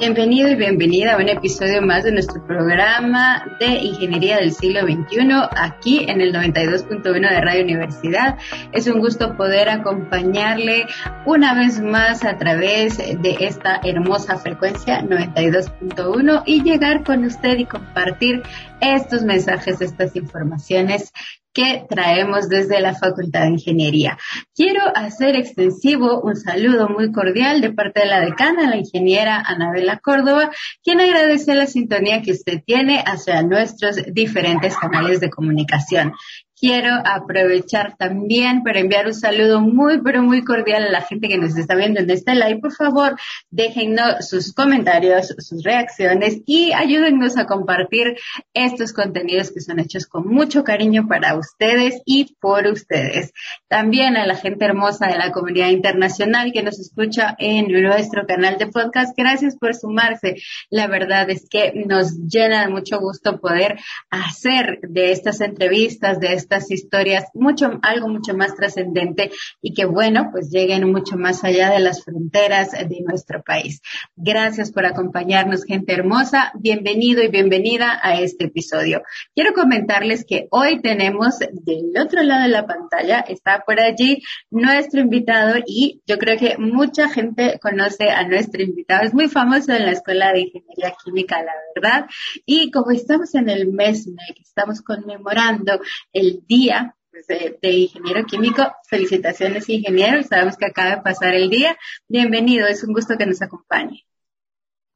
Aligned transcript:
Bienvenido 0.00 0.48
y 0.48 0.54
bienvenida 0.54 1.14
a 1.14 1.16
un 1.16 1.28
episodio 1.28 1.82
más 1.82 2.04
de 2.04 2.12
nuestro 2.12 2.40
programa 2.46 3.44
de 3.58 3.66
Ingeniería 3.78 4.36
del 4.36 4.52
siglo 4.52 4.82
XXI 4.82 5.28
aquí 5.56 6.04
en 6.08 6.20
el 6.20 6.32
92.1 6.32 7.02
de 7.02 7.40
Radio 7.40 7.64
Universidad. 7.64 8.38
Es 8.70 8.86
un 8.86 9.00
gusto 9.00 9.36
poder 9.36 9.68
acompañarle 9.68 10.86
una 11.26 11.52
vez 11.54 11.80
más 11.80 12.24
a 12.24 12.38
través 12.38 12.98
de 12.98 13.36
esta 13.40 13.80
hermosa 13.82 14.38
frecuencia 14.38 15.02
92.1 15.02 16.44
y 16.46 16.62
llegar 16.62 17.02
con 17.02 17.24
usted 17.24 17.58
y 17.58 17.64
compartir 17.64 18.42
estos 18.80 19.24
mensajes, 19.24 19.80
estas 19.80 20.14
informaciones 20.14 21.12
que 21.58 21.84
traemos 21.88 22.48
desde 22.48 22.80
la 22.80 22.94
Facultad 22.94 23.40
de 23.40 23.54
Ingeniería. 23.54 24.16
Quiero 24.54 24.80
hacer 24.94 25.34
extensivo 25.34 26.20
un 26.20 26.36
saludo 26.36 26.88
muy 26.88 27.10
cordial 27.10 27.60
de 27.60 27.72
parte 27.72 28.02
de 28.02 28.06
la 28.06 28.20
decana, 28.20 28.70
la 28.70 28.76
ingeniera 28.76 29.42
Anabela 29.44 29.98
Córdoba, 29.98 30.52
quien 30.84 31.00
agradece 31.00 31.56
la 31.56 31.66
sintonía 31.66 32.22
que 32.22 32.30
usted 32.30 32.62
tiene 32.64 33.02
hacia 33.04 33.42
nuestros 33.42 33.96
diferentes 34.12 34.76
canales 34.76 35.18
de 35.18 35.30
comunicación 35.30 36.12
quiero 36.58 36.94
aprovechar 37.04 37.96
también 37.96 38.62
para 38.62 38.80
enviar 38.80 39.06
un 39.06 39.14
saludo 39.14 39.60
muy, 39.60 40.00
pero 40.02 40.22
muy 40.22 40.42
cordial 40.44 40.84
a 40.84 40.90
la 40.90 41.02
gente 41.02 41.28
que 41.28 41.38
nos 41.38 41.56
está 41.56 41.74
viendo 41.74 42.00
en 42.00 42.10
este 42.10 42.34
live. 42.34 42.60
Por 42.60 42.72
favor, 42.72 43.16
déjennos 43.50 44.28
sus 44.28 44.52
comentarios, 44.52 45.34
sus 45.38 45.62
reacciones 45.62 46.40
y 46.46 46.72
ayúdennos 46.72 47.36
a 47.36 47.46
compartir 47.46 48.16
estos 48.54 48.92
contenidos 48.92 49.50
que 49.52 49.60
son 49.60 49.78
hechos 49.80 50.06
con 50.06 50.26
mucho 50.26 50.64
cariño 50.64 51.06
para 51.08 51.36
ustedes 51.36 52.00
y 52.04 52.36
por 52.40 52.66
ustedes. 52.66 53.32
También 53.68 54.16
a 54.16 54.26
la 54.26 54.36
gente 54.36 54.64
hermosa 54.64 55.06
de 55.06 55.18
la 55.18 55.32
comunidad 55.32 55.68
internacional 55.68 56.52
que 56.52 56.62
nos 56.62 56.78
escucha 56.78 57.34
en 57.38 57.68
nuestro 57.70 58.26
canal 58.26 58.58
de 58.58 58.66
podcast. 58.66 59.16
Gracias 59.16 59.56
por 59.56 59.74
sumarse. 59.74 60.36
La 60.70 60.86
verdad 60.86 61.30
es 61.30 61.48
que 61.48 61.72
nos 61.86 62.16
llena 62.28 62.62
de 62.62 62.72
mucho 62.72 62.98
gusto 62.98 63.40
poder 63.40 63.78
hacer 64.10 64.80
de 64.82 65.12
estas 65.12 65.40
entrevistas, 65.40 66.20
de 66.20 66.32
estas 66.48 66.70
historias 66.70 67.26
mucho, 67.34 67.78
algo 67.82 68.08
mucho 68.08 68.34
más 68.34 68.54
trascendente 68.54 69.30
y 69.60 69.74
que 69.74 69.84
bueno, 69.84 70.30
pues 70.32 70.50
lleguen 70.50 70.90
mucho 70.90 71.18
más 71.18 71.44
allá 71.44 71.70
de 71.70 71.78
las 71.78 72.04
fronteras 72.04 72.72
de 72.72 73.00
nuestro 73.06 73.42
país. 73.42 73.82
Gracias 74.16 74.72
por 74.72 74.86
acompañarnos, 74.86 75.64
gente 75.64 75.92
hermosa. 75.92 76.52
Bienvenido 76.58 77.22
y 77.22 77.28
bienvenida 77.28 78.00
a 78.02 78.18
este 78.18 78.46
episodio. 78.46 79.02
Quiero 79.34 79.52
comentarles 79.52 80.24
que 80.24 80.48
hoy 80.50 80.80
tenemos 80.80 81.38
del 81.38 81.92
otro 82.02 82.22
lado 82.22 82.44
de 82.44 82.48
la 82.48 82.66
pantalla, 82.66 83.20
está 83.20 83.62
por 83.66 83.78
allí 83.78 84.22
nuestro 84.50 85.00
invitado 85.00 85.56
y 85.66 86.00
yo 86.06 86.16
creo 86.16 86.38
que 86.38 86.56
mucha 86.56 87.10
gente 87.10 87.58
conoce 87.60 88.08
a 88.08 88.26
nuestro 88.26 88.62
invitado. 88.62 89.04
Es 89.04 89.12
muy 89.12 89.28
famoso 89.28 89.72
en 89.72 89.84
la 89.84 89.92
Escuela 89.92 90.32
de 90.32 90.40
Ingeniería 90.40 90.94
Química, 91.04 91.42
la 91.42 91.52
verdad. 91.74 92.06
Y 92.46 92.70
como 92.70 92.90
estamos 92.90 93.34
en 93.34 93.50
el 93.50 93.70
mes 93.70 94.06
en 94.06 94.16
el 94.26 94.34
que 94.34 94.42
estamos 94.42 94.80
conmemorando 94.80 95.78
el 96.12 96.37
día 96.46 96.94
pues, 97.10 97.26
de, 97.26 97.70
ingeniero 97.70 98.24
químico. 98.24 98.62
Felicitaciones, 98.88 99.68
ingeniero. 99.68 100.22
Sabemos 100.22 100.56
que 100.56 100.66
acaba 100.66 100.96
de 100.96 101.02
pasar 101.02 101.34
el 101.34 101.50
día. 101.50 101.76
Bienvenido, 102.08 102.66
es 102.66 102.84
un 102.84 102.92
gusto 102.92 103.16
que 103.16 103.26
nos 103.26 103.42
acompañe. 103.42 104.04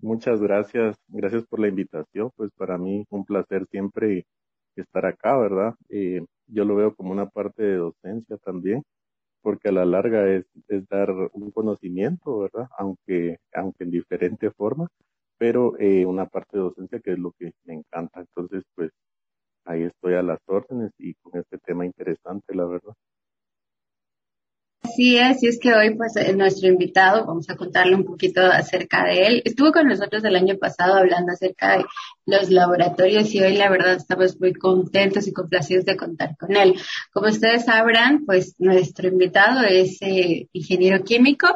Muchas 0.00 0.40
gracias, 0.40 0.96
gracias 1.08 1.44
por 1.46 1.60
la 1.60 1.68
invitación. 1.68 2.30
Pues 2.36 2.50
para 2.56 2.76
mí 2.78 3.04
un 3.10 3.24
placer 3.24 3.66
siempre 3.70 4.26
estar 4.76 5.06
acá, 5.06 5.36
¿verdad? 5.38 5.74
Eh, 5.88 6.24
yo 6.46 6.64
lo 6.64 6.76
veo 6.76 6.94
como 6.94 7.12
una 7.12 7.28
parte 7.28 7.62
de 7.62 7.76
docencia 7.76 8.36
también, 8.38 8.82
porque 9.42 9.68
a 9.68 9.72
la 9.72 9.84
larga 9.84 10.28
es, 10.28 10.44
es 10.68 10.86
dar 10.88 11.10
un 11.32 11.50
conocimiento, 11.50 12.40
¿verdad? 12.40 12.68
Aunque, 12.78 13.38
aunque 13.54 13.84
en 13.84 13.90
diferente 13.90 14.50
forma, 14.50 14.88
pero 15.38 15.78
eh, 15.78 16.06
una 16.06 16.26
parte 16.26 16.56
de 16.56 16.64
docencia 16.64 17.00
que 17.00 17.12
es 17.12 17.18
lo 17.18 17.32
que 17.32 17.52
me 17.64 17.74
encanta. 17.74 18.20
Entonces, 18.20 18.64
pues 18.74 18.90
ahí 19.64 19.82
estoy 19.84 20.14
a 20.14 20.22
las 20.22 20.40
órdenes 20.46 20.92
y 20.98 21.14
con 21.14 21.38
este 21.40 21.58
tema 21.58 21.86
interesante, 21.86 22.54
la 22.54 22.66
verdad. 22.66 22.94
Así 24.82 25.16
es, 25.16 25.42
y 25.42 25.46
es 25.46 25.60
que 25.60 25.72
hoy 25.72 25.94
pues 25.94 26.16
eh, 26.16 26.34
nuestro 26.34 26.68
invitado, 26.68 27.24
vamos 27.24 27.48
a 27.48 27.56
contarle 27.56 27.94
un 27.94 28.04
poquito 28.04 28.42
acerca 28.42 29.04
de 29.04 29.26
él. 29.26 29.42
Estuvo 29.44 29.70
con 29.72 29.86
nosotros 29.86 30.24
el 30.24 30.34
año 30.34 30.58
pasado 30.58 30.94
hablando 30.94 31.32
acerca 31.32 31.78
de 31.78 31.84
los 32.26 32.50
laboratorios 32.50 33.32
y 33.32 33.40
hoy 33.40 33.56
la 33.56 33.70
verdad 33.70 33.94
estamos 33.94 34.38
muy 34.40 34.52
contentos 34.52 35.28
y 35.28 35.32
complacidos 35.32 35.84
de 35.84 35.96
contar 35.96 36.36
con 36.36 36.56
él. 36.56 36.74
Como 37.12 37.28
ustedes 37.28 37.64
sabrán, 37.64 38.26
pues 38.26 38.56
nuestro 38.58 39.08
invitado 39.08 39.62
es 39.62 40.02
eh, 40.02 40.48
ingeniero 40.52 41.04
químico, 41.04 41.46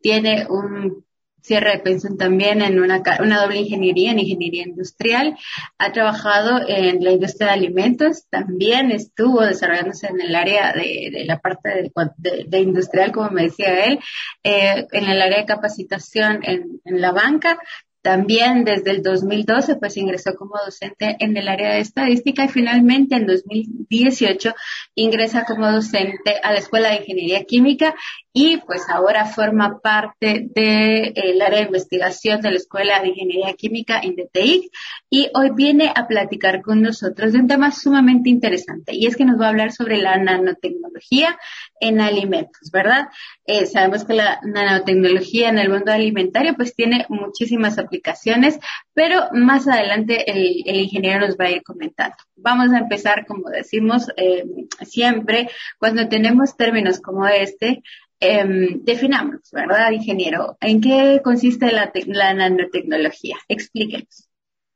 tiene 0.00 0.46
un 0.50 1.04
cierre 1.42 1.72
de 1.72 1.78
pensión 1.80 2.16
también 2.16 2.62
en 2.62 2.80
una, 2.80 3.02
una 3.20 3.42
doble 3.42 3.58
ingeniería, 3.58 4.12
en 4.12 4.20
ingeniería 4.20 4.62
industrial. 4.62 5.36
Ha 5.78 5.92
trabajado 5.92 6.60
en 6.66 7.02
la 7.02 7.12
industria 7.12 7.48
de 7.48 7.54
alimentos, 7.54 8.24
también 8.30 8.90
estuvo 8.90 9.42
desarrollándose 9.42 10.06
en 10.06 10.20
el 10.20 10.34
área 10.34 10.72
de, 10.72 11.10
de 11.12 11.24
la 11.24 11.38
parte 11.38 11.90
de, 12.18 12.44
de, 12.46 12.60
industrial, 12.60 13.12
como 13.12 13.30
me 13.30 13.44
decía 13.44 13.84
él, 13.84 13.98
eh, 14.44 14.86
en 14.92 15.04
el 15.04 15.20
área 15.20 15.38
de 15.38 15.46
capacitación 15.46 16.40
en, 16.44 16.80
en 16.84 17.00
la 17.00 17.12
banca, 17.12 17.58
también 18.02 18.64
desde 18.64 18.90
el 18.90 19.02
2012 19.02 19.76
pues 19.76 19.96
ingresó 19.96 20.34
como 20.34 20.56
docente 20.64 21.16
en 21.20 21.36
el 21.36 21.48
área 21.48 21.74
de 21.74 21.80
estadística 21.80 22.44
y 22.44 22.48
finalmente 22.48 23.14
en 23.14 23.26
2018 23.26 24.54
ingresa 24.96 25.44
como 25.44 25.70
docente 25.70 26.40
a 26.42 26.52
la 26.52 26.58
Escuela 26.58 26.88
de 26.88 26.96
Ingeniería 26.96 27.44
Química 27.44 27.94
y 28.32 28.56
pues 28.58 28.88
ahora 28.88 29.26
forma 29.26 29.80
parte 29.80 30.48
del 30.54 31.12
de, 31.14 31.44
área 31.44 31.60
de 31.60 31.66
investigación 31.66 32.40
de 32.40 32.50
la 32.50 32.56
Escuela 32.56 33.00
de 33.00 33.08
Ingeniería 33.08 33.52
Química 33.52 34.00
en 34.02 34.16
DTI 34.16 34.70
y 35.10 35.28
hoy 35.34 35.50
viene 35.54 35.92
a 35.94 36.06
platicar 36.06 36.62
con 36.62 36.80
nosotros 36.80 37.32
de 37.32 37.40
un 37.40 37.46
tema 37.46 37.70
sumamente 37.70 38.30
interesante 38.30 38.94
y 38.94 39.06
es 39.06 39.16
que 39.16 39.26
nos 39.26 39.38
va 39.38 39.46
a 39.46 39.50
hablar 39.50 39.72
sobre 39.72 39.98
la 39.98 40.16
nanotecnología 40.16 41.38
en 41.78 42.00
alimentos, 42.00 42.70
¿verdad? 42.72 43.08
Eh, 43.44 43.66
sabemos 43.66 44.04
que 44.04 44.14
la 44.14 44.40
nanotecnología 44.42 45.50
en 45.50 45.58
el 45.58 45.68
mundo 45.68 45.92
alimentario 45.92 46.54
pues 46.54 46.74
tiene 46.74 47.04
muchísimas 47.10 47.78
aplicaciones, 47.78 48.58
pero 48.94 49.28
más 49.32 49.68
adelante 49.68 50.30
el, 50.30 50.62
el 50.64 50.76
ingeniero 50.76 51.26
nos 51.26 51.36
va 51.36 51.46
a 51.46 51.50
ir 51.50 51.62
comentando. 51.62 52.16
Vamos 52.36 52.72
a 52.72 52.78
empezar, 52.78 53.26
como 53.26 53.50
decimos 53.50 54.08
eh, 54.16 54.44
siempre, 54.80 55.48
cuando 55.78 56.08
tenemos 56.08 56.56
términos 56.56 57.00
como 57.00 57.26
este, 57.26 57.82
eh, 58.22 58.78
definamos, 58.82 59.50
¿verdad, 59.52 59.90
ingeniero? 59.90 60.56
¿En 60.60 60.80
qué 60.80 61.20
consiste 61.24 61.72
la, 61.72 61.92
la 62.06 62.34
nanotecnología? 62.34 63.36
Explíquenos. 63.48 64.28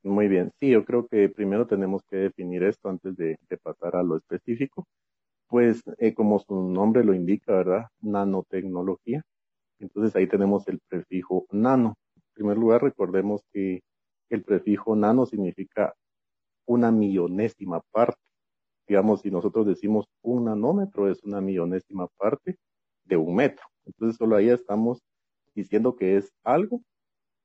Muy 0.02 0.26
bien, 0.26 0.52
sí, 0.58 0.70
yo 0.70 0.84
creo 0.84 1.06
que 1.06 1.28
primero 1.28 1.66
tenemos 1.66 2.02
que 2.10 2.16
definir 2.16 2.64
esto 2.64 2.88
antes 2.88 3.16
de, 3.16 3.38
de 3.48 3.56
pasar 3.58 3.94
a 3.96 4.02
lo 4.02 4.16
específico. 4.16 4.86
Pues 5.48 5.82
eh, 5.98 6.12
como 6.12 6.40
su 6.40 6.60
nombre 6.68 7.04
lo 7.04 7.14
indica, 7.14 7.52
¿verdad? 7.52 7.86
Nanotecnología. 8.00 9.22
Entonces 9.78 10.16
ahí 10.16 10.26
tenemos 10.26 10.66
el 10.66 10.80
prefijo 10.88 11.46
nano. 11.52 11.94
En 12.16 12.22
primer 12.34 12.58
lugar, 12.58 12.82
recordemos 12.82 13.42
que 13.52 13.80
el 14.28 14.42
prefijo 14.42 14.96
nano 14.96 15.24
significa 15.24 15.94
una 16.66 16.90
millonésima 16.90 17.80
parte. 17.92 18.20
Digamos, 18.88 19.20
si 19.20 19.30
nosotros 19.30 19.66
decimos 19.66 20.06
un 20.22 20.46
nanómetro, 20.46 21.08
es 21.08 21.22
una 21.22 21.40
millonésima 21.40 22.08
parte 22.16 22.56
de 23.06 23.16
un 23.16 23.34
metro. 23.34 23.64
Entonces 23.86 24.16
solo 24.16 24.36
ahí 24.36 24.48
estamos 24.48 25.02
diciendo 25.54 25.96
que 25.96 26.16
es 26.16 26.32
algo 26.44 26.82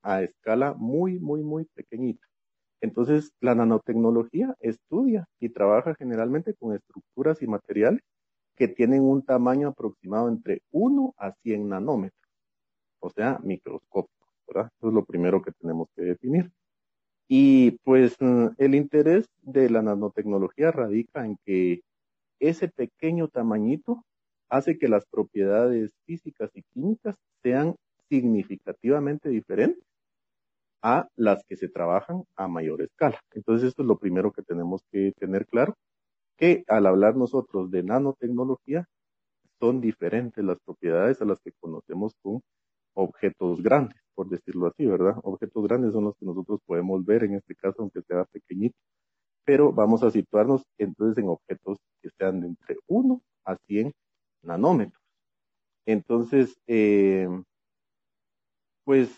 a 0.03 0.21
escala 0.23 0.73
muy, 0.73 1.19
muy, 1.19 1.43
muy 1.43 1.65
pequeñita. 1.65 2.25
Entonces, 2.81 3.31
la 3.39 3.53
nanotecnología 3.53 4.55
estudia 4.59 5.27
y 5.39 5.49
trabaja 5.49 5.93
generalmente 5.95 6.55
con 6.55 6.75
estructuras 6.75 7.41
y 7.43 7.47
materiales 7.47 8.01
que 8.55 8.67
tienen 8.67 9.03
un 9.03 9.23
tamaño 9.23 9.69
aproximado 9.69 10.27
entre 10.29 10.61
1 10.71 11.13
a 11.17 11.31
100 11.43 11.69
nanómetros, 11.69 12.29
o 12.99 13.09
sea, 13.11 13.39
microscópico, 13.43 14.27
¿verdad? 14.47 14.71
Eso 14.77 14.87
es 14.89 14.93
lo 14.93 15.05
primero 15.05 15.41
que 15.41 15.51
tenemos 15.51 15.89
que 15.95 16.03
definir. 16.03 16.51
Y 17.27 17.71
pues 17.83 18.17
mm, 18.19 18.47
el 18.57 18.75
interés 18.75 19.29
de 19.41 19.69
la 19.69 19.81
nanotecnología 19.81 20.71
radica 20.71 21.25
en 21.25 21.37
que 21.45 21.81
ese 22.39 22.67
pequeño 22.67 23.27
tamañito 23.29 24.03
hace 24.51 24.77
que 24.77 24.89
las 24.89 25.05
propiedades 25.07 25.93
físicas 26.05 26.51
y 26.53 26.63
químicas 26.73 27.15
sean 27.41 27.75
significativamente 28.09 29.29
diferentes 29.29 29.83
a 30.83 31.07
las 31.15 31.43
que 31.45 31.55
se 31.55 31.69
trabajan 31.69 32.23
a 32.35 32.47
mayor 32.47 32.81
escala. 32.81 33.19
Entonces, 33.33 33.69
esto 33.69 33.83
es 33.83 33.87
lo 33.87 33.97
primero 33.97 34.31
que 34.31 34.41
tenemos 34.43 34.83
que 34.91 35.13
tener 35.17 35.45
claro, 35.47 35.75
que 36.37 36.63
al 36.67 36.85
hablar 36.87 37.15
nosotros 37.15 37.71
de 37.71 37.83
nanotecnología, 37.83 38.85
son 39.59 39.79
diferentes 39.79 40.43
las 40.43 40.59
propiedades 40.59 41.21
a 41.21 41.25
las 41.25 41.39
que 41.39 41.51
conocemos 41.59 42.15
con 42.23 42.41
objetos 42.95 43.61
grandes, 43.61 44.01
por 44.15 44.27
decirlo 44.27 44.67
así, 44.67 44.85
¿verdad? 44.87 45.15
Objetos 45.23 45.63
grandes 45.67 45.93
son 45.93 46.05
los 46.05 46.15
que 46.17 46.25
nosotros 46.25 46.59
podemos 46.65 47.05
ver 47.05 47.23
en 47.23 47.35
este 47.35 47.55
caso, 47.55 47.77
aunque 47.83 48.01
sea 48.01 48.25
pequeñito, 48.25 48.75
pero 49.45 49.71
vamos 49.71 50.03
a 50.03 50.11
situarnos 50.11 50.63
entonces 50.79 51.23
en 51.23 51.29
objetos 51.29 51.77
que 52.01 52.09
sean 52.17 52.43
entre 52.43 52.77
1 52.87 53.21
a 53.45 53.55
100 53.67 53.93
nanómetros. 54.43 55.01
Entonces, 55.85 56.59
eh, 56.67 57.27
pues 58.83 59.17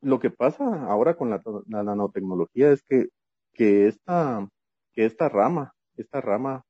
lo 0.00 0.20
que 0.20 0.30
pasa 0.30 0.64
ahora 0.86 1.14
con 1.14 1.30
la, 1.30 1.42
nanotecnología 1.66 2.70
es 2.72 2.82
que, 2.82 3.08
que, 3.52 3.88
esta, 3.88 4.48
que 4.92 5.04
esta 5.06 5.28
rama, 5.28 5.74
esta 5.96 6.20
rama 6.20 6.64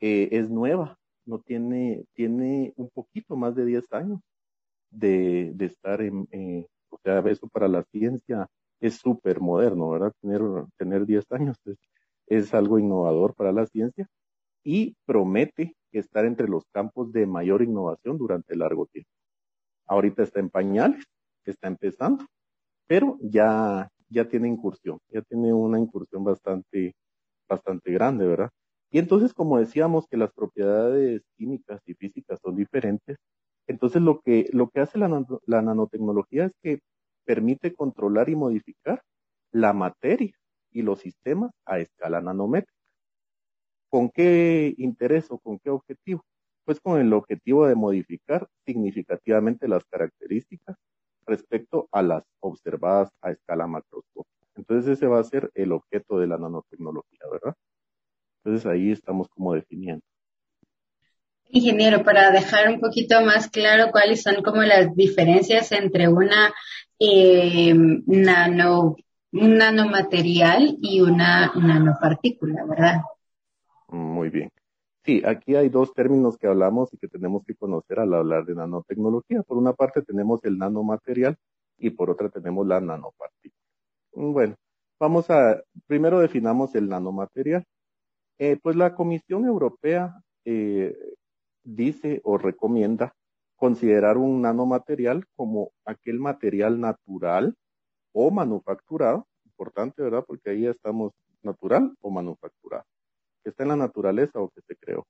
eh, 0.00 0.28
es 0.32 0.50
nueva, 0.50 0.98
no 1.26 1.40
tiene, 1.40 2.04
tiene 2.14 2.72
un 2.76 2.90
poquito 2.90 3.36
más 3.36 3.54
de 3.54 3.64
10 3.66 3.92
años 3.92 4.20
de, 4.90 5.52
de 5.54 5.66
estar 5.66 6.00
en, 6.02 6.28
eh, 6.32 6.66
o 6.90 6.98
sea, 7.02 7.20
eso 7.20 7.48
para 7.48 7.68
la 7.68 7.84
ciencia 7.84 8.48
es 8.80 8.96
súper 8.96 9.40
moderno, 9.40 9.90
¿verdad? 9.90 10.12
Tener, 10.20 10.42
tener 10.76 11.06
10 11.06 11.24
años 11.32 11.56
es, 11.64 11.78
es 12.26 12.54
algo 12.54 12.78
innovador 12.78 13.34
para 13.34 13.52
la 13.52 13.66
ciencia 13.66 14.08
y 14.64 14.96
promete 15.06 15.74
estar 15.92 16.24
entre 16.26 16.48
los 16.48 16.64
campos 16.72 17.12
de 17.12 17.26
mayor 17.26 17.62
innovación 17.62 18.18
durante 18.18 18.56
largo 18.56 18.86
tiempo. 18.86 19.10
Ahorita 19.86 20.22
está 20.22 20.40
en 20.40 20.50
pañales, 20.50 21.04
está 21.44 21.68
empezando, 21.68 22.26
pero 22.86 23.18
ya, 23.22 23.88
ya 24.08 24.28
tiene 24.28 24.48
incursión, 24.48 24.98
ya 25.10 25.22
tiene 25.22 25.52
una 25.52 25.78
incursión 25.80 26.24
bastante, 26.24 26.94
bastante 27.48 27.92
grande, 27.92 28.26
¿verdad? 28.26 28.50
Y 28.92 28.98
entonces, 28.98 29.34
como 29.34 29.58
decíamos 29.58 30.06
que 30.08 30.16
las 30.16 30.32
propiedades 30.32 31.22
químicas 31.36 31.80
y 31.86 31.94
físicas 31.94 32.40
son 32.42 32.56
diferentes, 32.56 33.16
entonces 33.68 34.02
lo 34.02 34.20
que, 34.20 34.48
lo 34.52 34.70
que 34.70 34.80
hace 34.80 34.98
la, 34.98 35.08
la 35.46 35.62
nanotecnología 35.62 36.46
es 36.46 36.52
que 36.62 36.80
permite 37.26 37.74
controlar 37.74 38.28
y 38.30 38.36
modificar 38.36 39.02
la 39.52 39.72
materia 39.72 40.32
y 40.72 40.82
los 40.82 41.00
sistemas 41.00 41.52
a 41.66 41.78
escala 41.80 42.20
nanométrica. 42.20 42.73
¿Con 43.94 44.10
qué 44.10 44.74
interés 44.78 45.30
o 45.30 45.38
con 45.38 45.60
qué 45.60 45.70
objetivo? 45.70 46.24
Pues 46.64 46.80
con 46.80 47.00
el 47.00 47.12
objetivo 47.12 47.68
de 47.68 47.76
modificar 47.76 48.48
significativamente 48.66 49.68
las 49.68 49.84
características 49.84 50.74
respecto 51.24 51.88
a 51.92 52.02
las 52.02 52.24
observadas 52.40 53.10
a 53.20 53.30
escala 53.30 53.68
macroscópica. 53.68 54.48
Entonces 54.56 54.98
ese 54.98 55.06
va 55.06 55.20
a 55.20 55.22
ser 55.22 55.48
el 55.54 55.70
objeto 55.70 56.18
de 56.18 56.26
la 56.26 56.38
nanotecnología, 56.38 57.20
¿verdad? 57.30 57.54
Entonces 58.42 58.66
ahí 58.68 58.90
estamos 58.90 59.28
como 59.28 59.54
definiendo. 59.54 60.02
Ingeniero, 61.50 62.02
para 62.02 62.32
dejar 62.32 62.70
un 62.70 62.80
poquito 62.80 63.20
más 63.20 63.48
claro 63.48 63.92
cuáles 63.92 64.24
son 64.24 64.42
como 64.42 64.62
las 64.62 64.92
diferencias 64.96 65.70
entre 65.70 66.08
una 66.08 66.52
eh, 66.98 67.72
nano, 68.06 68.96
un 69.30 69.56
nanomaterial 69.56 70.78
y 70.82 71.00
una 71.00 71.52
nanopartícula, 71.54 72.64
¿verdad? 72.64 72.96
Muy 73.88 74.30
bien. 74.30 74.50
Sí, 75.04 75.22
aquí 75.26 75.54
hay 75.56 75.68
dos 75.68 75.92
términos 75.94 76.38
que 76.38 76.46
hablamos 76.46 76.92
y 76.94 76.98
que 76.98 77.08
tenemos 77.08 77.44
que 77.44 77.54
conocer 77.54 78.00
al 78.00 78.14
hablar 78.14 78.46
de 78.46 78.54
nanotecnología. 78.54 79.42
Por 79.42 79.58
una 79.58 79.74
parte 79.74 80.02
tenemos 80.02 80.42
el 80.44 80.58
nanomaterial 80.58 81.36
y 81.78 81.90
por 81.90 82.10
otra 82.10 82.30
tenemos 82.30 82.66
la 82.66 82.80
nanopartícula. 82.80 83.60
Bueno, 84.12 84.56
vamos 84.98 85.30
a, 85.30 85.62
primero 85.86 86.20
definamos 86.20 86.74
el 86.74 86.88
nanomaterial. 86.88 87.64
Eh, 88.38 88.58
pues 88.62 88.76
la 88.76 88.94
Comisión 88.94 89.44
Europea 89.46 90.20
eh, 90.44 90.96
dice 91.64 92.20
o 92.24 92.38
recomienda 92.38 93.14
considerar 93.56 94.18
un 94.18 94.42
nanomaterial 94.42 95.24
como 95.36 95.72
aquel 95.84 96.18
material 96.20 96.80
natural 96.80 97.54
o 98.12 98.30
manufacturado, 98.30 99.26
importante, 99.46 100.02
¿verdad? 100.02 100.24
Porque 100.26 100.50
ahí 100.50 100.66
estamos 100.66 101.12
natural 101.42 101.94
o 102.00 102.10
manufacturado 102.10 102.84
que 103.44 103.50
está 103.50 103.62
en 103.62 103.68
la 103.68 103.76
naturaleza 103.76 104.40
o 104.40 104.48
que 104.48 104.62
se 104.62 104.74
creó, 104.74 105.06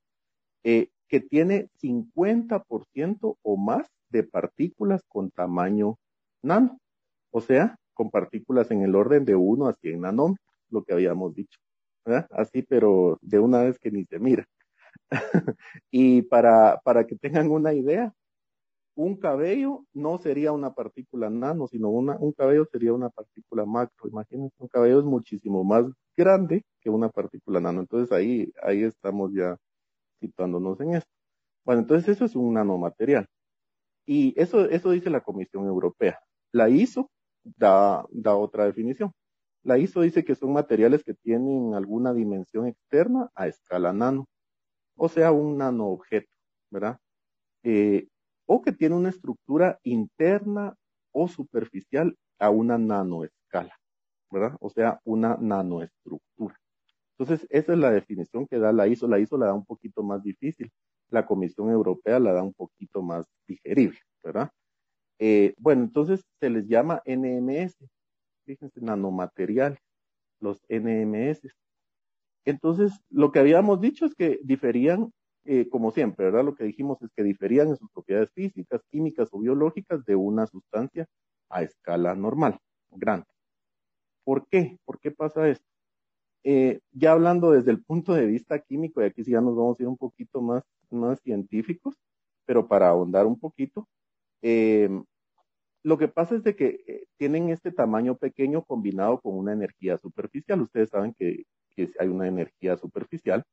eh, 0.63 0.89
que 1.07 1.21
tiene 1.21 1.69
50% 1.81 3.37
o 3.41 3.57
más 3.57 3.87
de 4.09 4.23
partículas 4.23 5.03
con 5.07 5.31
tamaño 5.31 5.97
nano, 6.43 6.77
o 7.31 7.41
sea, 7.41 7.77
con 7.93 8.11
partículas 8.11 8.69
en 8.71 8.81
el 8.81 8.95
orden 8.95 9.25
de 9.25 9.35
1 9.35 9.67
a 9.67 9.73
100 9.73 10.01
nanómetros, 10.01 10.55
lo 10.69 10.83
que 10.83 10.93
habíamos 10.93 11.33
dicho. 11.33 11.59
Así, 12.29 12.61
pero 12.61 13.17
de 13.21 13.39
una 13.39 13.63
vez 13.63 13.79
que 13.79 13.89
ni 13.89 14.05
se 14.05 14.19
mira. 14.19 14.45
y 15.91 16.21
para, 16.23 16.79
para 16.83 17.07
que 17.07 17.15
tengan 17.15 17.49
una 17.49 17.73
idea, 17.73 18.13
un 18.95 19.17
cabello 19.17 19.85
no 19.93 20.17
sería 20.17 20.51
una 20.51 20.73
partícula 20.73 21.29
nano, 21.29 21.67
sino 21.67 21.89
una, 21.89 22.17
un 22.17 22.31
cabello 22.33 22.65
sería 22.71 22.93
una 22.93 23.09
partícula 23.09 23.65
macro. 23.65 24.07
Imagínense, 24.09 24.55
un 24.59 24.67
cabello 24.69 24.99
es 24.99 25.05
muchísimo 25.05 25.63
más 25.63 25.85
grande 26.17 26.63
que 26.81 26.89
una 26.89 27.09
partícula 27.09 27.59
nano. 27.59 27.81
Entonces 27.81 28.11
ahí, 28.11 28.51
ahí 28.63 28.83
estamos 28.83 29.31
ya 29.33 29.57
situándonos 30.21 30.79
en 30.81 30.95
esto. 30.95 31.11
Bueno, 31.65 31.81
entonces 31.81 32.09
eso 32.15 32.25
es 32.25 32.35
un 32.35 32.53
nanomaterial. 32.53 33.27
Y 34.05 34.33
eso, 34.39 34.69
eso 34.69 34.91
dice 34.91 35.09
la 35.09 35.21
Comisión 35.21 35.65
Europea. 35.67 36.19
La 36.51 36.69
ISO 36.69 37.09
da, 37.43 38.05
da 38.11 38.35
otra 38.35 38.65
definición. 38.65 39.11
La 39.63 39.77
ISO 39.79 40.01
dice 40.01 40.23
que 40.23 40.35
son 40.35 40.53
materiales 40.53 41.03
que 41.03 41.15
tienen 41.15 41.73
alguna 41.73 42.13
dimensión 42.13 42.67
externa 42.67 43.29
a 43.35 43.47
escala 43.47 43.93
nano, 43.93 44.27
o 44.95 45.09
sea, 45.09 45.31
un 45.31 45.57
nanoobjeto, 45.57 46.31
¿verdad? 46.71 46.99
Eh, 47.63 48.07
o 48.45 48.61
que 48.61 48.71
tiene 48.71 48.95
una 48.95 49.09
estructura 49.09 49.79
interna 49.83 50.75
o 51.11 51.27
superficial 51.27 52.15
a 52.39 52.49
una 52.49 52.77
nanoescala, 52.77 53.75
¿verdad? 54.31 54.57
O 54.59 54.69
sea, 54.69 54.99
una 55.03 55.37
nanoestructura. 55.39 56.59
Entonces, 57.17 57.47
esa 57.49 57.73
es 57.73 57.79
la 57.79 57.91
definición 57.91 58.45
que 58.47 58.59
da 58.59 58.73
la 58.73 58.87
ISO. 58.87 59.07
La 59.07 59.19
ISO 59.19 59.37
la 59.37 59.47
da 59.47 59.53
un 59.53 59.65
poquito 59.65 60.03
más 60.03 60.21
difícil. 60.21 60.71
La 61.09 61.25
Comisión 61.25 61.69
Europea 61.69 62.19
la 62.19 62.33
da 62.33 62.43
un 62.43 62.53
poquito 62.53 63.01
más 63.01 63.25
digerible, 63.47 63.99
¿verdad? 64.23 64.51
Eh, 65.19 65.53
bueno, 65.57 65.83
entonces 65.83 66.25
se 66.39 66.49
les 66.49 66.67
llama 66.67 67.01
NMS. 67.05 67.77
Fíjense, 68.45 68.81
nanomateriales, 68.81 69.79
los 70.41 70.61
NMS. 70.67 71.49
Entonces, 72.45 72.93
lo 73.09 73.31
que 73.31 73.39
habíamos 73.39 73.79
dicho 73.81 74.05
es 74.05 74.13
que 74.13 74.39
diferían 74.43 75.11
eh, 75.45 75.69
como 75.69 75.91
siempre, 75.91 76.25
¿verdad? 76.25 76.43
Lo 76.43 76.55
que 76.55 76.63
dijimos 76.63 77.01
es 77.03 77.11
que 77.15 77.23
diferían 77.23 77.69
en 77.69 77.77
sus 77.77 77.89
propiedades 77.91 78.31
físicas, 78.33 78.81
químicas 78.89 79.29
o 79.31 79.39
biológicas 79.39 80.03
de 80.05 80.15
una 80.15 80.47
sustancia 80.47 81.07
a 81.49 81.61
escala 81.61 82.15
normal, 82.15 82.59
grande. 82.89 83.27
¿Por 84.23 84.47
qué? 84.47 84.79
¿Por 84.85 84.99
qué 84.99 85.11
pasa 85.11 85.47
esto? 85.47 85.65
Eh, 86.43 86.79
ya 86.91 87.11
hablando 87.11 87.51
desde 87.51 87.71
el 87.71 87.83
punto 87.83 88.13
de 88.13 88.25
vista 88.25 88.59
químico, 88.59 89.01
y 89.01 89.05
aquí 89.05 89.23
sí 89.23 89.31
ya 89.31 89.41
nos 89.41 89.55
vamos 89.55 89.79
a 89.79 89.83
ir 89.83 89.87
un 89.87 89.97
poquito 89.97 90.41
más, 90.41 90.63
más 90.89 91.19
científicos, 91.21 91.95
pero 92.45 92.67
para 92.67 92.89
ahondar 92.89 93.27
un 93.27 93.39
poquito, 93.39 93.87
eh, 94.41 94.89
lo 95.83 95.97
que 95.99 96.07
pasa 96.07 96.35
es 96.35 96.43
de 96.43 96.55
que 96.55 97.05
tienen 97.17 97.49
este 97.49 97.71
tamaño 97.71 98.17
pequeño 98.17 98.63
combinado 98.63 99.21
con 99.21 99.37
una 99.37 99.53
energía 99.53 99.97
superficial. 99.99 100.61
Ustedes 100.61 100.89
saben 100.89 101.13
que, 101.13 101.43
que 101.75 101.91
hay 101.99 102.07
una 102.07 102.27
energía 102.27 102.77
superficial 102.77 103.43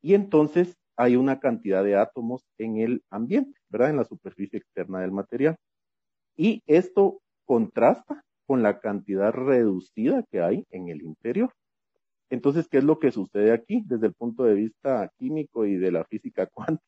y 0.00 0.14
entonces 0.14 0.78
hay 0.96 1.16
una 1.16 1.38
cantidad 1.38 1.84
de 1.84 1.96
átomos 1.96 2.44
en 2.58 2.78
el 2.78 3.02
ambiente, 3.10 3.58
¿verdad? 3.68 3.90
En 3.90 3.96
la 3.96 4.04
superficie 4.04 4.58
externa 4.58 5.00
del 5.00 5.12
material. 5.12 5.56
Y 6.36 6.62
esto 6.66 7.20
contrasta 7.44 8.22
con 8.46 8.62
la 8.62 8.80
cantidad 8.80 9.32
reducida 9.32 10.24
que 10.30 10.40
hay 10.40 10.64
en 10.70 10.88
el 10.88 11.02
interior. 11.02 11.52
Entonces, 12.30 12.68
¿qué 12.68 12.78
es 12.78 12.84
lo 12.84 12.98
que 12.98 13.12
sucede 13.12 13.52
aquí 13.52 13.82
desde 13.86 14.06
el 14.06 14.14
punto 14.14 14.44
de 14.44 14.54
vista 14.54 15.10
químico 15.18 15.66
y 15.66 15.76
de 15.76 15.92
la 15.92 16.04
física 16.04 16.46
cuántica? 16.52 16.86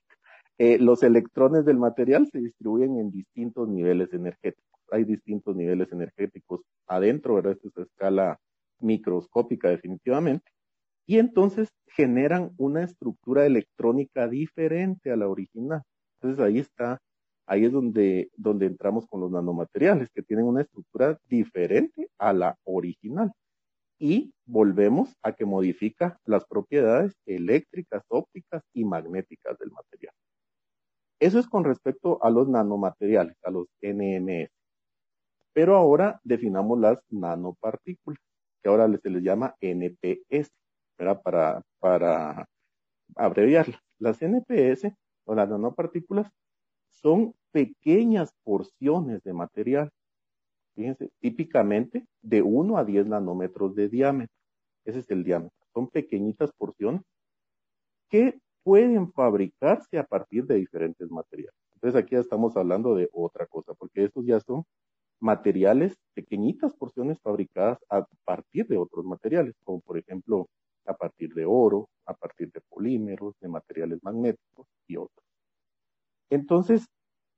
Eh, 0.58 0.78
los 0.78 1.02
electrones 1.02 1.64
del 1.64 1.78
material 1.78 2.28
se 2.32 2.40
distribuyen 2.40 2.98
en 2.98 3.10
distintos 3.10 3.68
niveles 3.68 4.12
energéticos. 4.12 4.80
Hay 4.90 5.04
distintos 5.04 5.54
niveles 5.54 5.92
energéticos 5.92 6.62
adentro, 6.86 7.34
¿verdad? 7.34 7.52
Esta 7.52 7.68
es 7.68 7.78
a 7.78 7.82
escala 7.82 8.40
microscópica 8.80 9.68
definitivamente 9.68 10.50
y 11.08 11.18
entonces 11.18 11.70
generan 11.86 12.52
una 12.58 12.84
estructura 12.84 13.46
electrónica 13.46 14.28
diferente 14.28 15.10
a 15.10 15.16
la 15.16 15.26
original. 15.26 15.82
Entonces 16.20 16.44
ahí 16.44 16.58
está, 16.58 16.98
ahí 17.46 17.64
es 17.64 17.72
donde, 17.72 18.30
donde 18.36 18.66
entramos 18.66 19.06
con 19.06 19.22
los 19.22 19.30
nanomateriales, 19.30 20.10
que 20.14 20.22
tienen 20.22 20.44
una 20.44 20.60
estructura 20.60 21.18
diferente 21.26 22.10
a 22.18 22.34
la 22.34 22.58
original. 22.64 23.32
Y 23.98 24.34
volvemos 24.44 25.16
a 25.22 25.32
que 25.32 25.46
modifica 25.46 26.18
las 26.26 26.44
propiedades 26.44 27.14
eléctricas, 27.24 28.02
ópticas 28.08 28.62
y 28.74 28.84
magnéticas 28.84 29.58
del 29.58 29.70
material. 29.70 30.12
Eso 31.20 31.38
es 31.38 31.48
con 31.48 31.64
respecto 31.64 32.22
a 32.22 32.28
los 32.28 32.50
nanomateriales, 32.50 33.36
a 33.44 33.50
los 33.50 33.66
NMS. 33.80 34.50
Pero 35.54 35.74
ahora 35.74 36.20
definamos 36.22 36.78
las 36.78 37.02
nanopartículas, 37.08 38.20
que 38.62 38.68
ahora 38.68 38.86
se 39.02 39.08
les 39.08 39.22
llama 39.22 39.56
NPS. 39.62 40.57
Para, 40.99 41.62
para 41.78 42.47
abreviarla. 43.14 43.81
Las 43.99 44.21
NPS 44.21 44.93
o 45.25 45.35
las 45.35 45.49
nanopartículas 45.49 46.31
son 46.90 47.35
pequeñas 47.52 48.33
porciones 48.45 49.23
de 49.23 49.33
material. 49.33 49.90
Fíjense, 50.75 51.11
típicamente 51.21 52.07
de 52.23 52.43
1 52.43 52.76
a 52.76 52.85
10 52.85 53.07
nanómetros 53.07 53.75
de 53.75 53.88
diámetro. 53.88 54.35
Ese 54.85 55.00
es 55.00 55.11
el 55.11 55.25
diámetro. 55.25 55.57
Son 55.73 55.88
pequeñitas 55.88 56.52
porciones 56.52 57.02
que 58.09 58.40
pueden 58.62 59.12
fabricarse 59.12 59.99
a 59.99 60.05
partir 60.05 60.47
de 60.47 60.57
diferentes 60.57 61.11
materiales. 61.11 61.55
Entonces 61.75 62.00
aquí 62.00 62.14
ya 62.14 62.21
estamos 62.21 62.57
hablando 62.57 62.95
de 62.95 63.09
otra 63.12 63.47
cosa, 63.47 63.75
porque 63.75 64.05
estos 64.05 64.26
ya 64.26 64.40
son 64.40 64.64
materiales, 65.21 65.97
pequeñitas 66.14 66.75
porciones 66.75 67.21
fabricadas 67.21 67.78
a 67.88 68.07
partir 68.25 68.67
de 68.67 68.76
otros 68.76 69.05
materiales, 69.05 69.55
como 69.64 69.81
por 69.81 69.99
ejemplo 69.99 70.49
a 70.88 70.95
partir 70.95 71.35
de 71.35 71.45
oro, 71.45 71.88
a 72.07 72.14
partir 72.14 72.50
de 72.52 72.61
polímeros, 72.68 73.35
de 73.40 73.49
materiales 73.49 74.02
magnéticos 74.02 74.66
y 74.87 74.97
otros. 74.97 75.25
Entonces, 76.30 76.87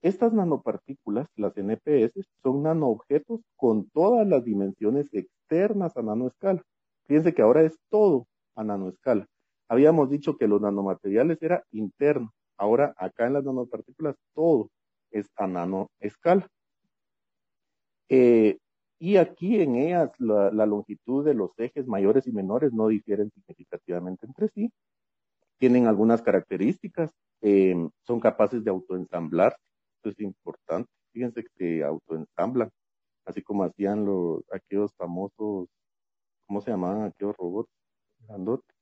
estas 0.02 0.32
nanopartículas, 0.32 1.28
las 1.36 1.56
NPS, 1.56 2.26
son 2.42 2.62
nanoobjetos 2.62 3.40
con 3.56 3.90
todas 3.90 4.26
las 4.26 4.44
dimensiones 4.44 5.12
externas 5.12 5.96
a 5.96 6.02
nanoescala. 6.02 6.62
Fíjense 7.04 7.34
que 7.34 7.42
ahora 7.42 7.62
es 7.62 7.78
todo 7.90 8.26
a 8.56 8.64
nanoescala. 8.64 9.26
Habíamos 9.68 10.10
dicho 10.10 10.36
que 10.36 10.48
los 10.48 10.60
nanomateriales 10.60 11.42
era 11.42 11.64
interno. 11.70 12.32
Ahora 12.56 12.94
acá 12.96 13.26
en 13.26 13.34
las 13.34 13.44
nanopartículas 13.44 14.16
todo 14.34 14.70
es 15.10 15.28
a 15.36 15.46
nanoescala. 15.46 16.48
Eh, 18.08 18.58
y 19.02 19.16
aquí 19.16 19.62
en 19.62 19.76
ellas 19.76 20.10
la, 20.18 20.66
longitud 20.66 21.24
de 21.24 21.32
los 21.32 21.52
ejes 21.58 21.86
mayores 21.86 22.26
y 22.26 22.32
menores 22.32 22.74
no 22.74 22.86
difieren 22.88 23.30
significativamente 23.30 24.26
entre 24.26 24.48
sí. 24.48 24.70
Tienen 25.58 25.86
algunas 25.86 26.20
características, 26.20 27.10
eh, 27.40 27.74
son 28.06 28.20
capaces 28.20 28.62
de 28.62 28.70
autoensamblar, 28.70 29.56
esto 29.96 30.10
es 30.10 30.20
importante. 30.20 30.90
Fíjense 31.12 31.42
que 31.42 31.50
se 31.56 31.82
autoensamblan, 31.82 32.70
así 33.24 33.40
como 33.40 33.64
hacían 33.64 34.04
los 34.04 34.42
aquellos 34.52 34.92
famosos, 34.96 35.68
¿cómo 36.46 36.60
se 36.60 36.70
llamaban 36.70 37.04
aquellos 37.04 37.34
robots 37.38 37.70
grandotes? 38.28 38.76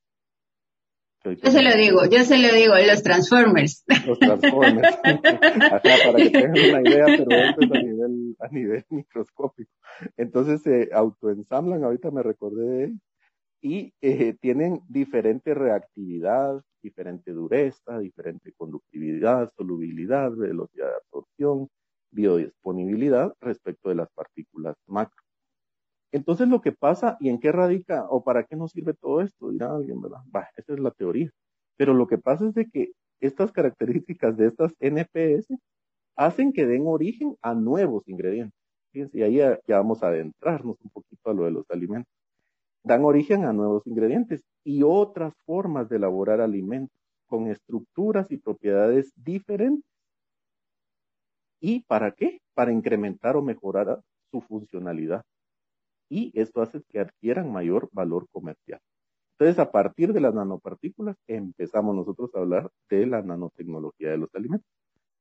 Yo 1.23 1.51
se 1.51 1.61
lo 1.61 1.75
digo, 1.75 2.05
yo 2.05 2.23
se 2.23 2.37
lo 2.37 2.53
digo, 2.53 2.73
los 2.77 3.03
Transformers. 3.03 3.83
Los 4.05 4.19
Transformers. 4.19 4.97
para 5.03 6.15
que 6.15 6.29
tengan 6.29 6.51
una 6.51 6.81
idea, 6.81 7.05
pero 7.07 7.55
a 8.39 8.47
nivel 8.49 8.85
microscópico. 8.89 9.71
Entonces 10.17 10.61
se 10.61 10.89
autoensamblan, 10.93 11.83
ahorita 11.83 12.11
me 12.11 12.23
recordé 12.23 12.65
de 12.67 12.83
él, 12.85 13.01
y 13.61 13.93
eh, 14.01 14.33
tienen 14.39 14.81
diferente 14.87 15.53
reactividad, 15.53 16.61
diferente 16.81 17.31
dureza, 17.31 17.99
diferente 17.99 18.53
conductividad, 18.53 19.51
solubilidad, 19.57 20.31
velocidad 20.31 20.87
de 20.87 20.95
absorción, 20.95 21.67
biodisponibilidad 22.11 23.33
respecto 23.41 23.89
de 23.89 23.95
las 23.95 24.09
partículas 24.11 24.75
macro. 24.87 25.23
Entonces 26.11 26.47
lo 26.47 26.61
que 26.61 26.71
pasa 26.71 27.17
y 27.19 27.29
en 27.29 27.39
qué 27.39 27.51
radica 27.51 28.05
o 28.09 28.23
para 28.23 28.43
qué 28.43 28.55
nos 28.55 28.71
sirve 28.71 28.93
todo 28.93 29.21
esto, 29.21 29.51
dirá 29.51 29.75
alguien, 29.75 30.01
¿verdad? 30.01 30.21
Va, 30.35 30.49
esa 30.55 30.73
es 30.73 30.79
la 30.79 30.91
teoría. 30.91 31.29
Pero 31.77 31.93
lo 31.93 32.07
que 32.07 32.17
pasa 32.17 32.47
es 32.47 32.53
de 32.55 32.69
que 32.69 32.93
estas 33.19 33.51
características 33.51 34.37
de 34.37 34.47
estas 34.47 34.73
NPS 34.79 35.53
hacen 36.19 36.51
que 36.51 36.65
den 36.65 36.83
origen 36.85 37.37
a 37.41 37.53
nuevos 37.53 38.05
ingredientes. 38.09 38.59
Fíjense, 38.91 39.19
y 39.19 39.23
ahí 39.23 39.35
ya, 39.37 39.57
vamos 39.77 40.03
a 40.03 40.07
adentrarnos 40.07 40.75
un 40.83 40.89
poquito 40.91 41.29
a 41.29 41.33
lo 41.33 41.45
de 41.45 41.51
los 41.51 41.69
alimentos. 41.71 42.11
Dan 42.83 43.05
origen 43.05 43.45
a 43.45 43.53
nuevos 43.53 43.87
ingredientes 43.87 44.43
y 44.65 44.83
otras 44.83 45.33
formas 45.45 45.87
de 45.87 45.95
elaborar 45.95 46.41
alimentos 46.41 46.99
con 47.25 47.47
estructuras 47.47 48.31
y 48.31 48.37
propiedades 48.37 49.13
diferentes. 49.15 49.89
¿Y 51.61 51.83
para 51.83 52.11
qué? 52.11 52.39
Para 52.53 52.73
incrementar 52.73 53.37
o 53.37 53.41
mejorar 53.41 54.01
su 54.29 54.41
funcionalidad 54.41 55.23
y 56.09 56.31
esto 56.39 56.61
hace 56.61 56.81
que 56.89 56.99
adquieran 56.99 57.51
mayor 57.51 57.89
valor 57.93 58.27
comercial. 58.31 58.79
Entonces, 59.37 59.59
a 59.59 59.71
partir 59.71 60.11
de 60.11 60.19
las 60.21 60.33
nanopartículas, 60.33 61.15
empezamos 61.27 61.95
nosotros 61.95 62.29
a 62.35 62.39
hablar 62.39 62.69
de 62.89 63.05
la 63.05 63.21
nanotecnología 63.21 64.09
de 64.11 64.17
los 64.17 64.35
alimentos, 64.35 64.67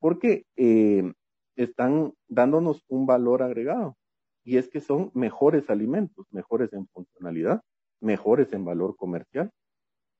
porque 0.00 0.45
eh, 0.57 1.12
están 1.57 2.14
dándonos 2.28 2.83
un 2.88 3.07
valor 3.07 3.43
agregado, 3.43 3.97
y 4.45 4.57
es 4.57 4.69
que 4.69 4.81
son 4.81 5.11
mejores 5.14 5.71
alimentos, 5.71 6.26
mejores 6.31 6.73
en 6.73 6.87
funcionalidad, 6.88 7.62
mejores 8.00 8.52
en 8.52 8.64
valor 8.64 8.97
comercial, 8.97 9.50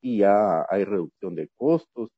y 0.01 0.19
ya 0.19 0.67
hay 0.69 0.85
reducción 0.85 1.35
de 1.35 1.49
costos, 1.57 2.11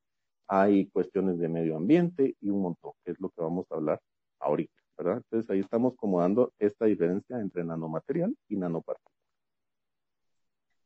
hay 0.49 0.89
cuestiones 0.91 1.39
de 1.39 1.49
medio 1.49 1.77
ambiente 1.77 2.35
y 2.41 2.51
un 2.51 2.63
montón, 2.63 2.93
que 3.05 3.13
es 3.13 3.21
lo 3.21 3.31
que 3.31 3.43
vamos 3.43 3.67
a 3.71 3.77
hablar 3.77 4.01
ahorita. 4.41 4.81
Entonces 5.01 5.49
ahí 5.51 5.61
estamos 5.61 5.95
como 5.97 6.21
dando 6.21 6.53
esta 6.59 6.85
diferencia 6.85 7.41
entre 7.41 7.65
nanomaterial 7.65 8.35
y 8.49 8.57
nanopartículas. 8.57 9.20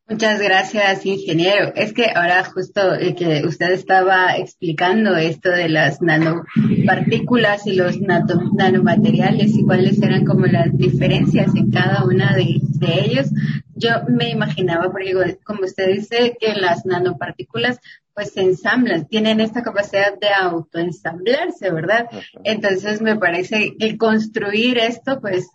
Muchas 0.06 0.38
gracias, 0.38 1.06
ingeniero. 1.06 1.72
Es 1.74 1.94
que 1.94 2.10
ahora 2.14 2.44
justo 2.44 2.94
eh, 2.94 3.14
que 3.14 3.42
usted 3.46 3.72
estaba 3.72 4.36
explicando 4.36 5.16
esto 5.16 5.50
de 5.50 5.70
las 5.70 6.02
nanopartículas 6.02 7.66
y 7.66 7.74
los 7.74 7.98
nanomateriales 8.00 9.56
y 9.56 9.64
cuáles 9.64 10.02
eran 10.02 10.26
como 10.26 10.44
las 10.44 10.76
diferencias 10.76 11.54
en 11.54 11.70
cada 11.70 12.04
una 12.04 12.34
de, 12.36 12.58
de 12.60 13.00
ellos, 13.00 13.30
yo 13.76 13.90
me 14.08 14.28
imaginaba, 14.28 14.90
porque 14.90 15.38
como 15.42 15.64
usted 15.64 15.88
dice, 15.88 16.36
que 16.38 16.54
las 16.54 16.84
nanopartículas 16.84 17.80
pues 18.14 18.32
se 18.32 18.42
ensamblan, 18.42 19.08
tienen 19.08 19.40
esta 19.40 19.62
capacidad 19.62 20.18
de 20.20 20.28
autoensamblarse, 20.28 21.72
¿verdad? 21.72 22.08
Entonces 22.44 23.00
me 23.00 23.16
parece 23.16 23.74
que 23.76 23.98
construir 23.98 24.78
esto, 24.78 25.20
pues, 25.20 25.48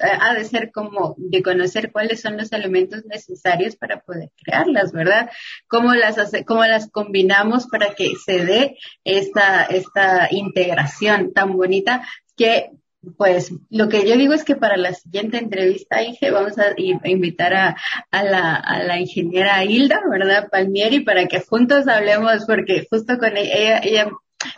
ha 0.00 0.34
de 0.34 0.44
ser 0.44 0.70
como 0.72 1.14
de 1.18 1.42
conocer 1.42 1.92
cuáles 1.92 2.20
son 2.20 2.36
los 2.36 2.52
elementos 2.52 3.04
necesarios 3.04 3.76
para 3.76 4.00
poder 4.00 4.30
crearlas, 4.42 4.92
¿verdad? 4.92 5.30
Cómo 5.68 5.94
las 5.94 6.18
hace, 6.18 6.44
cómo 6.44 6.64
las 6.64 6.90
combinamos 6.90 7.66
para 7.66 7.94
que 7.94 8.14
se 8.16 8.44
dé 8.44 8.78
esta, 9.04 9.64
esta 9.64 10.28
integración 10.30 11.32
tan 11.32 11.56
bonita 11.56 12.06
que 12.36 12.70
pues 13.16 13.52
lo 13.70 13.88
que 13.88 14.08
yo 14.08 14.16
digo 14.16 14.34
es 14.34 14.44
que 14.44 14.56
para 14.56 14.76
la 14.76 14.92
siguiente 14.92 15.38
entrevista, 15.38 16.02
Inge, 16.02 16.30
vamos 16.32 16.58
a, 16.58 16.74
invitar 16.76 17.54
a, 17.54 17.76
a, 18.10 18.24
la, 18.24 18.54
a 18.56 18.82
la 18.82 18.98
ingeniera 18.98 19.64
Hilda, 19.64 20.00
¿verdad? 20.10 20.48
Palmieri, 20.50 21.00
para 21.00 21.26
que 21.26 21.40
juntos 21.40 21.86
hablemos, 21.86 22.44
porque 22.44 22.86
justo 22.90 23.16
con 23.18 23.36
ella, 23.36 23.78
ella 23.78 24.10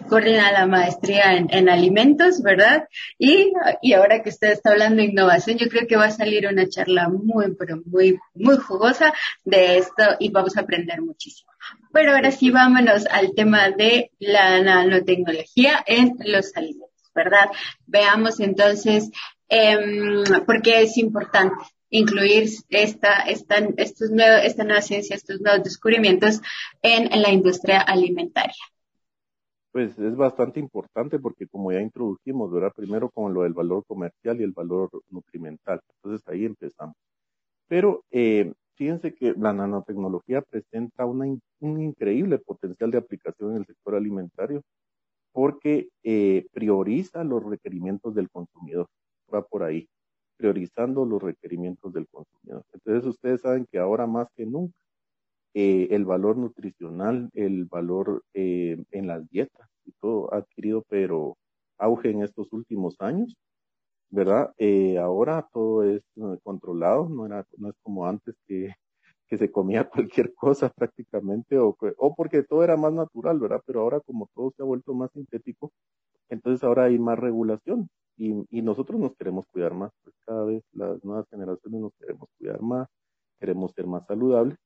coordina 0.09 0.53
la 0.53 0.67
maestría 0.67 1.37
en, 1.37 1.49
en 1.51 1.69
alimentos, 1.69 2.43
¿verdad? 2.43 2.89
Y, 3.19 3.53
y 3.83 3.93
ahora 3.93 4.23
que 4.23 4.31
usted 4.31 4.53
está 4.53 4.71
hablando 4.73 5.03
de 5.03 5.09
innovación, 5.09 5.59
yo 5.59 5.69
creo 5.69 5.87
que 5.87 5.97
va 5.97 6.07
a 6.07 6.11
salir 6.11 6.47
una 6.47 6.69
charla 6.69 7.09
muy, 7.09 7.55
pero 7.59 7.81
muy, 7.85 8.19
muy 8.35 8.57
jugosa 8.57 9.13
de 9.45 9.79
esto 9.79 10.05
y 10.19 10.31
vamos 10.31 10.57
a 10.57 10.61
aprender 10.61 11.01
muchísimo. 11.03 11.51
Pero 11.93 12.15
ahora 12.15 12.31
sí, 12.31 12.51
vámonos 12.51 13.07
al 13.07 13.35
tema 13.35 13.71
de 13.71 14.11
la 14.19 14.63
nanotecnología 14.63 15.83
en 15.87 16.17
los 16.25 16.57
alimentos. 16.57 16.91
¿verdad? 17.15 17.51
Veamos 17.87 18.41
entonces 18.41 19.11
eh, 19.49 19.77
por 20.47 20.63
qué 20.63 20.83
es 20.83 20.97
importante 20.97 21.65
incluir 21.91 22.49
esta, 22.69 23.23
esta, 23.23 23.57
estos 23.77 24.11
nuevos, 24.11 24.45
esta 24.45 24.65
nueva 24.65 24.81
ciencia, 24.81 25.17
estos 25.17 25.41
nuevos 25.41 25.65
descubrimientos 25.65 26.41
en, 26.83 27.13
en 27.13 27.23
la 27.23 27.31
industria 27.31 27.81
alimentaria. 27.81 28.55
Pues 29.73 29.97
es 29.99 30.17
bastante 30.17 30.59
importante 30.59 31.19
porque 31.21 31.47
como 31.47 31.71
ya 31.73 31.81
introdujimos, 31.81 32.51
¿verdad? 32.51 32.73
Primero 32.75 33.09
con 33.11 33.33
lo 33.33 33.43
del 33.43 33.53
valor 33.55 33.85
comercial 33.87 34.41
y 34.41 34.45
el 34.45 34.53
valor 34.53 34.91
nutrimental. 35.11 35.81
Entonces 35.97 36.27
ahí 36.29 36.45
empezamos. 36.45 36.97
Pero 37.69 38.05
eh, 38.11 38.53
fíjense 38.77 39.15
que 39.15 39.35
la 39.39 39.53
nanotecnología 39.53 40.43
presenta 40.43 41.07
una, 41.07 41.27
un 41.61 41.83
increíble 41.83 42.39
potencial 42.39 42.91
de 42.91 42.99
aplicación 42.99 43.53
en 43.53 43.59
el 43.59 43.67
sector 43.67 43.95
alimentario 43.97 44.63
porque 45.33 45.89
eh, 46.05 46.47
prioriza 46.53 47.25
los 47.25 47.45
requerimientos 47.45 48.15
del 48.15 48.31
consumidor. 48.31 48.89
Va 49.33 49.43
por 49.43 49.63
ahí, 49.65 49.89
priorizando 50.37 51.05
los 51.07 51.23
requerimientos 51.23 51.93
del 51.93 52.09
consumidor. 52.09 52.65
Entonces 52.73 53.07
ustedes 53.07 53.43
saben 53.43 53.67
que 53.71 53.79
ahora 53.79 54.07
más 54.07 54.29
que 54.37 54.47
nunca 54.47 54.77
eh, 55.55 55.89
el 55.91 56.05
valor 56.05 56.37
nutricional, 56.37 57.31
el 57.35 57.65
valor 57.67 58.25
eh, 58.35 58.83
en 58.91 59.07
las 59.07 59.29
dietas 59.31 59.69
y 59.85 59.93
todo 60.01 60.33
ha 60.35 60.39
adquirido 60.39 60.85
pero 60.89 61.37
auge 61.79 62.11
en 62.11 62.23
estos 62.23 62.53
últimos 62.53 62.97
años, 63.01 63.37
¿verdad? 64.11 64.55
ahora 65.01 65.49
todo 65.53 65.85
es 65.85 66.03
controlado, 66.43 67.09
no 67.09 67.27
era, 67.27 67.47
no 67.59 67.71
es 67.71 67.77
como 67.83 68.07
antes 68.07 68.37
que 68.47 68.75
que 69.31 69.39
se 69.39 69.51
comía 69.51 69.89
cualquier 70.13 70.35
cosa 70.35 70.69
prácticamente 70.71 71.57
o, 71.59 71.77
o 71.99 72.15
porque 72.15 72.43
todo 72.43 72.65
era 72.65 72.77
más 72.77 72.93
natural, 72.93 73.39
¿verdad? 73.39 73.63
Pero 73.65 73.81
ahora 73.81 74.01
como 74.01 74.29
todo 74.35 74.53
se 74.57 74.63
ha 74.63 74.67
vuelto 74.67 74.93
más 74.93 75.11
sintético, 75.13 75.73
entonces 76.29 76.65
ahora 76.65 76.85
hay 76.85 76.99
más 76.99 77.19
regulación 77.19 77.89
y, 78.17 78.35
y 78.51 78.63
nosotros 78.63 79.01
nos 79.01 79.15
queremos 79.17 79.47
cuidar 79.47 79.75
más, 79.75 79.93
pues 80.03 80.15
cada 80.27 80.45
vez 80.45 80.63
las 80.73 81.03
nuevas 81.05 81.27
generaciones 81.31 81.81
nos 81.81 81.93
queremos 81.99 82.29
cuidar 82.39 82.61
más, 82.61 82.89
queremos 83.39 83.73
ser 83.73 83.87
más 83.87 84.07
saludables. 84.07 84.59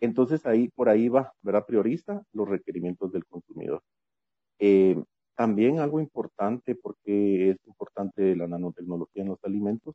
Entonces 0.00 0.46
ahí, 0.46 0.68
por 0.68 0.88
ahí 0.88 1.08
va, 1.08 1.32
¿verdad? 1.42 1.66
Prioriza 1.66 2.22
los 2.32 2.48
requerimientos 2.48 3.12
del 3.12 3.26
consumidor. 3.26 3.82
Eh, 4.58 5.02
también 5.36 5.78
algo 5.78 6.00
importante, 6.00 6.74
porque 6.74 7.50
es 7.50 7.56
importante 7.66 8.36
la 8.36 8.46
nanotecnología 8.46 9.22
en 9.22 9.30
los 9.30 9.44
alimentos, 9.44 9.94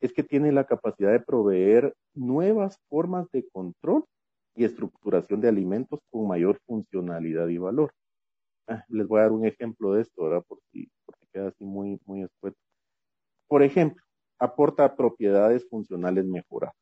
es 0.00 0.12
que 0.12 0.22
tiene 0.22 0.52
la 0.52 0.64
capacidad 0.64 1.12
de 1.12 1.20
proveer 1.20 1.94
nuevas 2.14 2.78
formas 2.88 3.30
de 3.32 3.46
control 3.48 4.04
y 4.54 4.64
estructuración 4.64 5.40
de 5.40 5.48
alimentos 5.48 6.00
con 6.10 6.26
mayor 6.28 6.58
funcionalidad 6.66 7.48
y 7.48 7.58
valor. 7.58 7.92
Ah, 8.68 8.84
les 8.88 9.06
voy 9.06 9.20
a 9.20 9.22
dar 9.24 9.32
un 9.32 9.46
ejemplo 9.46 9.92
de 9.92 10.02
esto, 10.02 10.24
¿verdad? 10.24 10.42
Porque 10.48 10.88
queda 11.32 11.48
así 11.48 11.64
muy, 11.64 12.00
muy 12.06 12.22
escueto. 12.22 12.56
Por 13.48 13.62
ejemplo, 13.62 14.02
aporta 14.38 14.96
propiedades 14.96 15.68
funcionales 15.68 16.24
mejoradas. 16.26 16.74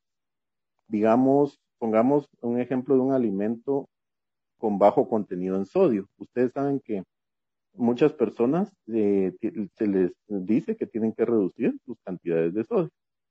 Digamos, 0.88 1.60
pongamos 1.78 2.28
un 2.40 2.60
ejemplo 2.60 2.94
de 2.94 3.00
un 3.00 3.12
alimento 3.12 3.88
con 4.58 4.78
bajo 4.78 5.08
contenido 5.08 5.56
en 5.56 5.66
sodio. 5.66 6.08
Ustedes 6.18 6.52
saben 6.52 6.80
que 6.80 7.02
muchas 7.74 8.12
personas 8.12 8.72
eh, 8.86 9.32
se 9.74 9.86
les 9.86 10.12
dice 10.26 10.76
que 10.76 10.86
tienen 10.86 11.12
que 11.12 11.24
reducir 11.24 11.78
sus 11.84 11.98
cantidades 12.04 12.54
de 12.54 12.64
sodio, 12.64 12.90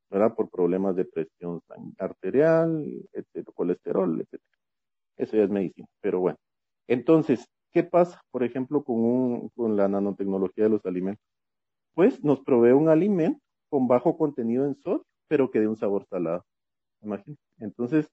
¿verdad? 0.09 0.35
Por 0.35 0.49
problemas 0.49 0.95
de 0.95 1.05
presión 1.05 1.61
arterial, 1.97 2.85
etcétera, 3.13 3.53
colesterol, 3.55 4.21
etcétera. 4.21 4.59
Eso 5.17 5.37
ya 5.37 5.43
es 5.43 5.49
medicina, 5.49 5.87
pero 6.01 6.19
bueno. 6.19 6.37
Entonces, 6.87 7.47
¿qué 7.71 7.83
pasa, 7.83 8.21
por 8.31 8.43
ejemplo, 8.43 8.83
con, 8.83 8.97
un, 8.97 9.49
con 9.55 9.75
la 9.77 9.87
nanotecnología 9.87 10.65
de 10.65 10.71
los 10.71 10.85
alimentos? 10.85 11.23
Pues 11.93 12.23
nos 12.23 12.41
provee 12.41 12.71
un 12.71 12.89
alimento 12.89 13.39
con 13.69 13.87
bajo 13.87 14.17
contenido 14.17 14.65
en 14.65 14.75
sodio, 14.75 15.05
pero 15.27 15.49
que 15.51 15.59
de 15.59 15.67
un 15.67 15.77
sabor 15.77 16.05
salado. 16.05 16.43
Imagínense. 17.01 17.41
Entonces, 17.59 18.09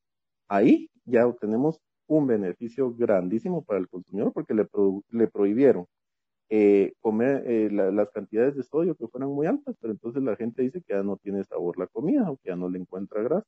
ahí 0.51 0.91
ya 1.05 1.27
obtenemos 1.27 1.81
un 2.07 2.27
beneficio 2.27 2.93
grandísimo 2.93 3.63
para 3.63 3.79
el 3.79 3.89
consumidor 3.89 4.33
porque 4.33 4.53
le, 4.53 4.67
le 5.11 5.29
prohibieron 5.29 5.87
eh, 6.51 6.93
comer 7.01 7.45
eh, 7.47 7.71
las 7.71 8.11
cantidades 8.11 8.57
de 8.57 8.65
sodio 8.65 8.97
que 8.97 9.07
fueran 9.07 9.31
muy 9.31 9.47
altas, 9.47 9.77
pero 9.81 9.93
entonces 9.93 10.21
la 10.23 10.35
gente 10.35 10.63
dice 10.63 10.83
que 10.83 10.95
ya 10.95 11.05
no 11.05 11.17
tiene 11.17 11.45
sabor 11.45 11.79
la 11.79 11.87
comida 11.87 12.29
o 12.29 12.37
que 12.39 12.49
ya 12.49 12.57
no 12.57 12.69
le 12.69 12.81
encuentra 12.81 13.23
grasa. 13.23 13.47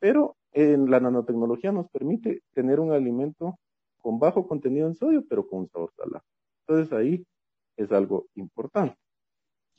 Pero 0.00 0.36
en 0.52 0.90
la 0.90 0.98
nanotecnología 0.98 1.70
nos 1.70 1.88
permite 1.90 2.42
tener 2.52 2.80
un 2.80 2.92
alimento 2.92 3.56
con 3.98 4.18
bajo 4.18 4.48
contenido 4.48 4.88
en 4.88 4.96
sodio, 4.96 5.24
pero 5.28 5.46
con 5.46 5.60
un 5.60 5.68
sabor 5.68 5.92
salado. 5.96 6.24
Entonces 6.66 6.92
ahí 6.92 7.24
es 7.76 7.92
algo 7.92 8.26
importante. 8.34 8.96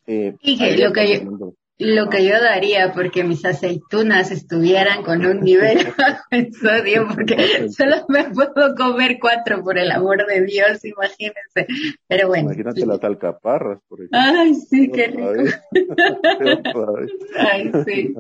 Eh, 0.08 0.38
lo 0.78 0.94
que 0.94 1.20
yo, 1.20 1.54
lo 1.78 2.10
que 2.10 2.26
yo 2.26 2.42
daría 2.42 2.94
porque 2.94 3.24
mis 3.24 3.44
aceitunas 3.44 4.32
estuvieran 4.32 5.04
con 5.04 5.26
un 5.26 5.42
nivel 5.42 5.78
bajo 5.98 6.24
en 6.32 6.54
sodio, 6.54 7.08
porque 7.14 7.70
solo 7.70 7.98
me 8.08 8.30
puedo 8.32 8.76
comer 8.76 9.18
cuatro, 9.20 9.64
por 9.64 9.78
el 9.78 9.92
amor 9.92 10.26
de 10.26 10.46
Dios, 10.46 10.84
imagínense. 10.86 11.68
Pero 12.08 12.28
bueno. 12.30 12.46
Imagínate 12.46 12.86
las 12.86 13.04
alcaparras, 13.04 13.80
por 13.88 14.00
ejemplo. 14.00 14.20
Ay, 14.20 14.54
sí, 14.56 14.90
qué 14.92 15.08
rico. 15.08 15.32
Ay, 17.38 17.72
sí. 17.86 18.16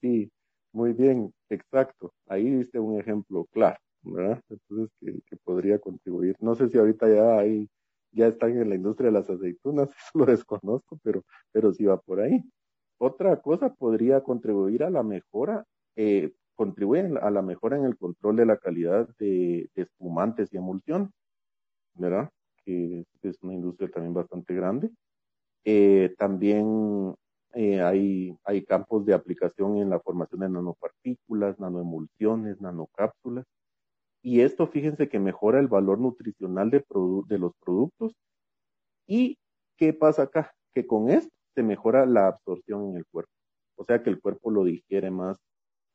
Sí, 0.00 0.30
muy 0.72 0.92
bien, 0.92 1.32
exacto. 1.48 2.12
Ahí 2.26 2.50
viste 2.50 2.78
un 2.78 3.00
ejemplo 3.00 3.46
claro, 3.52 3.78
¿verdad? 4.02 4.40
Entonces, 4.48 4.90
que, 5.00 5.12
que 5.26 5.36
podría 5.36 5.78
contribuir. 5.78 6.36
No 6.40 6.54
sé 6.54 6.68
si 6.68 6.78
ahorita 6.78 7.08
ya 7.08 7.38
hay 7.38 7.68
ya 8.12 8.26
están 8.26 8.56
en 8.56 8.68
la 8.68 8.74
industria 8.74 9.10
de 9.10 9.18
las 9.18 9.30
aceitunas, 9.30 9.88
eso 9.98 10.18
lo 10.18 10.26
desconozco, 10.26 10.98
pero, 11.02 11.24
pero 11.52 11.72
sí 11.72 11.84
va 11.84 11.98
por 11.98 12.20
ahí. 12.20 12.42
Otra 12.98 13.40
cosa 13.40 13.72
podría 13.74 14.22
contribuir 14.22 14.82
a 14.82 14.90
la 14.90 15.04
mejora, 15.04 15.64
eh, 15.94 16.32
contribuye 16.56 17.16
a 17.22 17.30
la 17.30 17.42
mejora 17.42 17.76
en 17.76 17.84
el 17.84 17.96
control 17.96 18.36
de 18.36 18.46
la 18.46 18.56
calidad 18.56 19.08
de, 19.18 19.70
espumantes 19.76 20.52
y 20.52 20.56
emulsión, 20.56 21.12
¿verdad? 21.94 22.30
Que 22.64 23.04
es 23.22 23.42
una 23.42 23.54
industria 23.54 23.88
también 23.88 24.14
bastante 24.14 24.52
grande. 24.54 24.90
Eh, 25.64 26.14
también 26.18 27.14
eh, 27.54 27.80
hay, 27.82 28.36
hay 28.44 28.64
campos 28.64 29.06
de 29.06 29.14
aplicación 29.14 29.76
en 29.78 29.90
la 29.90 30.00
formación 30.00 30.40
de 30.40 30.48
nanopartículas, 30.48 31.60
nanoemulsiones, 31.60 32.60
nanocápsulas. 32.60 33.46
Y 34.22 34.40
esto, 34.40 34.66
fíjense 34.66 35.08
que 35.08 35.20
mejora 35.20 35.60
el 35.60 35.68
valor 35.68 36.00
nutricional 36.00 36.70
de, 36.70 36.84
de 37.28 37.38
los 37.38 37.52
productos. 37.64 38.12
¿Y 39.06 39.38
qué 39.76 39.92
pasa 39.92 40.24
acá? 40.24 40.52
Que 40.74 40.86
con 40.86 41.08
esto 41.10 41.37
se 41.58 41.64
mejora 41.64 42.06
la 42.06 42.28
absorción 42.28 42.90
en 42.90 42.98
el 42.98 43.06
cuerpo. 43.06 43.32
O 43.74 43.84
sea 43.84 44.00
que 44.00 44.10
el 44.10 44.20
cuerpo 44.20 44.52
lo 44.52 44.62
digiere 44.62 45.10
más 45.10 45.36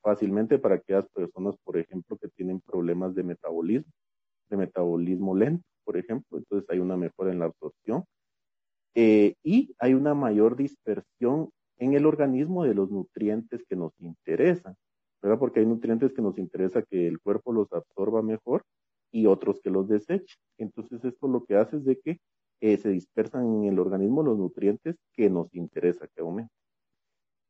fácilmente 0.02 0.60
para 0.60 0.76
aquellas 0.76 1.08
personas, 1.08 1.56
por 1.64 1.78
ejemplo, 1.78 2.18
que 2.18 2.28
tienen 2.28 2.60
problemas 2.60 3.16
de 3.16 3.24
metabolismo, 3.24 3.90
de 4.50 4.58
metabolismo 4.58 5.34
lento, 5.34 5.64
por 5.86 5.96
ejemplo. 5.96 6.38
Entonces 6.38 6.70
hay 6.70 6.80
una 6.80 6.98
mejora 6.98 7.32
en 7.32 7.40
la 7.40 7.46
absorción. 7.46 8.04
Eh, 8.94 9.36
y 9.42 9.74
hay 9.80 9.94
una 9.94 10.14
mayor 10.14 10.58
dispersión 10.58 11.50
en 11.78 11.94
el 11.94 12.06
organismo 12.06 12.66
de 12.66 12.74
los 12.74 12.92
nutrientes 12.92 13.64
que 13.64 13.78
nos 13.78 13.94
interesan, 14.02 14.76
¿verdad? 15.22 15.40
Porque 15.40 15.62
hay 15.62 15.66
nutrientes 15.66 16.12
que 16.12 16.22
nos 16.22 16.38
interesa 16.38 16.84
que 16.84 17.08
el 17.08 17.22
cuerpo 17.22 17.54
los 17.54 17.72
absorba 17.72 18.22
mejor 18.22 18.66
y 19.14 19.28
otros 19.28 19.62
que 19.62 19.70
los 19.70 19.88
deseche. 19.88 20.36
Entonces 20.58 21.06
esto 21.06 21.30
lo 21.30 21.46
que 21.46 21.56
hace 21.56 21.78
es 21.78 21.86
de 21.86 22.02
que 22.02 22.20
eh, 22.63 22.78
se 22.78 22.88
dispersan 22.89 23.45
en 23.45 23.73
el 23.73 23.80
organismo 23.80 24.23
los 24.23 24.38
nutrientes 24.38 24.95
que 25.12 25.30
nos 25.30 25.54
interesa 25.54 26.08
que 26.08 26.21
aumenten. 26.21 26.56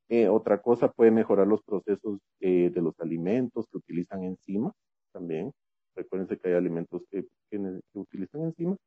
Eh, 0.10 0.28
otra 0.28 0.60
cosa 0.60 0.92
puede 0.92 1.12
mejorar 1.12 1.46
los 1.46 1.62
procesos 1.62 2.20
eh, 2.40 2.72
de 2.74 2.82
los 2.82 3.00
alimentos 3.00 3.68
que 3.68 3.78
utilizan 3.78 4.24
enzimas 4.24 4.74
también. 5.12 5.52
Recuérdense 5.96 6.40
que 6.40 6.48
hay 6.50 6.56
alimentos 6.56 7.04
que, 7.12 7.28
utilizan 7.94 8.42
enzimas 8.42 8.80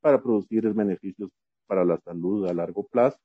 para 0.00 0.22
producir 0.22 0.72
beneficios 0.72 1.28
para 1.66 1.84
la 1.84 1.98
salud 1.98 2.46
a 2.46 2.54
largo 2.54 2.86
plazo. 2.86 3.18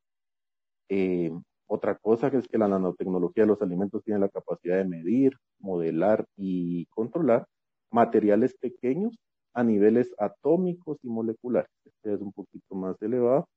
otra 1.67 1.95
cosa 1.95 2.27
es 2.27 2.47
que 2.49 2.57
la 2.57 2.67
nanotecnología 2.67 3.43
de 3.43 3.47
los 3.47 3.61
alimentos 3.61 4.03
tiene 4.03 4.19
la 4.19 4.29
capacidad 4.29 4.77
de 4.77 4.85
medir, 4.85 5.37
modelar 5.59 6.25
y 6.35 6.85
controlar 6.87 7.47
materiales 7.91 8.57
pequeños 8.57 9.15
a 9.53 9.63
niveles 9.63 10.13
atómicos 10.17 10.97
y 11.03 11.07
moleculares. 11.09 11.80
Es 12.03 12.21
un 12.21 12.31
poquito 12.31 12.75
más 12.75 13.01
elevado, 13.01 13.47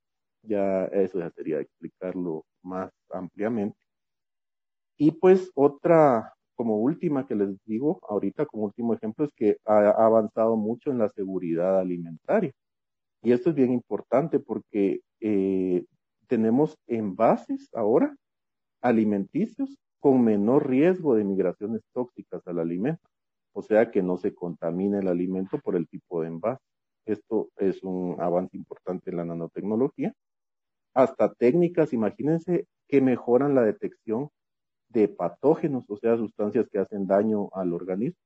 ya 0.42 0.84
eso 0.86 1.18
ya 1.18 1.30
sería 1.30 1.60
explicarlo 1.60 2.44
más 2.62 2.90
ampliamente. 3.10 3.78
Y 4.96 5.12
pues 5.12 5.50
otra, 5.54 6.32
como 6.54 6.78
última 6.78 7.26
que 7.26 7.34
les 7.34 7.56
digo 7.64 8.00
ahorita 8.08 8.46
como 8.46 8.64
último 8.64 8.94
ejemplo, 8.94 9.24
es 9.24 9.32
que 9.34 9.56
ha 9.64 9.90
avanzado 9.90 10.56
mucho 10.56 10.90
en 10.90 10.98
la 10.98 11.08
seguridad 11.08 11.80
alimentaria. 11.80 12.52
Y 13.22 13.32
esto 13.32 13.50
es 13.50 13.56
bien 13.56 13.72
importante 13.72 14.38
porque 14.40 15.00
eh, 15.20 15.84
tenemos 16.28 16.76
envases 16.86 17.68
ahora 17.74 18.14
alimenticios 18.82 19.78
con 20.00 20.22
menor 20.24 20.68
riesgo 20.68 21.14
de 21.14 21.24
migraciones 21.24 21.82
tóxicas 21.94 22.46
al 22.46 22.58
alimento 22.58 23.08
o 23.54 23.62
sea 23.62 23.90
que 23.90 24.02
no 24.02 24.16
se 24.18 24.34
contamine 24.34 24.98
el 24.98 25.08
alimento 25.08 25.58
por 25.58 25.76
el 25.76 25.88
tipo 25.88 26.20
de 26.20 26.28
envase. 26.28 26.62
Esto 27.06 27.50
es 27.56 27.82
un 27.82 28.16
avance 28.20 28.56
importante 28.56 29.10
en 29.10 29.16
la 29.18 29.24
nanotecnología. 29.24 30.12
Hasta 30.94 31.32
técnicas, 31.34 31.92
imagínense, 31.92 32.66
que 32.88 33.00
mejoran 33.00 33.54
la 33.54 33.62
detección 33.62 34.30
de 34.88 35.08
patógenos, 35.08 35.84
o 35.88 35.96
sea, 35.96 36.16
sustancias 36.16 36.68
que 36.70 36.78
hacen 36.78 37.06
daño 37.06 37.48
al 37.52 37.72
organismo. 37.72 38.18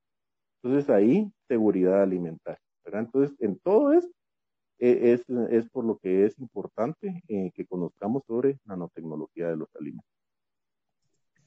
Entonces 0.61 0.89
ahí, 0.89 1.31
seguridad 1.47 2.03
alimentaria. 2.03 2.61
Entonces, 2.85 3.35
en 3.39 3.59
todo 3.59 3.93
esto, 3.93 4.11
e, 4.79 5.13
es, 5.13 5.25
es, 5.51 5.69
por 5.69 5.85
lo 5.85 5.97
que 5.97 6.25
es 6.25 6.37
importante 6.39 7.21
eh, 7.27 7.51
que 7.53 7.65
conozcamos 7.65 8.23
sobre 8.25 8.57
nanotecnología 8.65 9.47
de 9.49 9.57
los 9.57 9.69
alimentos. 9.75 10.09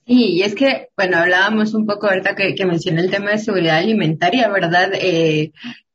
Sí, 0.06 0.34
y 0.34 0.42
es 0.42 0.54
que, 0.54 0.88
bueno, 0.96 1.18
hablábamos 1.18 1.74
un 1.74 1.86
poco 1.86 2.08
ahorita 2.08 2.34
que, 2.34 2.54
que 2.54 2.66
mencioné 2.66 3.02
el 3.02 3.10
tema 3.10 3.30
de 3.30 3.38
seguridad 3.38 3.78
alimentaria, 3.78 4.48
¿verdad? 4.48 4.90
Eh, 4.94 5.52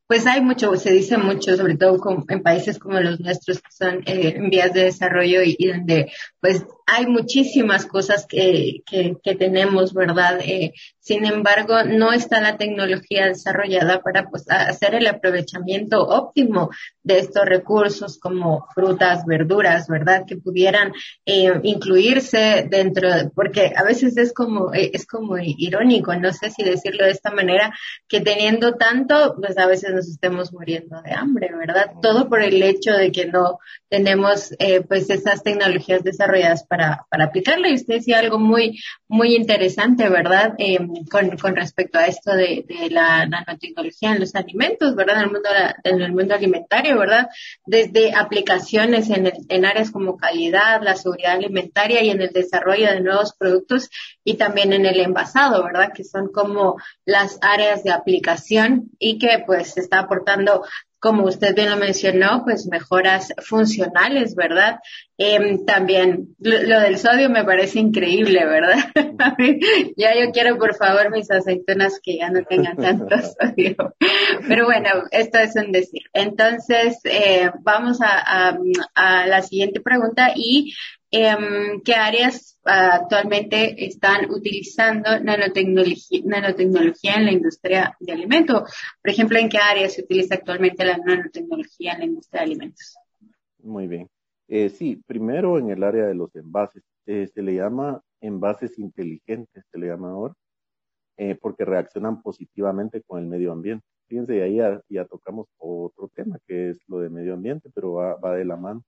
pues 0.08 0.26
hay 0.26 0.40
mucho, 0.40 0.74
se 0.76 0.90
dice 0.90 1.18
mucho, 1.18 1.54
sobre 1.56 1.76
todo 1.76 2.00
en 2.28 2.42
países 2.42 2.78
como 2.78 2.98
los 2.98 3.20
nuestros 3.20 3.60
que 3.60 3.70
son 3.70 4.02
eh, 4.06 4.34
en 4.36 4.48
vías 4.48 4.72
de 4.72 4.84
desarrollo 4.84 5.42
y, 5.44 5.68
donde 5.68 6.10
pues 6.40 6.64
hay 6.90 7.06
muchísimas 7.06 7.84
cosas 7.84 8.26
que, 8.26 8.82
que, 8.86 9.16
que 9.22 9.34
tenemos, 9.34 9.92
¿verdad? 9.92 10.40
Eh, 10.40 10.72
sin 11.00 11.26
embargo, 11.26 11.84
no 11.84 12.12
está 12.12 12.40
la 12.40 12.56
tecnología 12.56 13.26
desarrollada 13.26 14.00
para 14.02 14.30
pues, 14.30 14.44
hacer 14.48 14.94
el 14.94 15.06
aprovechamiento 15.06 16.06
óptimo 16.06 16.70
de 17.02 17.18
estos 17.18 17.44
recursos 17.44 18.18
como 18.18 18.66
frutas, 18.74 19.24
verduras, 19.26 19.86
¿verdad? 19.88 20.24
Que 20.26 20.36
pudieran 20.36 20.92
eh, 21.26 21.60
incluirse 21.62 22.66
dentro, 22.70 23.08
porque 23.34 23.72
a 23.76 23.84
veces 23.84 24.16
es 24.16 24.32
como, 24.32 24.72
eh, 24.72 24.90
es 24.94 25.06
como 25.06 25.36
irónico, 25.38 26.14
no 26.16 26.32
sé 26.32 26.50
si 26.50 26.62
decirlo 26.62 27.04
de 27.04 27.12
esta 27.12 27.30
manera, 27.30 27.72
que 28.08 28.20
teniendo 28.20 28.76
tanto, 28.76 29.36
pues 29.36 29.58
a 29.58 29.66
veces 29.66 29.92
nos 29.94 30.08
estemos 30.08 30.52
muriendo 30.52 31.02
de 31.02 31.12
hambre, 31.12 31.50
¿verdad? 31.54 31.92
Todo 32.00 32.28
por 32.28 32.42
el 32.42 32.62
hecho 32.62 32.92
de 32.92 33.12
que 33.12 33.26
no 33.26 33.58
tenemos 33.88 34.54
eh, 34.58 34.80
pues 34.82 35.08
esas 35.10 35.42
tecnologías 35.42 36.02
desarrolladas 36.02 36.64
para, 36.66 36.77
para 37.08 37.24
aplicarla. 37.24 37.68
Y 37.68 37.74
usted 37.74 37.94
decía 37.94 38.18
algo 38.18 38.38
muy, 38.38 38.80
muy 39.08 39.34
interesante, 39.34 40.08
¿verdad? 40.08 40.54
Eh, 40.58 40.78
con, 41.10 41.36
con 41.36 41.56
respecto 41.56 41.98
a 41.98 42.06
esto 42.06 42.34
de, 42.34 42.64
la 42.90 43.26
nanotecnología 43.26 44.12
en 44.12 44.20
los 44.20 44.34
alimentos, 44.34 44.94
¿verdad? 44.94 45.16
En 45.16 45.22
el 45.22 45.30
mundo, 45.30 45.48
en 45.84 46.00
el 46.00 46.12
mundo 46.12 46.34
alimentario, 46.34 46.98
¿verdad? 46.98 47.28
Desde 47.66 48.14
aplicaciones 48.14 49.10
en, 49.10 49.32
en 49.48 49.64
áreas 49.64 49.90
como 49.90 50.16
calidad, 50.16 50.82
la 50.82 50.96
seguridad 50.96 51.32
alimentaria 51.32 52.02
y 52.02 52.10
en 52.10 52.22
el 52.22 52.30
desarrollo 52.30 52.90
de 52.90 53.00
nuevos 53.00 53.34
productos 53.38 53.90
y 54.24 54.34
también 54.34 54.72
en 54.72 54.86
el 54.86 55.00
envasado, 55.00 55.64
¿verdad? 55.64 55.92
Que 55.94 56.04
son 56.04 56.28
como 56.28 56.76
las 57.04 57.38
áreas 57.42 57.82
de 57.82 57.90
aplicación 57.90 58.90
y 58.98 59.18
que 59.18 59.42
pues 59.46 59.76
está 59.76 60.00
aportando 60.00 60.64
como 61.00 61.24
usted 61.24 61.54
bien 61.54 61.70
lo 61.70 61.76
mencionó, 61.76 62.42
pues 62.44 62.66
mejoras 62.66 63.32
funcionales, 63.38 64.34
¿verdad? 64.34 64.80
Em, 65.16 65.64
también 65.64 66.36
lo, 66.38 66.80
del 66.80 66.98
sodio 66.98 67.28
me 67.28 67.44
parece 67.44 67.80
increíble, 67.80 68.44
¿verdad? 68.44 68.78
ya 69.96 70.14
yo 70.14 70.30
quiero, 70.32 70.58
por 70.58 70.74
favor, 70.76 71.10
mis 71.10 71.30
aceitunas 71.30 72.00
que 72.02 72.18
ya 72.18 72.30
no 72.30 72.44
tengan 72.44 72.76
tanto 72.76 73.16
sodio. 73.40 73.94
Pero 74.46 74.66
bueno, 74.66 74.88
esto 75.10 75.38
es 75.38 75.54
un 75.56 75.72
decir. 75.72 76.02
Entonces, 76.12 76.98
eh, 77.04 77.50
vamos 77.60 77.98
a, 78.00 78.56
a, 78.94 79.26
la 79.26 79.42
siguiente 79.42 79.80
pregunta 79.80 80.32
y 80.34 80.74
eh, 81.10 81.36
qué 81.84 81.94
áreas 81.94 82.58
ah, 82.64 82.96
actualmente 83.02 83.86
están 83.86 84.30
utilizando 84.30 85.18
nanotecnología, 85.20 87.14
en 87.16 87.24
la 87.24 87.32
industria 87.32 87.96
de 87.98 88.12
alimentos. 88.12 88.62
Por 89.02 89.10
ejemplo, 89.10 89.38
¿en 89.38 89.48
qué 89.48 89.58
áreas 89.58 89.94
se 89.94 90.02
utiliza 90.02 90.34
actualmente 90.34 90.84
la 90.84 90.98
nanotecnología 90.98 91.92
en 91.92 91.98
la 91.98 92.04
industria 92.04 92.40
de 92.40 92.46
alimentos? 92.46 92.96
Muy 93.62 93.86
bien. 93.86 94.08
Eh, 94.48 94.68
sí, 94.68 95.02
primero 95.06 95.58
en 95.58 95.70
el 95.70 95.82
área 95.82 96.06
de 96.06 96.14
los 96.14 96.34
envases. 96.36 96.82
Eh, 97.06 97.26
se 97.32 97.42
le 97.42 97.54
llama 97.54 98.02
envases 98.20 98.78
inteligentes, 98.78 99.64
se 99.70 99.78
le 99.78 99.86
llama 99.86 100.10
ahora, 100.10 100.34
eh, 101.16 101.34
porque 101.40 101.64
reaccionan 101.64 102.20
positivamente 102.20 103.02
con 103.02 103.20
el 103.20 103.26
medio 103.26 103.52
ambiente. 103.52 103.84
Fíjense, 104.08 104.42
ahí 104.42 104.58
ya, 104.88 105.04
tocamos 105.06 105.46
otro 105.58 106.10
tema 106.14 106.38
que 106.46 106.70
es 106.70 106.78
lo 106.86 107.00
de 107.00 107.10
medio 107.10 107.34
ambiente, 107.34 107.70
pero 107.74 107.92
va 107.92 108.34
de 108.34 108.44
la 108.44 108.56
mano 108.56 108.82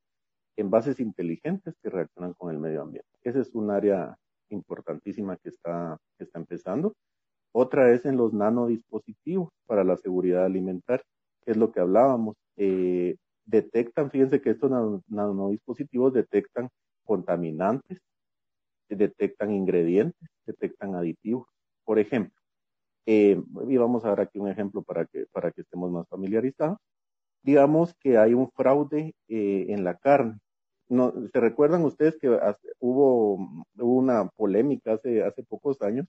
envases 0.61 1.01
inteligentes 1.01 1.75
que 1.83 1.91
reaccionan 1.91 2.35
con 2.35 2.51
el 2.51 2.59
medio 2.59 2.83
ambiente. 2.83 3.09
Esa 3.23 3.41
es 3.41 3.55
un 3.55 3.71
área 3.71 4.17
importantísima 4.51 5.37
que 5.37 5.51
está, 5.51 5.97
que 6.19 6.25
está 6.25 6.39
empezando. 6.39 6.95
Otra 7.53 7.93
es 7.93 8.05
en 8.05 8.17
los 8.17 8.33
nanodispositivos 8.33 9.51
para 9.67 9.85
la 9.85 9.97
seguridad 9.97 10.45
alimentaria, 10.45 11.05
que 11.45 11.53
es 11.53 11.57
lo 11.57 11.73
que 11.73 11.81
hablábamos. 11.81 12.37
Eh, 12.57 13.17
detectan, 13.45 14.11
fíjense 14.11 14.41
que 14.41 14.51
estos 14.51 14.71
nanodispositivos 15.09 16.13
detectan 16.13 16.69
contaminantes, 17.05 18.01
detectan 18.89 19.53
ingredientes, 19.53 20.29
detectan 20.47 20.95
aditivos. 20.95 21.47
Por 21.85 21.99
ejemplo, 21.99 22.41
eh, 23.07 23.41
y 23.69 23.77
vamos 23.77 24.05
a 24.05 24.11
ver 24.11 24.21
aquí 24.21 24.39
un 24.39 24.49
ejemplo 24.49 24.83
para 24.83 25.07
que, 25.07 25.27
para 25.33 25.51
que 25.51 25.63
estemos 25.63 25.91
más 25.91 26.09
familiarizados. 26.09 26.79
Digamos 27.43 27.95
que 27.95 28.19
hay 28.19 28.35
un 28.35 28.51
fraude 28.51 29.15
eh, 29.29 29.67
en 29.69 29.83
la 29.85 29.97
carne 29.97 30.39
no, 30.91 31.13
¿Se 31.33 31.41
recuerdan 31.41 31.85
ustedes 31.85 32.19
que 32.19 32.29
hubo, 32.81 33.39
una 33.79 34.29
polémica 34.37 34.95
hace, 34.95 35.23
hace 35.23 35.45
pocos 35.45 35.81
años 35.83 36.07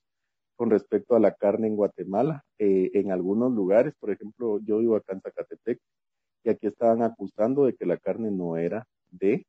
con 0.56 0.72
respecto 0.72 1.16
a 1.16 1.20
la 1.20 1.34
carne 1.36 1.68
en 1.68 1.76
Guatemala? 1.76 2.44
Eh, 2.58 2.90
en 2.96 3.12
algunos 3.12 3.52
lugares, 3.54 3.94
por 4.00 4.12
ejemplo, 4.12 4.60
yo 4.64 4.80
vivo 4.80 4.96
acá 4.96 5.14
en 5.14 5.22
Zacatepec, 5.22 5.80
y 6.44 6.50
aquí 6.50 6.66
estaban 6.66 7.04
acusando 7.04 7.66
de 7.66 7.76
que 7.76 7.86
la 7.86 7.98
carne 7.98 8.32
no 8.32 8.58
era 8.58 8.88
de 9.12 9.46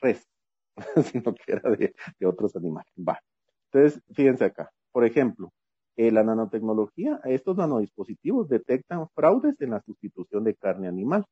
res, 0.00 0.28
sino 1.12 1.34
que 1.34 1.52
era 1.52 1.70
de, 1.70 1.94
otros 2.26 2.54
animales. 2.54 2.92
Va. 2.96 3.18
Entonces, 3.72 4.02
fíjense 4.14 4.44
acá. 4.44 4.70
Por 4.92 5.06
ejemplo, 5.06 5.52
eh, 5.96 6.10
la 6.10 6.22
nanotecnología, 6.22 7.18
estos 7.24 7.56
nanodispositivos 7.56 8.48
detectan 8.48 9.08
fraudes 9.14 9.58
en 9.62 9.70
la 9.70 9.80
sustitución 9.80 10.44
de 10.44 10.54
carne 10.54 10.86
animal. 10.86 11.24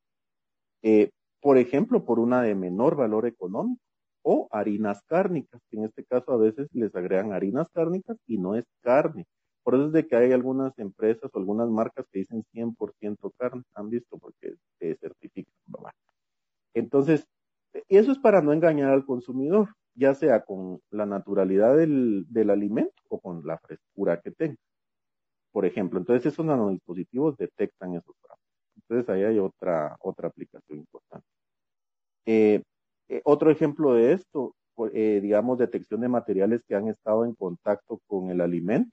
Eh, 0.83 1.11
por 1.45 1.59
ejemplo, 1.59 2.07
por 2.07 2.21
una 2.21 2.41
de 2.41 2.55
menor 2.55 2.97
valor 2.97 3.27
económico 3.27 3.83
o 4.23 4.49
harinas 4.51 5.03
cárnicas, 5.07 5.61
que 5.71 5.77
en 5.77 5.85
este 5.85 6.03
caso 6.07 6.33
a 6.33 6.39
veces 6.39 6.69
les 6.73 6.95
agregan 6.97 7.35
harinas 7.35 7.69
cárnicas 7.69 8.17
y 8.27 8.39
no 8.39 8.55
es 8.55 8.65
carne. 8.81 9.27
Por 9.63 9.75
eso 9.75 9.89
es 9.89 9.93
de 9.93 10.07
que 10.07 10.17
hay 10.17 10.33
algunas 10.33 10.73
empresas 10.79 11.31
o 11.31 11.39
algunas 11.39 11.69
marcas 11.69 12.07
que 12.11 12.21
dicen 12.21 12.45
100% 12.55 13.31
carne, 13.37 13.63
han 13.75 13.91
visto 13.91 14.17
porque 14.17 14.55
se 14.79 14.97
certifican. 14.97 15.53
Entonces, 16.73 17.27
eso 17.91 18.13
es 18.13 18.19
para 18.19 18.41
no 18.41 18.55
engañar 18.55 18.93
al 18.93 19.05
consumidor, 19.05 19.69
ya 19.95 20.15
sea 20.15 20.47
con 20.47 20.81
la 20.91 21.05
naturalidad 21.05 21.77
del, 21.77 22.25
del 22.31 22.49
alimento 22.49 23.03
o 23.11 23.21
con 23.21 23.47
la 23.47 23.59
frescura 23.59 24.19
que 24.19 24.31
tenga. 24.31 24.57
Por 25.53 25.67
ejemplo, 25.67 25.99
entonces 25.99 26.33
esos 26.33 26.47
nanodispositivos 26.47 27.37
detectan 27.37 27.97
esos 27.97 28.17
fraudes. 28.23 28.45
Entonces 28.77 29.09
ahí 29.11 29.25
hay 29.25 29.39
otra, 29.39 29.95
otra 30.01 30.29
aplicación 30.29 30.79
importante. 30.79 31.34
Eh, 32.27 32.63
eh, 33.09 33.21
otro 33.25 33.51
ejemplo 33.51 33.95
de 33.95 34.13
esto, 34.13 34.55
eh, 34.93 35.21
digamos, 35.23 35.59
detección 35.59 36.01
de 36.01 36.09
materiales 36.09 36.63
que 36.67 36.75
han 36.75 36.89
estado 36.89 37.25
en 37.25 37.35
contacto 37.35 38.01
con 38.07 38.31
el 38.31 38.41
alimento 38.41 38.91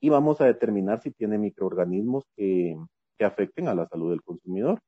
y 0.00 0.08
vamos 0.10 0.40
a 0.40 0.46
determinar 0.46 1.00
si 1.02 1.10
tiene 1.12 1.38
microorganismos 1.38 2.24
que, 2.36 2.76
afecten 3.20 3.68
a 3.68 3.74
la 3.74 3.86
salud 3.86 4.10
del 4.10 4.22
consumidor. 4.22 4.80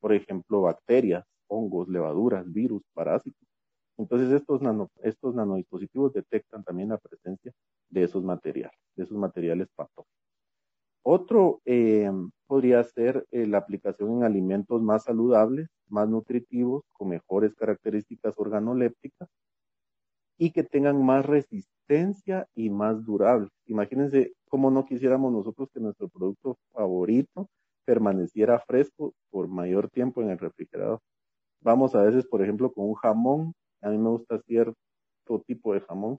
Por 0.00 0.12
ejemplo, 0.14 0.62
bacterias, 0.62 1.24
hongos, 1.48 1.88
levaduras, 1.88 2.50
virus, 2.52 2.82
parásitos. 2.94 3.48
Entonces, 3.98 4.30
estos, 4.32 4.60
estos 5.02 5.34
nanodispositivos 5.34 6.12
detectan 6.12 6.62
también 6.64 6.90
la 6.90 6.98
presencia 6.98 7.52
de 7.88 8.04
esos 8.04 8.22
materiales, 8.24 8.78
de 8.96 9.04
esos 9.04 9.16
materiales 9.16 9.68
patógenos. 9.74 10.29
Otro 11.02 11.60
eh, 11.64 12.10
podría 12.46 12.82
ser 12.84 13.26
eh, 13.30 13.46
la 13.46 13.58
aplicación 13.58 14.18
en 14.18 14.24
alimentos 14.24 14.82
más 14.82 15.04
saludables, 15.04 15.68
más 15.88 16.08
nutritivos, 16.08 16.82
con 16.92 17.08
mejores 17.08 17.54
características 17.54 18.34
organolépticas 18.36 19.28
y 20.38 20.52
que 20.52 20.64
tengan 20.64 21.04
más 21.04 21.26
resistencia 21.26 22.46
y 22.54 22.70
más 22.70 23.04
durables. 23.04 23.50
Imagínense 23.66 24.32
cómo 24.48 24.70
no 24.70 24.84
quisiéramos 24.86 25.32
nosotros 25.32 25.68
que 25.72 25.80
nuestro 25.80 26.08
producto 26.08 26.56
favorito 26.72 27.48
permaneciera 27.84 28.58
fresco 28.60 29.12
por 29.30 29.48
mayor 29.48 29.90
tiempo 29.90 30.22
en 30.22 30.30
el 30.30 30.38
refrigerador. 30.38 31.00
Vamos 31.62 31.94
a 31.94 32.02
veces, 32.02 32.26
por 32.26 32.42
ejemplo, 32.42 32.72
con 32.72 32.86
un 32.86 32.94
jamón. 32.94 33.52
A 33.82 33.90
mí 33.90 33.98
me 33.98 34.10
gusta 34.10 34.40
cierto 34.46 34.76
tipo 35.46 35.74
de 35.74 35.80
jamón, 35.82 36.18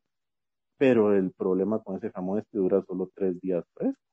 pero 0.78 1.14
el 1.14 1.32
problema 1.32 1.80
con 1.82 1.98
ese 1.98 2.12
jamón 2.12 2.40
es 2.40 2.46
que 2.52 2.58
dura 2.60 2.84
solo 2.84 3.10
tres 3.16 3.40
días 3.42 3.66
fresco. 3.74 4.11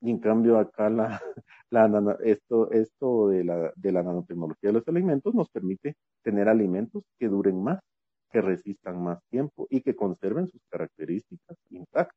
Y 0.00 0.10
en 0.10 0.18
cambio 0.18 0.58
acá 0.58 0.90
la, 0.90 1.20
la 1.70 2.18
esto, 2.24 2.70
esto 2.70 3.28
de 3.28 3.44
la, 3.44 3.72
de 3.76 3.92
la 3.92 4.02
nanotecnología 4.02 4.70
de 4.70 4.74
los 4.74 4.88
alimentos 4.88 5.34
nos 5.34 5.48
permite 5.50 5.94
tener 6.22 6.48
alimentos 6.48 7.04
que 7.18 7.28
duren 7.28 7.62
más, 7.62 7.80
que 8.30 8.40
resistan 8.40 9.02
más 9.02 9.20
tiempo 9.30 9.66
y 9.70 9.80
que 9.80 9.96
conserven 9.96 10.46
sus 10.48 10.60
características 10.70 11.56
intactas. 11.70 12.16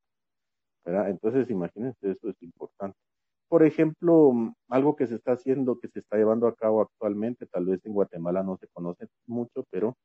Entonces, 0.85 1.49
imagínense, 1.49 2.11
eso 2.11 2.29
es 2.29 2.41
importante. 2.41 2.97
Por 3.47 3.63
ejemplo, 3.63 4.31
algo 4.69 4.95
que 4.95 5.07
se 5.07 5.15
está 5.15 5.33
haciendo, 5.33 5.79
que 5.79 5.87
se 5.89 5.99
está 5.99 6.17
llevando 6.17 6.47
a 6.47 6.55
cabo 6.55 6.81
actualmente, 6.81 7.47
tal 7.47 7.65
vez 7.65 7.83
en 7.85 7.93
Guatemala 7.93 8.43
no 8.43 8.57
se 8.57 8.67
conoce 8.69 9.07
mucho, 9.27 9.65
pero 9.71 9.95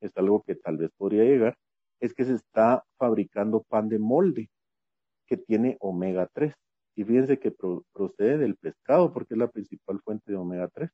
es 0.00 0.16
algo 0.16 0.42
que 0.42 0.54
tal 0.56 0.78
vez 0.78 0.90
podría 0.96 1.24
llegar, 1.24 1.54
es 2.00 2.14
que 2.14 2.24
se 2.24 2.34
está 2.34 2.84
fabricando 2.98 3.62
pan 3.62 3.88
de 3.88 3.98
molde 3.98 4.48
que 5.26 5.36
tiene 5.36 5.76
omega 5.80 6.28
3. 6.34 6.54
Y 6.96 7.04
fíjense 7.04 7.38
que 7.38 7.52
procede 7.92 8.38
del 8.38 8.56
pescado 8.56 9.12
porque 9.12 9.34
es 9.34 9.38
la 9.38 9.50
principal 9.50 10.00
fuente 10.02 10.32
de 10.32 10.38
omega 10.38 10.68
3. 10.68 10.90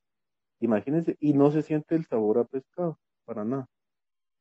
Imagínense, 0.61 1.17
y 1.19 1.33
no 1.33 1.51
se 1.51 1.63
siente 1.63 1.95
el 1.95 2.05
sabor 2.05 2.39
a 2.39 2.45
pescado, 2.45 2.99
para 3.25 3.45
nada. 3.45 3.67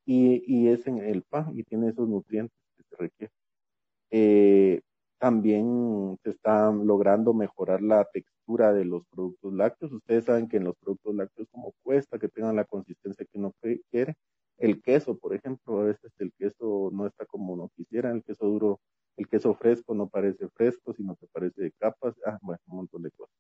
Y, 0.07 0.42
y 0.46 0.68
es 0.68 0.87
en 0.87 0.99
el 0.99 1.23
pan 1.23 1.51
y 1.57 1.64
tiene 1.64 1.88
esos 1.90 2.09
nutrientes 2.09 2.57
que 2.77 2.85
se 2.85 2.96
requieren. 2.96 3.35
Eh, 4.11 4.81
también 5.18 6.18
se 6.25 6.31
está 6.31 6.73
logrando 6.73 7.35
mejorar 7.35 7.83
la 7.83 8.05
textura 8.07 8.73
de 8.73 8.85
los 8.87 9.03
productos 9.11 9.53
lácteos. 9.53 9.92
Ustedes 9.92 10.25
saben 10.25 10.49
que 10.49 10.57
en 10.59 10.64
los 10.64 10.77
productos 10.77 11.14
lácteos 11.14 11.49
como 11.51 11.75
cuesta 11.83 12.18
que 12.18 12.29
tengan 12.29 12.57
la 12.57 12.64
consistencia 12.64 13.27
que 13.27 13.38
uno 13.38 13.53
quiere. 13.90 14.14
El 14.61 14.81
queso, 14.83 15.18
por 15.18 15.35
ejemplo, 15.35 15.81
a 15.81 15.85
veces 15.87 16.12
el 16.18 16.33
queso 16.38 16.90
no 16.92 17.07
está 17.07 17.27
como 17.27 17.55
uno 17.55 17.70
quisiera, 17.77 18.12
el 18.12 18.23
queso 18.23 18.46
duro 18.46 18.81
el 19.20 19.29
queso 19.29 19.55
fresco 19.55 19.94
no 19.94 20.09
parece 20.09 20.49
fresco, 20.49 20.94
sino 20.94 21.14
que 21.16 21.27
parece 21.27 21.62
de 21.62 21.73
capas, 21.73 22.14
ah, 22.25 22.38
bueno, 22.42 22.61
un 22.68 22.77
montón 22.77 23.03
de 23.03 23.11
cosas. 23.11 23.35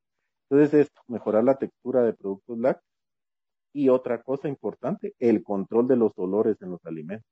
Entonces 0.50 0.80
esto, 0.80 1.00
mejorar 1.08 1.44
la 1.44 1.56
textura 1.56 2.02
de 2.02 2.12
productos 2.12 2.58
lácteos. 2.58 2.84
Y 3.72 3.88
otra 3.88 4.22
cosa 4.22 4.48
importante, 4.48 5.14
el 5.18 5.42
control 5.44 5.88
de 5.88 5.96
los 5.96 6.12
olores 6.16 6.60
en 6.60 6.72
los 6.72 6.84
alimentos. 6.84 7.26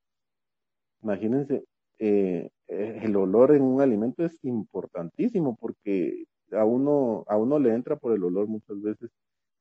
Imagínense, 1.03 1.64
eh, 1.98 2.48
eh, 2.68 3.01
el 3.03 3.16
olor 3.16 3.55
en 3.55 3.62
un 3.62 3.81
alimento 3.81 4.24
es 4.24 4.38
importantísimo 4.44 5.57
porque 5.61 6.24
a 6.53 6.64
uno, 6.64 7.24
a 7.29 7.37
uno 7.37 7.59
le 7.59 7.74
entra 7.74 7.96
por 7.96 8.14
el 8.14 8.22
olor 8.24 8.46
muchas 8.46 8.81
veces 8.81 9.11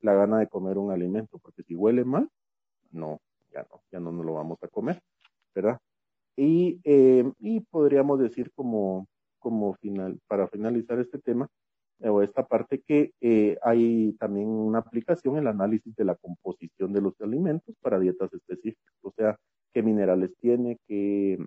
la 0.01 0.13
gana 0.13 0.39
de 0.39 0.47
comer 0.47 0.77
un 0.77 0.91
alimento, 0.91 1.39
porque 1.39 1.63
si 1.63 1.75
huele 1.75 2.05
mal, 2.05 2.29
no, 2.91 3.19
ya 3.57 3.67
no, 3.69 3.81
ya 3.91 3.99
no 3.99 4.11
nos 4.11 4.25
lo 4.25 4.33
vamos 4.33 4.57
a 4.61 4.67
comer, 4.67 5.01
¿verdad? 5.55 5.79
Y, 6.35 6.79
eh, 6.83 7.31
y 7.39 7.61
podríamos 7.61 8.19
decir 8.19 8.51
como, 8.53 9.07
como 9.39 9.73
final, 9.75 10.19
para 10.27 10.47
finalizar 10.47 10.99
este 10.99 11.19
tema, 11.19 11.49
eh, 11.99 12.09
o 12.09 12.21
esta 12.21 12.45
parte 12.45 12.81
que 12.81 13.11
eh, 13.21 13.57
hay 13.63 14.13
también 14.19 14.47
una 14.47 14.79
aplicación, 14.79 15.37
el 15.37 15.47
análisis 15.47 15.95
de 15.95 16.05
la 16.05 16.15
composición 16.15 16.93
de 16.93 17.01
los 17.01 17.19
alimentos 17.21 17.75
para 17.81 17.99
dietas 17.99 18.31
específicas, 18.33 18.95
o 19.01 19.11
sea, 19.11 19.37
qué 19.73 19.81
minerales 19.81 20.35
tiene, 20.39 20.77
qué, 20.87 21.39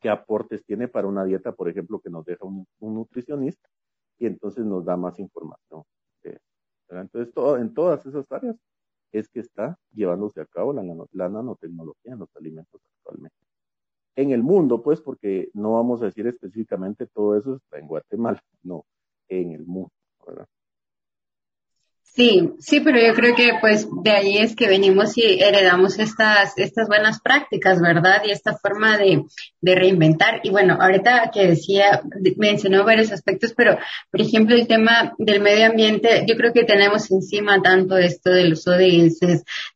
qué 0.00 0.08
aportes 0.08 0.64
tiene 0.64 0.88
para 0.88 1.06
una 1.06 1.24
dieta, 1.24 1.52
por 1.52 1.68
ejemplo, 1.68 2.00
que 2.00 2.10
nos 2.10 2.24
deja 2.24 2.46
un, 2.46 2.66
nutricionista, 2.80 3.68
y 4.18 4.26
entonces 4.26 4.64
nos 4.64 4.84
da 4.84 4.96
más 4.96 5.18
información. 5.18 5.82
Entonces, 6.90 7.34
todo, 7.34 7.58
en 7.58 7.74
todas 7.74 8.06
esas 8.06 8.24
áreas 8.32 8.56
es 9.12 9.28
que 9.28 9.40
está 9.40 9.78
llevándose 9.92 10.40
a 10.40 10.46
cabo 10.46 10.72
la, 10.72 10.82
la 11.12 11.28
nanotecnología 11.28 12.12
en 12.12 12.18
los 12.20 12.34
alimentos 12.36 12.80
actualmente. 12.98 13.36
En 14.16 14.32
el 14.32 14.42
mundo, 14.42 14.82
pues, 14.82 15.00
porque 15.00 15.50
no 15.54 15.74
vamos 15.74 16.02
a 16.02 16.06
decir 16.06 16.26
específicamente 16.26 17.06
todo 17.06 17.36
eso 17.36 17.56
está 17.56 17.78
en 17.78 17.86
Guatemala, 17.86 18.42
no, 18.62 18.84
en 19.28 19.52
el 19.52 19.64
mundo, 19.64 19.92
¿verdad? 20.26 20.48
Sí, 22.18 22.50
sí, 22.58 22.80
pero 22.80 22.98
yo 22.98 23.14
creo 23.14 23.36
que 23.36 23.52
pues 23.60 23.86
de 24.02 24.10
ahí 24.10 24.38
es 24.38 24.56
que 24.56 24.66
venimos 24.66 25.16
y 25.16 25.40
heredamos 25.40 26.00
estas, 26.00 26.58
estas 26.58 26.88
buenas 26.88 27.20
prácticas, 27.20 27.80
¿verdad? 27.80 28.22
Y 28.26 28.32
esta 28.32 28.56
forma 28.56 28.98
de, 28.98 29.22
de 29.60 29.74
reinventar. 29.76 30.40
Y 30.42 30.50
bueno, 30.50 30.76
ahorita 30.80 31.30
que 31.32 31.46
decía, 31.46 32.02
mencionó 32.36 32.84
varios 32.84 33.12
aspectos, 33.12 33.54
pero 33.56 33.78
por 34.10 34.20
ejemplo 34.20 34.56
el 34.56 34.66
tema 34.66 35.14
del 35.18 35.40
medio 35.40 35.66
ambiente, 35.66 36.24
yo 36.26 36.34
creo 36.34 36.52
que 36.52 36.64
tenemos 36.64 37.08
encima 37.12 37.62
tanto 37.62 37.96
esto 37.96 38.30
del 38.30 38.54
uso 38.54 38.72
de 38.72 39.12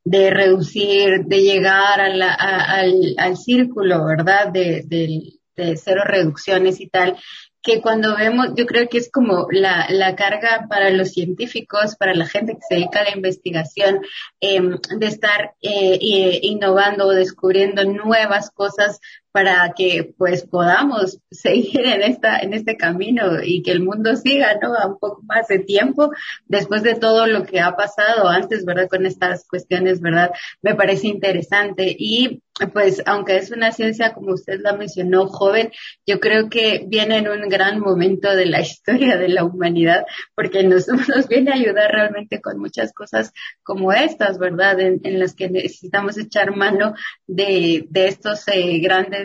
de 0.05 0.31
reducir, 0.31 1.25
de 1.25 1.43
llegar 1.43 2.01
a 2.01 2.09
la, 2.09 2.35
al, 2.35 3.15
al 3.19 3.37
círculo, 3.37 4.05
¿verdad? 4.05 4.49
De, 4.53 4.83
de, 4.85 5.35
de 5.55 5.77
cero 5.77 6.03
reducciones 6.05 6.81
y 6.81 6.89
tal, 6.89 7.17
que 7.63 7.81
cuando 7.81 8.17
vemos, 8.17 8.49
yo 8.57 8.67
creo 8.67 8.89
que 8.89 8.99
es 8.99 9.11
como 9.11 9.47
la, 9.51 9.87
la 9.89 10.17
carga 10.17 10.67
para 10.69 10.91
los 10.91 11.11
científicos, 11.13 11.97
para 11.97 12.15
la 12.15 12.27
gente 12.27 12.55
que 12.55 12.61
se 12.69 12.75
dedica 12.75 13.01
a 13.01 13.05
la 13.05 13.17
investigación, 13.17 14.01
eh, 14.41 14.61
de 14.61 15.07
estar 15.07 15.55
eh, 15.63 15.99
innovando 16.43 17.07
o 17.07 17.11
descubriendo 17.11 17.85
nuevas 17.85 18.51
cosas 18.51 19.01
para 19.33 19.73
que 19.75 20.15
pues 20.17 20.47
podamos 20.47 21.19
seguir 21.31 21.87
en 21.87 22.03
esta 22.03 22.39
en 22.39 22.53
este 22.53 22.77
camino 22.77 23.43
y 23.43 23.63
que 23.63 23.73
el 23.73 23.83
mundo 23.83 24.15
siga 24.17 24.59
no 24.61 24.73
un 24.87 24.99
poco 24.99 25.23
más 25.23 25.49
de 25.49 25.59
tiempo 25.59 26.13
después 26.47 26.83
de 26.83 26.95
todo 26.95 27.27
lo 27.27 27.45
que 27.45 27.61
ha 27.61 27.75
pasado 27.75 28.29
antes 28.29 28.65
verdad 28.65 28.89
con 28.89 29.07
estas 29.07 29.47
cuestiones 29.49 30.01
verdad 30.01 30.31
me 30.61 30.75
parece 30.75 31.09
interesante. 31.09 31.95
Y 31.99 32.43
pues 32.73 33.03
aunque 33.07 33.37
es 33.37 33.51
una 33.51 33.73
ciencia 33.73 34.13
como 34.13 34.35
usted 34.35 34.61
la 34.61 34.75
mencionó 34.75 35.27
joven 35.27 35.73
yo 36.07 36.21
creo 36.21 36.51
que 36.51 36.85
viene 36.87 37.17
en 37.17 37.29
un 37.29 37.49
gran 37.49 37.81
momento 37.81 38.37
de 38.37 38.45
la 38.45 38.61
historia 38.83 39.17
de 39.17 39.29
la 39.29 39.45
humanidad 39.45 40.05
porque 40.35 40.63
nos, 40.63 40.87
nos 41.09 41.29
viene 41.29 41.51
a 41.51 41.55
ayudar 41.55 41.91
realmente 41.91 42.43
con 42.43 42.59
muchas 42.59 42.93
cosas 42.93 43.33
como 43.63 43.93
estas 43.93 44.39
verdad 44.39 44.79
en, 44.81 45.01
en 45.05 45.19
las 45.19 45.35
que 45.35 45.49
necesitamos 45.49 46.19
echar 46.19 46.55
mano 46.55 46.95
de, 47.27 47.87
de 47.89 48.09
estos 48.09 48.47
eh, 48.49 48.79
grandes 48.81 49.22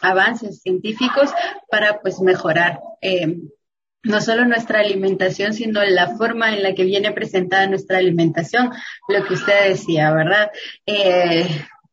avances 0.00 0.60
científicos 0.62 1.30
para 1.70 2.00
pues 2.00 2.20
mejorar 2.20 2.80
eh, 3.00 3.36
no 4.04 4.20
solo 4.20 4.44
nuestra 4.44 4.80
alimentación, 4.80 5.52
sino 5.52 5.84
la 5.84 6.16
forma 6.16 6.54
en 6.54 6.62
la 6.62 6.74
que 6.74 6.84
viene 6.84 7.12
presentada 7.12 7.66
nuestra 7.66 7.98
alimentación, 7.98 8.70
lo 9.08 9.24
que 9.24 9.34
usted 9.34 9.68
decía, 9.68 10.12
¿verdad? 10.12 10.50
Eh, 10.86 11.46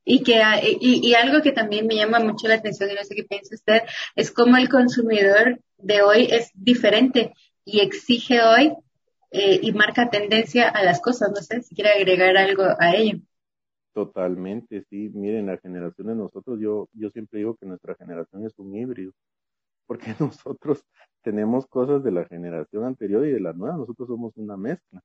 y 0.06 0.22
que 0.22 0.40
y, 0.80 1.14
algo 1.16 1.42
que 1.42 1.52
también 1.52 1.88
me 1.88 1.96
llama 1.96 2.20
mucho 2.20 2.48
la 2.48 2.56
atención 2.56 2.92
y 2.92 2.94
no 2.94 3.04
sé 3.04 3.16
qué 3.16 3.24
piensa 3.24 3.56
usted 3.56 3.82
es 4.16 4.32
cómo 4.32 4.56
el 4.56 4.70
consumidor 4.70 5.60
de 5.78 6.04
hoy 6.04 6.28
es 6.30 6.52
diferente 6.54 7.34
y 7.66 7.80
exige 7.80 8.42
hoy 8.44 8.74
eh, 9.32 9.60
y 9.64 9.72
marca 9.72 10.12
tendencia 10.12 10.70
a 10.70 10.84
las 10.84 11.02
cosas. 11.02 11.32
No 11.32 11.42
sé 11.42 11.64
si 11.64 11.74
quiere 11.74 11.92
agregar 11.92 12.38
algo 12.38 12.64
a 12.80 12.96
ello. 12.96 13.18
Totalmente, 13.96 14.84
sí. 14.90 15.10
Miren, 15.14 15.46
la 15.46 15.58
generación 15.58 16.08
de 16.08 16.16
nosotros, 16.16 16.60
yo, 16.60 16.90
yo 16.94 17.10
siempre 17.12 17.40
digo 17.40 17.56
que 17.56 17.66
nuestra 17.66 17.96
generación 17.96 18.46
es 18.46 18.52
un 18.60 18.76
híbrido, 18.76 19.14
porque 19.88 20.08
nosotros 20.22 20.84
tenemos 21.24 21.68
cosas 21.68 22.04
de 22.04 22.12
la 22.12 22.26
generación 22.26 22.86
anterior 22.86 23.26
y 23.28 23.32
de 23.34 23.40
la 23.42 23.54
nueva, 23.54 23.78
nosotros 23.78 24.08
somos 24.10 24.34
una 24.38 24.58
mezcla 24.58 25.02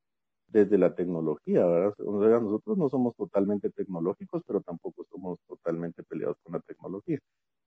desde 0.48 0.78
la 0.78 0.94
tecnología, 0.94 1.66
¿verdad? 1.66 1.94
Nosotros 2.42 2.78
no 2.78 2.88
somos 2.90 3.16
totalmente 3.16 3.70
tecnológicos, 3.70 4.42
pero 4.46 4.62
tampoco 4.62 5.04
somos 5.10 5.38
totalmente 5.48 6.02
peleados 6.04 6.36
con 6.44 6.54
la 6.54 6.60
tecnología. 6.60 7.18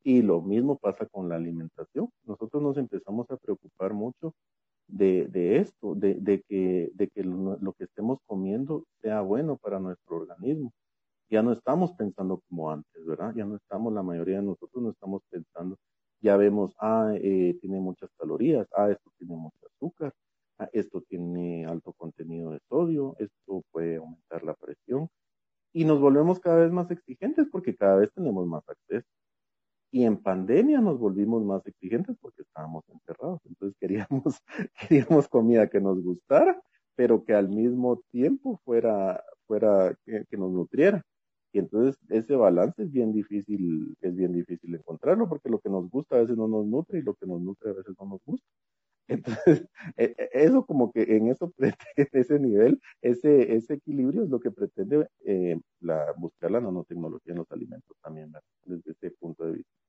Y 0.04 0.22
lo 0.24 0.42
mismo 0.42 0.78
pasa 0.80 1.06
con 1.08 1.30
la 1.30 1.36
alimentación. 1.38 2.10
Nosotros 2.26 2.64
nos 2.64 2.78
empezamos 2.78 3.30
a 3.32 3.38
preocupar 3.38 3.94
mucho 3.94 4.34
de, 4.88 5.28
de 5.30 5.58
esto, 5.60 5.96
de, 5.96 6.16
de, 6.16 6.42
que, 6.44 6.92
de 6.96 7.10
que 7.10 7.24
lo, 7.24 7.58
lo 7.60 7.74
que 7.74 7.86
estemos 7.86 8.20
comiendo 8.28 8.86
sea 9.02 9.22
bueno 9.22 9.58
para 9.58 9.80
nuestro 9.80 10.18
organismo 10.18 10.72
ya 11.30 11.42
no 11.44 11.54
estamos 11.54 11.94
pensando 11.94 12.42
como 12.50 12.72
antes, 12.72 13.06
¿verdad? 13.06 13.34
Ya 13.36 13.46
no 13.46 13.56
estamos, 13.56 13.94
la 13.94 14.04
mayoría 14.04 14.38
de 14.38 14.44
nosotros 14.44 14.84
no 14.84 14.92
estamos 14.92 15.22
pensando, 15.30 15.78
ya 16.24 16.38
vemos, 16.38 16.74
ah, 16.80 17.14
eh, 17.16 17.58
tiene 17.60 17.80
muchas 17.82 18.10
calorías, 18.18 18.68
ah, 18.78 18.90
esto 18.90 19.12
tiene 19.18 19.36
mucho 19.36 19.58
azúcar, 19.76 20.14
ah, 20.58 20.70
esto 20.72 21.02
tiene 21.02 21.66
alto 21.66 21.94
contenido 21.94 22.52
de 22.52 22.60
sodio, 22.70 23.16
esto 23.20 23.62
puede 23.72 23.98
aumentar 23.98 24.44
la 24.44 24.54
presión. 24.56 25.10
Y 25.74 25.86
nos 25.86 26.00
volvemos 26.00 26.40
cada 26.40 26.58
vez 26.58 26.72
más 26.72 26.90
exigentes 26.92 27.48
porque 27.52 27.76
cada 27.76 27.98
vez 27.98 28.12
tenemos 28.14 28.48
más 28.48 28.64
acceso. 28.70 29.08
Y 29.92 30.06
en 30.06 30.18
pandemia 30.18 30.82
nos 30.82 30.98
volvimos 31.00 31.44
más 31.44 31.66
exigentes 31.68 32.16
porque 32.22 32.44
estábamos 32.44 32.84
encerrados. 32.90 33.42
Entonces 33.46 33.78
queríamos, 34.10 34.40
queríamos 34.80 35.28
comida 35.28 35.70
que 35.70 35.82
nos 35.82 36.02
gustara, 36.02 36.62
pero 36.96 37.24
que 37.26 37.34
al 37.34 37.50
mismo 37.50 38.02
tiempo 38.12 38.62
fuera, 38.64 39.24
fuera, 39.46 39.96
que 40.06 40.38
nos 40.38 40.52
nutriera. 40.52 41.04
Y 41.54 41.60
entonces 41.60 42.00
ese 42.10 42.36
balance 42.36 42.84
es 42.84 42.92
bien 42.92 43.13
difícil, 43.13 43.96
es 44.02 44.16
bien 44.16 44.34
difícil 44.34 44.74
encontrarlo 44.76 45.30
porque 45.30 45.50
lo 45.50 45.60
que 45.60 45.70
nos 45.70 45.89
gusta 45.89 46.16
a 46.18 46.20
veces 46.22 46.36
no 46.36 46.48
nos 46.48 46.66
nutre 46.66 47.00
y 47.00 47.04
lo 47.04 47.13
que 47.16 47.28
nos 47.28 47.42
nutre 47.42 47.70
a 47.72 47.74
veces 47.74 47.96
no 48.00 48.08
nos 48.08 48.22
gusta. 48.26 48.48
Entonces, 49.10 49.68
e, 49.98 50.16
e, 50.18 50.30
eso 50.34 50.66
como 50.66 50.92
que 50.92 51.04
en 51.18 51.30
eso, 51.30 51.54
ese 51.98 52.39
nivel, 52.39 52.80
ese, 53.02 53.56
ese 53.56 53.76
equilibrio 53.76 54.24
es 54.24 54.30
lo 54.30 54.39
que 54.39 54.52
pretende 54.52 55.08
eh, 55.26 55.60
la, 55.82 56.13
buscar 56.18 56.52
la 56.52 56.62
nanotecnología 56.62 57.34
en 57.34 57.39
los 57.39 57.52
alimentos 57.52 57.98
también, 58.02 58.32
desde 58.66 58.92
ese 58.92 59.12
punto 59.12 59.46
de 59.46 59.54
vista. 59.54 59.83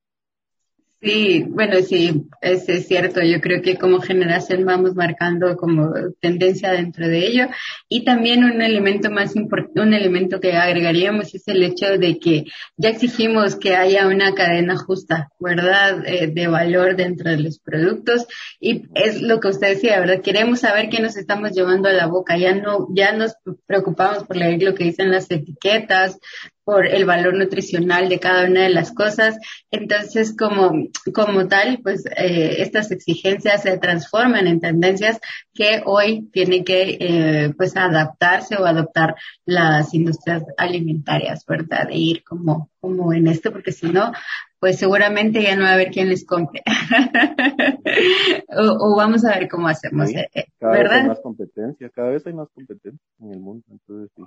Sí, 1.04 1.44
bueno, 1.50 1.82
sí, 1.82 2.24
es, 2.40 2.66
es, 2.66 2.88
cierto. 2.88 3.20
Yo 3.22 3.38
creo 3.42 3.60
que 3.60 3.76
como 3.76 4.00
generación 4.00 4.64
vamos 4.64 4.94
marcando 4.94 5.54
como 5.58 5.92
tendencia 6.18 6.72
dentro 6.72 7.06
de 7.06 7.26
ello. 7.26 7.48
Y 7.90 8.06
también 8.06 8.42
un 8.42 8.62
elemento 8.62 9.10
más 9.10 9.36
importante, 9.36 9.82
un 9.82 9.92
elemento 9.92 10.40
que 10.40 10.54
agregaríamos 10.54 11.34
es 11.34 11.46
el 11.48 11.62
hecho 11.62 11.98
de 11.98 12.18
que 12.18 12.44
ya 12.78 12.88
exigimos 12.88 13.56
que 13.56 13.76
haya 13.76 14.06
una 14.06 14.34
cadena 14.34 14.78
justa, 14.78 15.28
¿verdad? 15.38 16.06
Eh, 16.06 16.28
de 16.28 16.46
valor 16.46 16.96
dentro 16.96 17.30
de 17.30 17.38
los 17.38 17.58
productos. 17.58 18.26
Y 18.58 18.84
es 18.94 19.20
lo 19.20 19.40
que 19.40 19.48
usted 19.48 19.74
decía, 19.74 20.00
¿verdad? 20.00 20.22
Queremos 20.22 20.60
saber 20.60 20.88
qué 20.88 21.00
nos 21.02 21.18
estamos 21.18 21.52
llevando 21.52 21.90
a 21.90 21.92
la 21.92 22.06
boca. 22.06 22.38
Ya 22.38 22.54
no, 22.54 22.88
ya 22.94 23.12
nos 23.12 23.34
preocupamos 23.66 24.24
por 24.24 24.36
leer 24.36 24.62
lo 24.62 24.74
que 24.74 24.84
dicen 24.84 25.10
las 25.10 25.30
etiquetas, 25.30 26.18
por 26.64 26.86
el 26.86 27.04
valor 27.04 27.34
nutricional 27.34 28.08
de 28.08 28.18
cada 28.18 28.46
una 28.46 28.62
de 28.62 28.70
las 28.70 28.92
cosas. 28.92 29.38
Entonces, 29.70 30.34
como, 30.36 30.88
como 31.14 31.46
tal, 31.46 31.80
pues 31.82 32.04
eh, 32.06 32.62
estas 32.62 32.90
exigencias 32.90 33.62
se 33.62 33.78
transforman 33.78 34.46
en 34.46 34.60
tendencias 34.60 35.20
que 35.52 35.82
hoy 35.84 36.28
tienen 36.32 36.64
que 36.64 36.96
eh, 37.00 37.54
pues 37.56 37.76
adaptarse 37.76 38.56
o 38.56 38.64
adoptar 38.64 39.14
las 39.44 39.92
industrias 39.94 40.42
alimentarias, 40.56 41.44
¿verdad? 41.46 41.88
De 41.88 41.96
ir 41.96 42.24
como, 42.24 42.70
como 42.80 43.12
en 43.12 43.28
esto, 43.28 43.52
porque 43.52 43.72
si 43.72 43.88
no, 43.88 44.12
pues 44.58 44.78
seguramente 44.78 45.42
ya 45.42 45.56
no 45.56 45.64
va 45.64 45.70
a 45.70 45.74
haber 45.74 45.90
quien 45.90 46.08
les 46.08 46.24
compre. 46.24 46.62
o, 48.48 48.96
vamos 48.96 49.24
a 49.26 49.38
ver 49.38 49.48
cómo 49.48 49.68
hacemos, 49.68 50.08
eh, 50.10 50.30
cada 50.58 50.78
Vez 50.78 50.90
hay 50.90 51.08
más 51.08 51.20
competencia, 51.20 51.90
cada 51.90 52.08
vez 52.10 52.26
hay 52.26 52.32
más 52.32 52.48
competencia 52.48 53.06
en 53.20 53.32
el 53.32 53.40
mundo, 53.40 53.64
entonces 53.70 54.10
sí. 54.16 54.22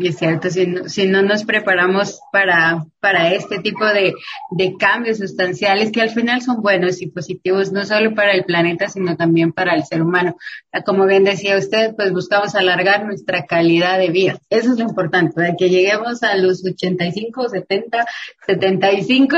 Y 0.00 0.08
es 0.08 0.16
cierto, 0.16 0.48
si 0.48 0.66
no, 0.66 0.88
si 0.88 1.06
no 1.06 1.20
nos 1.20 1.44
preparamos 1.44 2.22
para, 2.32 2.86
para 3.00 3.34
este 3.34 3.58
tipo 3.58 3.84
de, 3.84 4.14
de 4.50 4.76
cambios 4.78 5.18
sustanciales 5.18 5.92
que 5.92 6.00
al 6.00 6.08
final 6.08 6.40
son 6.40 6.62
buenos 6.62 7.02
y 7.02 7.08
positivos, 7.08 7.70
no 7.70 7.84
solo 7.84 8.14
para 8.14 8.32
el 8.32 8.44
planeta, 8.44 8.88
sino 8.88 9.14
también 9.18 9.52
para 9.52 9.74
el 9.74 9.84
ser 9.84 10.00
humano. 10.00 10.38
Como 10.86 11.04
bien 11.04 11.24
decía 11.24 11.58
usted, 11.58 11.94
pues 11.96 12.12
buscamos 12.12 12.54
alargar 12.54 13.04
nuestra 13.04 13.44
calidad 13.44 13.98
de 13.98 14.08
vida. 14.08 14.38
Eso 14.48 14.72
es 14.72 14.78
lo 14.78 14.88
importante, 14.88 15.42
de 15.42 15.54
que 15.58 15.68
lleguemos 15.68 16.22
a 16.22 16.34
los 16.36 16.64
85, 16.64 17.50
70, 17.50 18.06
75, 18.46 19.36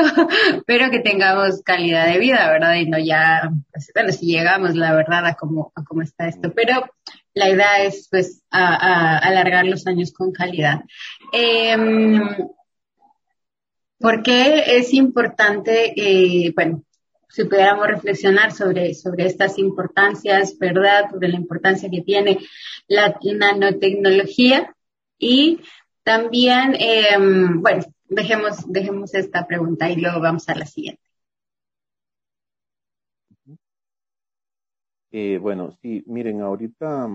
pero 0.65 0.91
que 0.91 1.01
tengamos 1.01 1.61
calidad 1.63 2.07
de 2.07 2.21
vida, 2.21 2.49
¿verdad? 2.49 2.77
Y 2.77 2.89
no 2.89 3.01
ya, 3.01 3.51
pues, 3.73 3.91
bueno, 3.93 4.13
si 4.13 4.27
llegamos, 4.27 4.77
la 4.77 4.95
verdad, 4.95 5.27
a 5.27 5.35
cómo, 5.35 5.73
a 5.75 5.83
cómo 5.83 6.03
está 6.03 6.29
esto. 6.29 6.53
Pero 6.55 6.85
la 7.35 7.49
idea 7.49 7.83
es 7.85 8.09
pues 8.11 8.43
alargar 8.51 9.67
los 9.67 9.87
años 9.87 10.13
con 10.13 10.33
calidad. 10.33 10.83
Eh, 11.33 11.77
¿Por 13.99 14.23
qué 14.23 14.79
es 14.79 14.93
importante, 14.93 15.95
eh, 15.97 16.53
bueno, 16.55 16.83
si 17.29 17.45
pudiéramos 17.45 17.87
reflexionar 17.87 18.53
sobre, 18.53 18.95
sobre 18.95 19.27
estas 19.27 19.59
importancias, 19.59 20.59
¿verdad? 20.59 21.11
Sobre 21.11 21.29
la 21.29 21.37
importancia 21.37 21.89
que 21.89 22.03
tiene 22.03 22.39
la 22.89 23.17
nanotecnología 23.23 24.75
y 25.19 25.61
también, 26.03 26.75
eh, 26.79 27.17
bueno, 27.17 27.85
dejemos, 28.09 28.57
dejemos 28.67 29.15
esta 29.15 29.47
pregunta 29.47 29.89
y 29.89 29.97
luego 29.97 30.21
vamos 30.21 30.49
a 30.49 30.57
la 30.57 30.67
siguiente. 30.67 31.12
Eh, 35.13 35.39
bueno, 35.39 35.73
sí, 35.83 36.03
miren, 36.07 36.41
ahorita 36.41 37.07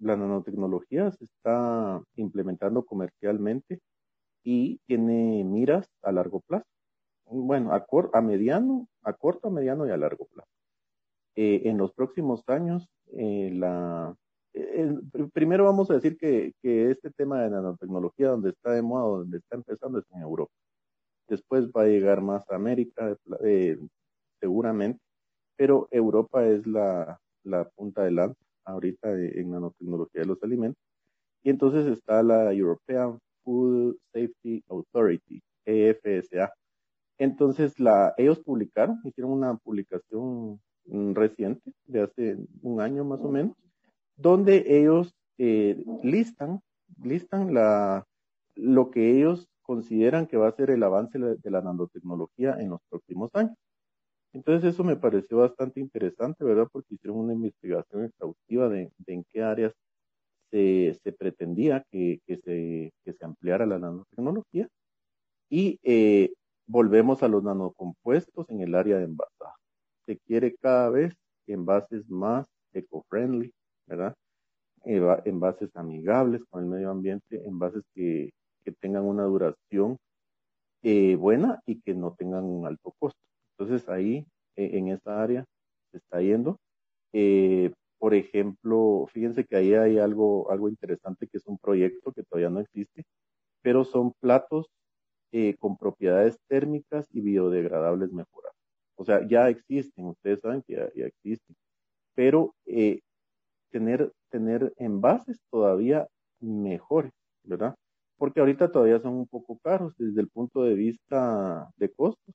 la 0.00 0.16
nanotecnología 0.16 1.10
se 1.10 1.24
está 1.24 2.02
implementando 2.16 2.84
comercialmente 2.84 3.80
y 4.44 4.78
tiene 4.86 5.42
miras 5.42 5.88
a 6.02 6.12
largo 6.12 6.40
plazo. 6.40 6.66
Bueno, 7.24 7.72
a, 7.72 7.86
a 8.12 8.20
mediano, 8.20 8.88
a 9.02 9.14
corto, 9.14 9.48
a 9.48 9.50
mediano 9.50 9.86
y 9.86 9.90
a 9.90 9.96
largo 9.96 10.26
plazo. 10.26 10.50
Eh, 11.34 11.62
en 11.64 11.78
los 11.78 11.92
próximos 11.92 12.42
años, 12.48 12.88
eh, 13.16 13.58
eh, 14.54 14.94
primero 15.32 15.64
vamos 15.64 15.90
a 15.90 15.94
decir 15.94 16.18
que, 16.18 16.52
que, 16.62 16.90
este 16.90 17.10
tema 17.10 17.42
de 17.42 17.50
nanotecnología, 17.50 18.28
donde 18.28 18.50
está 18.50 18.72
de 18.72 18.82
moda, 18.82 19.18
donde 19.18 19.38
está 19.38 19.56
empezando, 19.56 19.98
es 19.98 20.04
en 20.12 20.22
Europa. 20.22 20.52
Después 21.28 21.68
va 21.70 21.82
a 21.82 21.86
llegar 21.86 22.20
más 22.20 22.48
a 22.50 22.56
América, 22.56 23.16
seguramente, 24.40 25.00
pero 25.56 25.88
Europa 25.90 26.46
es 26.46 26.66
la, 26.66 27.18
la 27.46 27.64
punta 27.70 28.02
de 28.04 28.10
lanza 28.10 28.40
ahorita 28.64 29.12
en 29.12 29.50
nanotecnología 29.50 30.22
de 30.22 30.26
los 30.26 30.42
alimentos. 30.42 30.82
Y 31.42 31.50
entonces 31.50 31.86
está 31.86 32.22
la 32.22 32.52
European 32.52 33.18
Food 33.44 33.96
Safety 34.12 34.64
Authority, 34.68 35.40
EFSA. 35.64 36.52
Entonces 37.18 37.74
ellos 38.16 38.40
publicaron, 38.40 39.00
hicieron 39.04 39.32
una 39.32 39.56
publicación 39.56 40.60
mm, 40.86 41.12
reciente, 41.14 41.72
de 41.86 42.02
hace 42.02 42.36
un 42.62 42.80
año 42.80 43.04
más 43.04 43.20
o 43.20 43.30
menos, 43.30 43.56
donde 44.16 44.64
ellos 44.66 45.14
eh, 45.38 45.82
listan, 46.02 46.60
listan 47.02 47.54
lo 48.56 48.90
que 48.90 49.16
ellos 49.16 49.48
consideran 49.62 50.26
que 50.26 50.36
va 50.36 50.48
a 50.48 50.56
ser 50.56 50.70
el 50.70 50.82
avance 50.82 51.18
de 51.18 51.50
la 51.50 51.60
nanotecnología 51.60 52.56
en 52.58 52.70
los 52.70 52.80
próximos 52.88 53.30
años. 53.34 53.56
Entonces 54.36 54.74
eso 54.74 54.84
me 54.84 54.96
pareció 54.96 55.38
bastante 55.38 55.80
interesante, 55.80 56.44
¿verdad? 56.44 56.68
Porque 56.70 56.94
hicieron 56.94 57.20
una 57.20 57.32
investigación 57.32 58.04
exhaustiva 58.04 58.68
de, 58.68 58.92
en 59.06 59.24
qué 59.32 59.42
áreas 59.42 59.72
se, 60.50 61.12
pretendía 61.18 61.82
que, 61.90 62.20
se, 62.26 62.92
que 63.02 63.12
se 63.14 63.24
ampliara 63.24 63.64
la 63.64 63.78
nanotecnología. 63.78 64.68
Y 65.48 65.80
eh, 65.84 66.34
volvemos 66.66 67.22
a 67.22 67.28
los 67.28 67.42
nanocompuestos 67.44 68.50
en 68.50 68.60
el 68.60 68.74
área 68.74 68.98
de 68.98 69.04
envasaje. 69.04 69.56
Se 70.04 70.18
quiere 70.18 70.54
cada 70.56 70.90
vez 70.90 71.14
envases 71.46 72.06
más 72.10 72.46
eco-friendly, 72.74 73.54
¿verdad? 73.86 74.14
Envases 74.84 75.74
amigables 75.76 76.42
con 76.50 76.62
el 76.62 76.68
medio 76.68 76.90
ambiente, 76.90 77.42
envases 77.46 77.84
que, 77.94 78.34
que 78.64 78.72
tengan 78.72 79.04
una 79.04 79.24
duración 79.24 79.96
eh, 80.82 81.16
buena 81.16 81.62
y 81.64 81.80
que 81.80 81.94
no 81.94 82.14
tengan 82.18 82.44
un 82.44 82.66
alto 82.66 82.94
costo. 82.98 83.18
Entonces 83.58 83.88
ahí, 83.88 84.26
e, 84.56 84.78
en 84.78 84.88
esa 84.88 85.22
área, 85.22 85.44
se 85.90 85.98
está 85.98 86.20
yendo. 86.20 86.58
Eh, 87.12 87.72
por 87.98 88.14
ejemplo, 88.14 89.06
fíjense 89.12 89.44
que 89.44 89.56
ahí 89.56 89.74
hay 89.74 89.98
algo, 89.98 90.50
algo 90.50 90.68
interesante 90.68 91.26
que 91.28 91.38
es 91.38 91.46
un 91.46 91.58
proyecto 91.58 92.12
que 92.12 92.22
todavía 92.24 92.50
no 92.50 92.60
existe, 92.60 93.04
pero 93.62 93.84
son 93.84 94.12
platos 94.20 94.66
eh, 95.32 95.56
con 95.58 95.76
propiedades 95.78 96.38
térmicas 96.48 97.08
y 97.12 97.20
biodegradables 97.22 98.12
mejoradas. 98.12 98.56
O 98.96 99.04
sea, 99.04 99.26
ya 99.28 99.48
existen, 99.50 100.06
ustedes 100.06 100.40
saben 100.40 100.62
que 100.66 100.74
ya, 100.94 101.06
existen, 101.06 101.56
pero 102.14 102.54
eh, 102.66 103.00
tener, 103.70 104.12
tener 104.30 104.72
envases 104.78 105.40
todavía 105.50 106.06
mejores, 106.40 107.12
¿verdad? 107.44 107.74
Porque 108.18 108.40
ahorita 108.40 108.72
todavía 108.72 109.00
son 109.00 109.14
un 109.14 109.28
poco 109.28 109.58
caros 109.62 109.94
desde 109.98 110.20
el 110.22 110.28
punto 110.28 110.62
de 110.64 110.74
vista 110.74 111.70
de 111.76 111.90
costos 111.92 112.34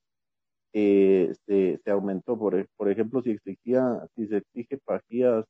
eh, 0.73 1.34
se, 1.45 1.79
se, 1.84 1.91
aumentó. 1.91 2.38
Por, 2.38 2.67
por 2.77 2.89
ejemplo, 2.89 3.21
si 3.21 3.31
exigía, 3.31 4.05
si 4.15 4.27
se 4.27 4.38
exige 4.38 4.77
pajillas 4.86 5.45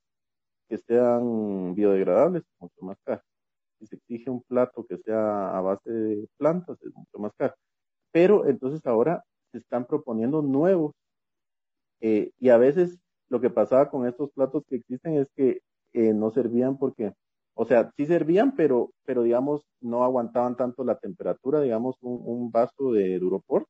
que 0.69 0.77
sean 0.79 1.75
biodegradables, 1.75 2.43
es 2.43 2.61
mucho 2.61 2.81
más 2.81 2.97
caro. 3.05 3.21
Si 3.79 3.87
se 3.87 3.97
exige 3.97 4.29
un 4.31 4.41
plato 4.43 4.85
que 4.87 4.97
sea 4.99 5.57
a 5.57 5.61
base 5.61 5.91
de 5.91 6.27
plantas, 6.37 6.77
es 6.81 6.93
mucho 6.95 7.19
más 7.19 7.33
caro. 7.37 7.55
Pero 8.11 8.47
entonces 8.47 8.85
ahora 8.85 9.23
se 9.51 9.59
están 9.59 9.85
proponiendo 9.85 10.41
nuevos. 10.41 10.93
Eh, 12.01 12.31
y 12.39 12.49
a 12.49 12.57
veces 12.57 12.97
lo 13.29 13.41
que 13.41 13.49
pasaba 13.49 13.89
con 13.89 14.07
estos 14.07 14.31
platos 14.31 14.63
que 14.67 14.77
existen 14.77 15.15
es 15.15 15.29
que 15.35 15.61
eh, 15.93 16.13
no 16.13 16.31
servían 16.31 16.77
porque, 16.77 17.13
o 17.55 17.65
sea, 17.65 17.91
sí 17.97 18.05
servían, 18.05 18.55
pero, 18.55 18.91
pero 19.05 19.23
digamos, 19.23 19.63
no 19.81 20.03
aguantaban 20.03 20.55
tanto 20.57 20.83
la 20.83 20.97
temperatura, 20.97 21.61
digamos, 21.61 21.97
un, 22.01 22.21
un 22.25 22.51
vaso 22.51 22.91
de 22.93 23.19
Duroport 23.19 23.67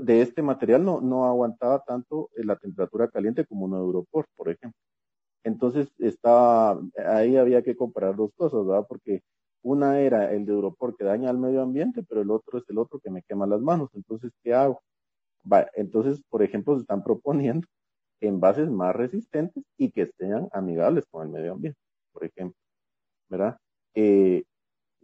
de 0.00 0.22
este 0.22 0.42
material 0.42 0.84
no, 0.84 1.00
no 1.00 1.26
aguantaba 1.26 1.82
tanto 1.84 2.30
la 2.36 2.56
temperatura 2.56 3.08
caliente 3.08 3.44
como 3.46 3.66
un 3.66 3.74
Europort, 3.74 4.28
por 4.36 4.48
ejemplo. 4.50 4.78
Entonces 5.44 5.88
estaba, 5.98 6.80
ahí 7.06 7.36
había 7.36 7.62
que 7.62 7.76
comparar 7.76 8.16
dos 8.16 8.30
cosas, 8.36 8.66
¿verdad? 8.66 8.86
Porque 8.88 9.22
una 9.62 10.00
era 10.00 10.32
el 10.32 10.46
de 10.46 10.52
Europort 10.52 10.96
que 10.98 11.04
daña 11.04 11.30
al 11.30 11.38
medio 11.38 11.62
ambiente, 11.62 12.02
pero 12.08 12.22
el 12.22 12.30
otro 12.30 12.58
es 12.58 12.64
el 12.68 12.78
otro 12.78 13.00
que 13.00 13.10
me 13.10 13.22
quema 13.22 13.46
las 13.46 13.60
manos. 13.60 13.90
Entonces, 13.94 14.32
¿qué 14.42 14.54
hago? 14.54 14.82
entonces, 15.74 16.22
por 16.28 16.42
ejemplo, 16.42 16.74
se 16.76 16.82
están 16.82 17.02
proponiendo 17.04 17.66
envases 18.20 18.68
más 18.70 18.94
resistentes 18.96 19.64
y 19.78 19.90
que 19.92 20.06
sean 20.18 20.48
amigables 20.52 21.06
con 21.10 21.26
el 21.26 21.32
medio 21.32 21.52
ambiente, 21.52 21.78
por 22.12 22.24
ejemplo, 22.24 22.56
¿verdad? 23.30 23.58
Eh, 23.94 24.44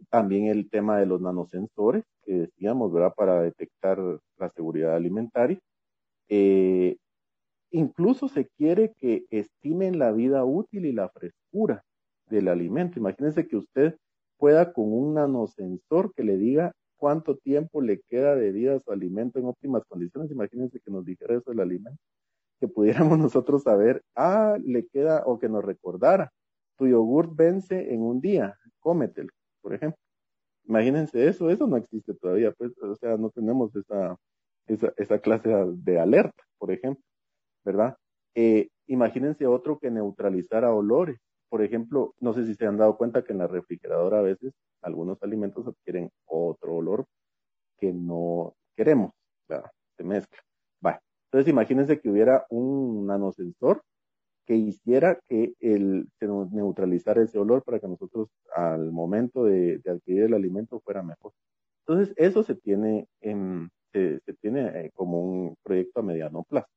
también 0.09 0.47
el 0.47 0.69
tema 0.69 0.97
de 0.97 1.05
los 1.05 1.21
nanosensores, 1.21 2.03
que 2.23 2.33
decíamos, 2.33 2.91
¿verdad? 2.91 3.13
Para 3.15 3.41
detectar 3.41 3.99
la 4.37 4.49
seguridad 4.49 4.95
alimentaria. 4.95 5.59
Eh, 6.29 6.97
incluso 7.71 8.27
se 8.27 8.47
quiere 8.57 8.93
que 8.97 9.25
estimen 9.29 9.99
la 9.99 10.11
vida 10.11 10.43
útil 10.45 10.85
y 10.85 10.91
la 10.91 11.09
frescura 11.09 11.83
del 12.29 12.47
alimento. 12.47 12.99
Imagínense 12.99 13.47
que 13.47 13.57
usted 13.57 13.95
pueda 14.37 14.73
con 14.73 14.91
un 14.91 15.13
nanosensor 15.15 16.13
que 16.13 16.23
le 16.23 16.37
diga 16.37 16.73
cuánto 16.97 17.37
tiempo 17.37 17.81
le 17.81 18.01
queda 18.09 18.35
de 18.35 18.51
vida 18.51 18.75
a 18.75 18.79
su 18.79 18.91
alimento 18.91 19.39
en 19.39 19.45
óptimas 19.45 19.83
condiciones. 19.87 20.31
Imagínense 20.31 20.79
que 20.79 20.91
nos 20.91 21.05
dijera 21.05 21.35
eso 21.35 21.51
el 21.51 21.59
alimento, 21.59 22.01
que 22.59 22.67
pudiéramos 22.67 23.17
nosotros 23.19 23.63
saber, 23.63 24.01
ah, 24.15 24.57
le 24.63 24.87
queda, 24.87 25.23
o 25.25 25.39
que 25.39 25.49
nos 25.49 25.63
recordara, 25.63 26.31
tu 26.77 26.87
yogurt 26.87 27.35
vence 27.35 27.93
en 27.93 28.01
un 28.01 28.19
día, 28.19 28.57
cómetelo 28.79 29.29
por 29.65 29.73
ejemplo. 29.73 29.99
Imagínense 30.65 31.27
eso, 31.27 31.49
eso 31.49 31.65
no 31.65 31.77
existe 31.77 32.13
todavía, 32.13 32.51
pues, 32.51 32.71
o 32.83 32.95
sea, 32.97 33.17
no 33.17 33.31
tenemos 33.31 33.75
esa, 33.75 34.15
esa, 34.67 34.93
esa 34.97 35.19
clase 35.19 35.49
de 35.49 35.99
alerta, 35.99 36.43
por 36.59 36.71
ejemplo, 36.71 37.03
¿verdad? 37.63 37.97
Eh, 38.35 38.69
imagínense 38.85 39.47
otro 39.47 39.79
que 39.79 39.89
neutralizara 39.89 40.71
olores. 40.71 41.17
Por 41.49 41.63
ejemplo, 41.63 42.13
no 42.19 42.33
sé 42.33 42.45
si 42.45 42.53
se 42.53 42.67
han 42.67 42.77
dado 42.77 42.95
cuenta 42.95 43.23
que 43.23 43.33
en 43.33 43.39
la 43.39 43.47
refrigeradora 43.47 44.19
a 44.19 44.21
veces 44.21 44.53
algunos 44.83 45.17
alimentos 45.23 45.65
adquieren 45.67 46.11
otro 46.25 46.75
olor 46.75 47.05
que 47.79 47.91
no 47.91 48.53
queremos, 48.75 49.13
¿verdad? 49.49 49.71
Se 49.97 50.03
mezcla. 50.03 50.39
Vale. 50.79 50.99
Entonces 51.31 51.49
imagínense 51.51 51.99
que 51.99 52.09
hubiera 52.09 52.45
un 52.51 53.07
nanosensor 53.07 53.81
que 54.45 54.55
hiciera 54.55 55.19
que 55.27 55.53
el, 55.59 56.07
se 56.19 56.27
neutralizara 56.27 57.23
ese 57.23 57.39
olor 57.39 57.63
para 57.63 57.79
que 57.79 57.87
nosotros 57.87 58.29
al 58.55 58.91
momento 58.91 59.45
de, 59.45 59.81
adquirir 59.87 60.23
el 60.23 60.33
alimento 60.33 60.79
fuera 60.81 61.03
mejor. 61.03 61.33
Entonces, 61.87 62.13
eso 62.17 62.43
se 62.43 62.55
tiene, 62.55 63.07
en, 63.21 63.69
se, 63.91 64.19
se 64.21 64.33
tiene 64.35 64.67
eh, 64.67 64.91
como 64.93 65.21
un 65.21 65.55
proyecto 65.63 65.99
a 65.99 66.03
mediano 66.03 66.43
plazo. 66.43 66.67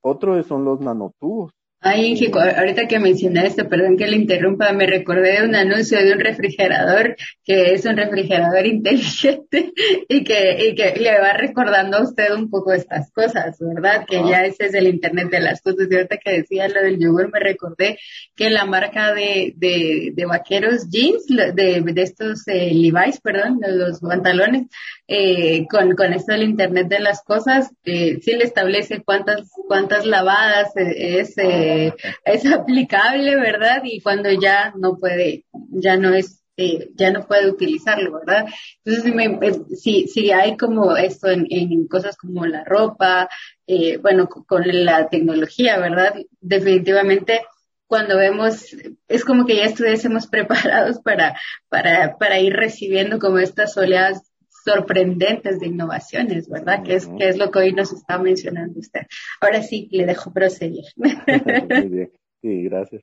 Otro 0.00 0.40
son 0.42 0.64
los 0.64 0.80
nanotubos. 0.80 1.52
Ay, 1.80 2.06
Ingico, 2.06 2.40
ahorita 2.40 2.88
que 2.88 2.98
mencionaste, 2.98 3.64
perdón 3.64 3.96
que 3.96 4.08
le 4.08 4.16
interrumpa, 4.16 4.72
me 4.72 4.84
recordé 4.84 5.38
de 5.38 5.46
un 5.46 5.54
anuncio 5.54 5.98
de 6.04 6.12
un 6.12 6.18
refrigerador 6.18 7.14
que 7.44 7.72
es 7.72 7.84
un 7.84 7.96
refrigerador 7.96 8.66
inteligente 8.66 9.72
y 10.08 10.24
que, 10.24 10.70
y 10.70 10.74
que 10.74 10.98
le 10.98 11.20
va 11.20 11.34
recordando 11.34 11.98
a 11.98 12.02
usted 12.02 12.34
un 12.34 12.50
poco 12.50 12.72
estas 12.72 13.12
cosas, 13.12 13.56
¿verdad? 13.60 14.04
Que 14.08 14.16
ya 14.16 14.44
ese 14.44 14.66
es 14.66 14.74
el 14.74 14.88
Internet 14.88 15.30
de 15.30 15.38
las 15.38 15.62
cosas. 15.62 15.86
Y 15.88 15.94
ahorita 15.94 16.16
que 16.16 16.38
decía 16.38 16.66
lo 16.66 16.82
del 16.82 16.98
yogur, 16.98 17.30
me 17.32 17.38
recordé 17.38 17.96
que 18.34 18.50
la 18.50 18.64
marca 18.64 19.14
de, 19.14 19.52
de, 19.56 20.10
de 20.14 20.26
vaqueros 20.26 20.90
jeans, 20.90 21.26
de, 21.26 21.80
de 21.80 22.02
estos 22.02 22.48
eh, 22.48 22.72
Levi's, 22.74 23.20
perdón, 23.20 23.60
de 23.60 23.70
los 23.70 24.00
pantalones, 24.00 24.66
eh, 25.08 25.66
con, 25.68 25.96
con 25.96 26.12
esto 26.12 26.32
del 26.32 26.42
Internet 26.42 26.88
de 26.88 27.00
las 27.00 27.22
cosas, 27.22 27.70
eh, 27.84 28.20
sí 28.22 28.32
le 28.32 28.44
establece 28.44 29.02
cuántas, 29.02 29.50
cuántas 29.66 30.04
lavadas 30.04 30.76
eh, 30.76 31.20
es. 31.20 31.36
Eh, 31.38 31.94
es 32.24 32.46
aplicable, 32.52 33.36
¿verdad? 33.36 33.82
Y 33.84 34.00
cuando 34.00 34.30
ya 34.30 34.72
no 34.76 34.98
puede, 34.98 35.46
ya 35.70 35.96
no 35.96 36.12
es, 36.12 36.44
eh, 36.56 36.90
ya 36.94 37.10
no 37.10 37.26
puede 37.26 37.48
utilizarlo, 37.50 38.18
¿verdad? 38.18 38.46
Entonces, 38.84 39.14
me, 39.14 39.38
si, 39.76 40.08
si 40.08 40.30
hay 40.30 40.56
como 40.56 40.96
esto 40.96 41.28
en, 41.28 41.46
en 41.50 41.86
cosas 41.88 42.16
como 42.16 42.44
la 42.46 42.64
ropa, 42.64 43.28
eh, 43.66 43.96
bueno, 43.98 44.28
con, 44.28 44.62
la 44.66 45.08
tecnología, 45.08 45.78
¿verdad? 45.78 46.14
Definitivamente 46.40 47.42
cuando 47.86 48.18
vemos, 48.18 48.76
es 49.08 49.24
como 49.24 49.46
que 49.46 49.56
ya 49.56 49.64
estuviésemos 49.64 50.26
preparados 50.30 51.00
para, 51.00 51.38
para, 51.70 52.18
para 52.18 52.38
ir 52.38 52.52
recibiendo 52.52 53.18
como 53.18 53.38
estas 53.38 53.76
oleadas 53.78 54.27
sorprendentes 54.68 55.60
de 55.60 55.66
innovaciones, 55.66 56.48
¿verdad? 56.48 56.82
Que 56.82 56.94
es, 56.96 57.06
que 57.06 57.28
es 57.28 57.38
lo 57.38 57.50
que 57.50 57.58
hoy 57.60 57.72
nos 57.72 57.92
está 57.92 58.18
mencionando 58.18 58.78
usted. 58.78 59.02
Ahora 59.40 59.62
sí, 59.62 59.88
le 59.90 60.04
dejo 60.04 60.32
proseguir. 60.32 60.84
Muy 60.96 61.88
bien, 61.88 62.12
sí, 62.42 62.64
gracias. 62.64 63.02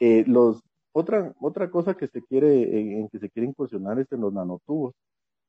Eh, 0.00 0.24
los, 0.26 0.62
otra, 0.92 1.34
otra 1.40 1.70
cosa 1.70 1.94
que 1.94 2.06
se 2.06 2.22
quiere, 2.22 2.78
en, 2.78 3.08
que 3.08 3.18
se 3.18 3.28
quiere 3.28 3.48
incursionar 3.48 3.98
es 3.98 4.10
en 4.12 4.20
los 4.20 4.32
nanotubos. 4.32 4.94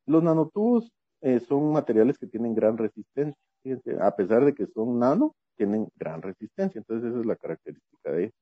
Los 0.05 0.21
nanotubos 0.23 0.91
eh, 1.21 1.39
son 1.39 1.71
materiales 1.71 2.17
que 2.17 2.27
tienen 2.27 2.53
gran 2.53 2.77
resistencia. 2.77 3.39
Fíjense, 3.63 3.95
a 3.99 4.15
pesar 4.15 4.43
de 4.45 4.53
que 4.53 4.67
son 4.67 4.99
nano, 4.99 5.33
tienen 5.55 5.87
gran 5.95 6.21
resistencia. 6.21 6.79
Entonces 6.79 7.11
esa 7.11 7.19
es 7.19 7.25
la 7.25 7.35
característica 7.35 8.11
de 8.11 8.23
ellos. 8.23 8.35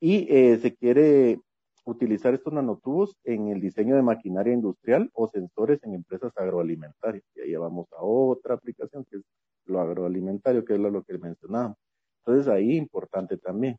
Y 0.00 0.26
eh, 0.34 0.58
se 0.58 0.74
quiere 0.74 1.40
utilizar 1.84 2.34
estos 2.34 2.52
nanotubos 2.52 3.16
en 3.24 3.48
el 3.48 3.60
diseño 3.60 3.96
de 3.96 4.02
maquinaria 4.02 4.52
industrial 4.52 5.10
o 5.14 5.28
sensores 5.28 5.82
en 5.84 5.94
empresas 5.94 6.32
agroalimentarias. 6.36 7.24
Y 7.34 7.40
ahí 7.40 7.56
vamos 7.56 7.88
a 7.92 8.02
otra 8.02 8.54
aplicación 8.54 9.04
que 9.04 9.18
es 9.18 9.22
lo 9.66 9.80
agroalimentario, 9.80 10.64
que 10.64 10.74
es 10.74 10.80
lo 10.80 11.02
que 11.02 11.18
mencionábamos. 11.18 11.76
Entonces 12.24 12.48
ahí 12.48 12.76
importante 12.76 13.36
también. 13.36 13.76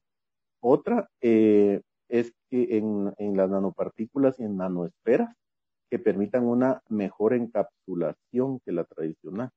Otra 0.61 1.09
eh, 1.21 1.81
es 2.09 2.33
que 2.49 2.77
en, 2.77 3.13
en 3.17 3.37
las 3.37 3.49
nanopartículas 3.49 4.39
y 4.39 4.43
en 4.43 4.57
nanoesferas 4.57 5.35
que 5.89 5.99
permitan 5.99 6.45
una 6.45 6.81
mejor 6.89 7.33
encapsulación 7.33 8.59
que 8.65 8.71
la 8.71 8.83
tradicional. 8.83 9.51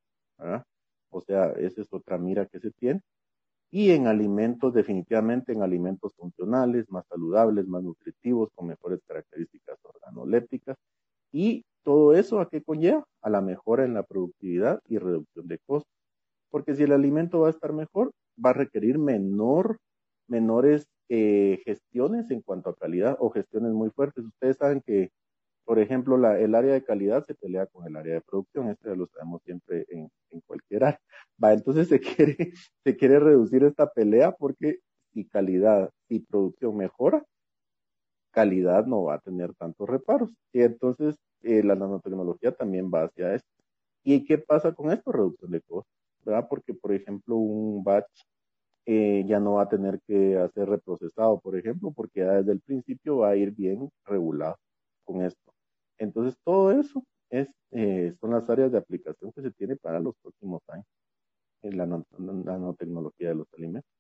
O 1.10 1.20
sea, 1.20 1.52
esa 1.52 1.80
es 1.80 1.92
otra 1.92 2.18
mira 2.18 2.46
que 2.46 2.60
se 2.60 2.70
tiene. 2.72 3.00
Y 3.76 3.90
en 3.90 4.06
alimentos, 4.06 4.72
definitivamente 4.72 5.52
en 5.52 5.60
alimentos 5.60 6.14
funcionales, 6.16 6.90
más 6.90 7.06
saludables, 7.08 7.66
más 7.66 7.82
nutritivos, 7.82 8.48
con 8.54 8.68
mejores 8.68 9.00
características 9.06 9.78
organolépticas. 9.82 10.78
Y 11.30 11.62
todo 11.82 12.14
eso 12.14 12.40
a 12.40 12.48
qué 12.48 12.62
conlleva? 12.62 13.04
A 13.20 13.28
la 13.28 13.42
mejora 13.42 13.84
en 13.84 13.92
la 13.92 14.02
productividad 14.02 14.80
y 14.88 14.96
reducción 14.96 15.46
de 15.46 15.58
costos. 15.66 15.92
Porque 16.50 16.74
si 16.74 16.84
el 16.84 16.92
alimento 16.92 17.40
va 17.40 17.48
a 17.48 17.50
estar 17.50 17.74
mejor, 17.74 18.12
va 18.42 18.48
a 18.48 18.54
requerir 18.54 18.98
menor, 18.98 19.76
menores 20.26 20.86
eh, 21.10 21.60
gestiones 21.66 22.30
en 22.30 22.40
cuanto 22.40 22.70
a 22.70 22.76
calidad 22.76 23.18
o 23.20 23.28
gestiones 23.28 23.72
muy 23.72 23.90
fuertes. 23.90 24.24
Ustedes 24.24 24.56
saben 24.56 24.80
que, 24.86 25.10
por 25.66 25.80
ejemplo, 25.80 26.18
la, 26.18 26.40
el 26.40 26.54
área 26.56 26.74
de 26.74 26.84
calidad 26.84 27.24
se 27.26 27.34
pelea 27.36 27.66
con 27.68 27.86
el 27.86 27.96
área 27.96 28.14
de 28.16 28.22
producción, 28.22 28.70
esto 28.70 28.90
ya 28.90 28.96
lo 28.96 29.08
sabemos 29.08 29.42
siempre 29.44 29.86
en, 29.90 30.10
en 30.30 30.40
cualquier 30.42 30.84
área. 30.84 31.00
Va, 31.44 31.52
entonces 31.54 31.88
se 31.88 32.00
quiere, 32.00 32.36
se 32.84 32.96
quiere 32.96 33.20
reducir 33.20 33.64
esta 33.64 33.88
pelea 33.90 34.32
porque 34.32 34.78
si 35.14 35.26
calidad 35.28 35.90
y 36.08 36.20
producción 36.20 36.76
mejora, 36.78 37.24
calidad 38.32 38.86
no 38.86 39.04
va 39.04 39.14
a 39.14 39.20
tener 39.20 39.54
tantos 39.54 39.88
reparos. 39.88 40.30
Y 40.52 40.62
entonces 40.62 41.16
eh, 41.42 41.62
la 41.62 41.74
nanotecnología 41.74 42.52
también 42.52 42.90
va 42.92 43.04
hacia 43.04 43.34
esto. 43.34 43.48
¿Y 44.04 44.24
qué 44.24 44.38
pasa 44.38 44.74
con 44.74 44.92
esto? 44.92 45.12
Reducción 45.12 45.50
de 45.52 45.62
costos, 45.62 45.92
¿verdad? 46.24 46.46
Porque, 46.48 46.74
por 46.74 46.92
ejemplo, 46.94 47.36
un 47.36 47.82
batch 47.84 48.22
eh, 48.86 49.24
ya 49.28 49.40
no 49.40 49.54
va 49.54 49.64
a 49.64 49.68
tener 49.70 50.00
que 50.06 50.38
hacer 50.38 50.68
reprocesado, 50.68 51.40
por 51.40 51.56
ejemplo, 51.58 51.92
porque 51.92 52.20
ya 52.20 52.34
desde 52.34 52.52
el 52.52 52.60
principio 52.62 53.18
va 53.18 53.30
a 53.30 53.36
ir 53.36 53.52
bien 53.52 53.90
regulado 54.06 54.56
con 55.04 55.22
esto. 55.24 55.52
Entonces, 55.98 56.36
todo 56.44 56.72
eso 56.72 57.02
es, 57.30 57.48
eh, 57.72 58.14
son 58.20 58.30
las 58.32 58.48
áreas 58.50 58.72
de 58.72 58.78
aplicación 58.78 59.32
que 59.32 59.42
se 59.42 59.50
tiene 59.52 59.76
para 59.76 60.00
los 60.00 60.14
próximos 60.22 60.62
años 60.68 60.86
en 61.62 61.78
la 61.78 61.86
nanotecnología 61.86 63.30
de 63.30 63.34
los 63.36 63.46
alimentos. 63.54 63.95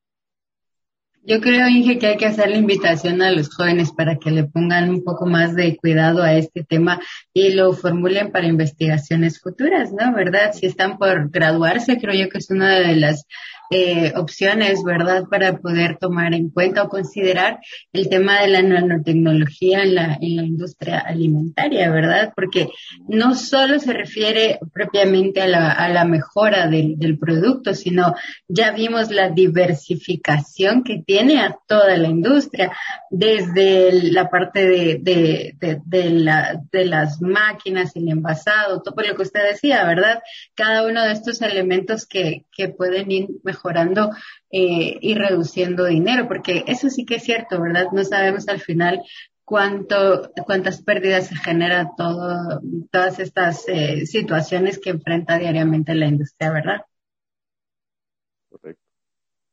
Yo 1.28 1.40
creo, 1.40 1.66
Inge, 1.66 1.98
que 1.98 2.06
hay 2.06 2.16
que 2.16 2.26
hacer 2.26 2.50
la 2.50 2.56
invitación 2.56 3.20
a 3.20 3.32
los 3.32 3.52
jóvenes 3.52 3.90
para 3.90 4.16
que 4.16 4.30
le 4.30 4.44
pongan 4.44 4.88
un 4.90 5.02
poco 5.02 5.26
más 5.26 5.56
de 5.56 5.76
cuidado 5.76 6.22
a 6.22 6.34
este 6.34 6.62
tema 6.62 7.00
y 7.34 7.50
lo 7.50 7.72
formulen 7.72 8.30
para 8.30 8.46
investigaciones 8.46 9.40
futuras, 9.40 9.90
¿no? 9.92 10.14
¿Verdad? 10.14 10.52
Si 10.52 10.66
están 10.66 10.98
por 10.98 11.28
graduarse, 11.30 11.98
creo 11.98 12.14
yo 12.14 12.28
que 12.28 12.38
es 12.38 12.48
una 12.50 12.76
de 12.78 12.94
las 12.94 13.26
eh, 13.70 14.12
opciones, 14.14 14.84
¿verdad?, 14.84 15.24
para 15.28 15.58
poder 15.58 15.98
tomar 15.98 16.32
en 16.32 16.50
cuenta 16.50 16.84
o 16.84 16.88
considerar 16.88 17.58
el 17.92 18.08
tema 18.08 18.42
de 18.42 18.46
la 18.46 18.62
nanotecnología 18.62 19.82
en 19.82 19.96
la, 19.96 20.16
en 20.20 20.36
la 20.36 20.44
industria 20.44 21.00
alimentaria, 21.00 21.90
¿verdad? 21.90 22.32
Porque 22.36 22.68
no 23.08 23.34
solo 23.34 23.80
se 23.80 23.92
refiere 23.92 24.60
propiamente 24.72 25.42
a 25.42 25.48
la, 25.48 25.72
a 25.72 25.88
la 25.88 26.04
mejora 26.04 26.68
del, 26.68 26.96
del 26.96 27.18
producto, 27.18 27.74
sino 27.74 28.14
ya 28.46 28.70
vimos 28.70 29.10
la 29.10 29.30
diversificación 29.30 30.84
que 30.84 31.02
tiene 31.04 31.15
a 31.18 31.58
toda 31.66 31.96
la 31.96 32.08
industria, 32.08 32.72
desde 33.10 34.10
la 34.12 34.28
parte 34.28 34.66
de, 34.66 34.98
de, 35.00 35.54
de, 35.58 35.80
de, 35.84 36.10
la, 36.10 36.60
de 36.70 36.84
las 36.84 37.20
máquinas, 37.22 37.96
el 37.96 38.08
envasado, 38.08 38.82
todo 38.82 38.94
lo 39.02 39.14
que 39.14 39.22
usted 39.22 39.44
decía, 39.44 39.84
¿verdad? 39.84 40.22
Cada 40.54 40.86
uno 40.86 41.02
de 41.02 41.12
estos 41.12 41.40
elementos 41.42 42.06
que, 42.06 42.44
que 42.52 42.68
pueden 42.68 43.10
ir 43.10 43.28
mejorando 43.44 44.10
eh, 44.50 44.98
y 45.00 45.14
reduciendo 45.14 45.86
dinero, 45.86 46.28
porque 46.28 46.64
eso 46.66 46.90
sí 46.90 47.04
que 47.04 47.16
es 47.16 47.24
cierto, 47.24 47.60
¿verdad? 47.60 47.86
No 47.92 48.04
sabemos 48.04 48.48
al 48.48 48.60
final 48.60 49.02
cuánto, 49.44 50.30
cuántas 50.44 50.82
pérdidas 50.82 51.28
se 51.28 51.36
genera 51.36 51.92
todo, 51.96 52.60
todas 52.90 53.18
estas 53.20 53.66
eh, 53.68 54.04
situaciones 54.04 54.78
que 54.78 54.90
enfrenta 54.90 55.38
diariamente 55.38 55.94
la 55.94 56.06
industria, 56.06 56.50
¿verdad? 56.50 56.80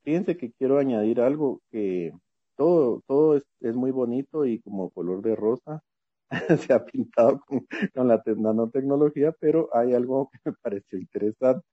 Fíjense 0.03 0.37
que 0.37 0.51
quiero 0.51 0.77
añadir 0.77 1.21
algo 1.21 1.61
que 1.71 2.13
todo, 2.57 3.01
todo 3.07 3.37
es, 3.37 3.43
es 3.61 3.75
muy 3.75 3.91
bonito 3.91 4.45
y 4.45 4.59
como 4.59 4.89
color 4.91 5.21
de 5.21 5.35
rosa 5.35 5.81
se 6.67 6.73
ha 6.73 6.85
pintado 6.85 7.41
con, 7.47 7.67
la 8.07 8.21
nanotecnología, 8.37 9.31
pero 9.39 9.69
hay 9.73 9.93
algo 9.93 10.29
que 10.31 10.39
me 10.45 10.53
pareció 10.61 10.99
interesante. 10.99 11.65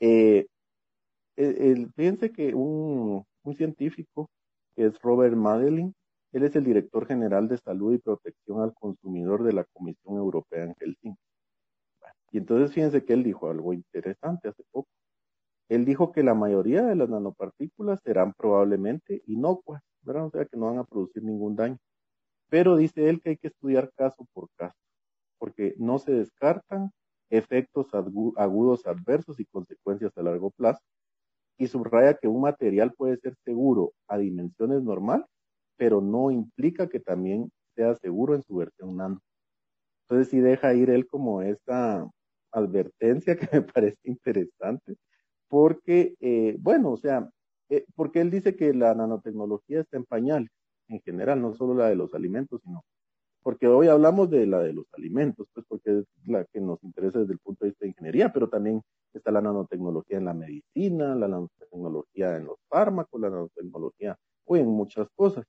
Eh, 0.00 0.46
el, 1.36 1.92
fíjense 1.94 2.32
que 2.32 2.54
un, 2.54 3.24
un 3.44 3.56
científico, 3.56 4.30
que 4.74 4.86
es 4.86 5.00
Robert 5.00 5.36
Madeline, 5.36 5.94
él 6.32 6.44
es 6.44 6.56
el 6.56 6.64
director 6.64 7.06
general 7.06 7.48
de 7.48 7.58
salud 7.58 7.92
y 7.94 7.98
protección 7.98 8.62
al 8.62 8.74
consumidor 8.74 9.42
de 9.44 9.52
la 9.52 9.64
Comisión 9.64 10.16
Europea 10.16 10.64
en 10.64 10.74
Helsinki. 10.78 11.18
Y 12.32 12.38
entonces 12.38 12.72
fíjense 12.72 13.04
que 13.04 13.12
él 13.12 13.22
dijo 13.22 13.50
algo 13.50 13.74
interesante 13.74 14.48
hace 14.48 14.62
poco. 14.70 14.88
Él 15.68 15.84
dijo 15.84 16.12
que 16.12 16.22
la 16.22 16.34
mayoría 16.34 16.82
de 16.82 16.96
las 16.96 17.08
nanopartículas 17.08 17.51
serán 18.02 18.32
probablemente 18.34 19.22
inocuas, 19.26 19.82
¿verdad? 20.02 20.26
O 20.26 20.30
sea, 20.30 20.44
que 20.46 20.56
no 20.56 20.66
van 20.66 20.78
a 20.78 20.84
producir 20.84 21.22
ningún 21.22 21.56
daño. 21.56 21.78
Pero 22.48 22.76
dice 22.76 23.08
él 23.08 23.20
que 23.20 23.30
hay 23.30 23.36
que 23.36 23.48
estudiar 23.48 23.92
caso 23.96 24.26
por 24.32 24.48
caso, 24.56 24.78
porque 25.38 25.74
no 25.78 25.98
se 25.98 26.12
descartan 26.12 26.90
efectos 27.30 27.88
agudos 27.94 28.86
adversos 28.86 29.40
y 29.40 29.46
consecuencias 29.46 30.16
a 30.16 30.22
largo 30.22 30.50
plazo, 30.50 30.80
y 31.58 31.66
subraya 31.68 32.14
que 32.14 32.28
un 32.28 32.42
material 32.42 32.92
puede 32.94 33.16
ser 33.18 33.34
seguro 33.44 33.92
a 34.08 34.18
dimensiones 34.18 34.82
normales, 34.82 35.26
pero 35.76 36.00
no 36.00 36.30
implica 36.30 36.88
que 36.88 37.00
también 37.00 37.50
sea 37.74 37.94
seguro 37.96 38.34
en 38.34 38.42
su 38.42 38.56
versión 38.56 38.96
nano. 38.96 39.20
Entonces 40.04 40.28
sí 40.30 40.40
deja 40.40 40.74
ir 40.74 40.90
él 40.90 41.06
como 41.06 41.42
esta 41.42 42.06
advertencia 42.52 43.36
que 43.38 43.48
me 43.52 43.62
parece 43.62 43.98
interesante, 44.04 44.96
porque, 45.48 46.14
eh, 46.20 46.56
bueno, 46.60 46.92
o 46.92 46.96
sea, 46.96 47.28
eh, 47.72 47.86
porque 47.94 48.20
él 48.20 48.30
dice 48.30 48.54
que 48.54 48.74
la 48.74 48.94
nanotecnología 48.94 49.80
está 49.80 49.96
en 49.96 50.04
pañales, 50.04 50.50
en 50.88 51.00
general, 51.00 51.40
no 51.40 51.54
solo 51.54 51.74
la 51.74 51.88
de 51.88 51.96
los 51.96 52.12
alimentos, 52.14 52.60
sino 52.62 52.84
porque 53.42 53.66
hoy 53.66 53.88
hablamos 53.88 54.30
de 54.30 54.46
la 54.46 54.60
de 54.60 54.74
los 54.74 54.86
alimentos, 54.92 55.46
pues 55.54 55.64
porque 55.66 56.00
es 56.00 56.04
la 56.26 56.44
que 56.44 56.60
nos 56.60 56.82
interesa 56.84 57.20
desde 57.20 57.32
el 57.32 57.38
punto 57.38 57.64
de 57.64 57.70
vista 57.70 57.84
de 57.84 57.88
ingeniería, 57.88 58.30
pero 58.30 58.48
también 58.48 58.82
está 59.14 59.30
la 59.30 59.40
nanotecnología 59.40 60.18
en 60.18 60.26
la 60.26 60.34
medicina, 60.34 61.14
la 61.14 61.28
nanotecnología 61.28 62.36
en 62.36 62.44
los 62.44 62.56
fármacos, 62.68 63.20
la 63.20 63.30
nanotecnología 63.30 64.16
o 64.44 64.56
en 64.56 64.68
muchas 64.68 65.08
cosas. 65.16 65.46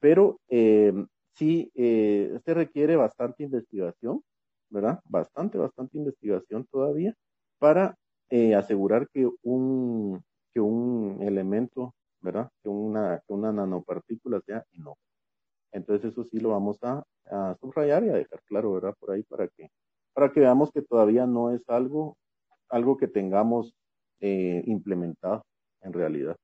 Pero 0.00 0.40
eh, 0.48 0.94
sí, 1.34 1.70
eh, 1.74 2.38
se 2.42 2.54
requiere 2.54 2.96
bastante 2.96 3.44
investigación, 3.44 4.22
¿verdad? 4.70 5.00
Bastante, 5.04 5.58
bastante 5.58 5.98
investigación 5.98 6.66
todavía 6.70 7.14
para 7.58 7.96
eh, 8.30 8.54
asegurar 8.54 9.08
que 9.12 9.28
un, 9.42 10.22
que 10.56 10.60
un 10.62 11.18
elemento, 11.20 11.94
¿verdad? 12.22 12.48
Que 12.62 12.70
una, 12.70 13.20
que 13.26 13.34
una 13.34 13.52
nanopartícula 13.52 14.40
sea 14.40 14.64
inocua. 14.72 14.96
Entonces 15.70 16.12
eso 16.12 16.24
sí 16.24 16.40
lo 16.40 16.48
vamos 16.48 16.78
a, 16.82 17.04
subrayar 17.60 18.04
y 18.04 18.08
a 18.08 18.14
dejar 18.14 18.40
claro, 18.46 18.72
¿verdad? 18.72 18.94
Por 18.98 19.10
ahí 19.10 19.22
para 19.24 19.48
que, 19.48 19.68
para 20.14 20.32
que 20.32 20.40
veamos 20.40 20.70
que 20.72 20.80
todavía 20.80 21.26
no 21.26 21.54
es 21.54 21.60
algo 21.68 22.16
algo 22.70 22.96
que 22.96 23.06
tengamos 23.06 23.74
eh, 24.20 24.62
implementado 24.64 25.44
en 25.82 25.92
realidad. 25.92 26.36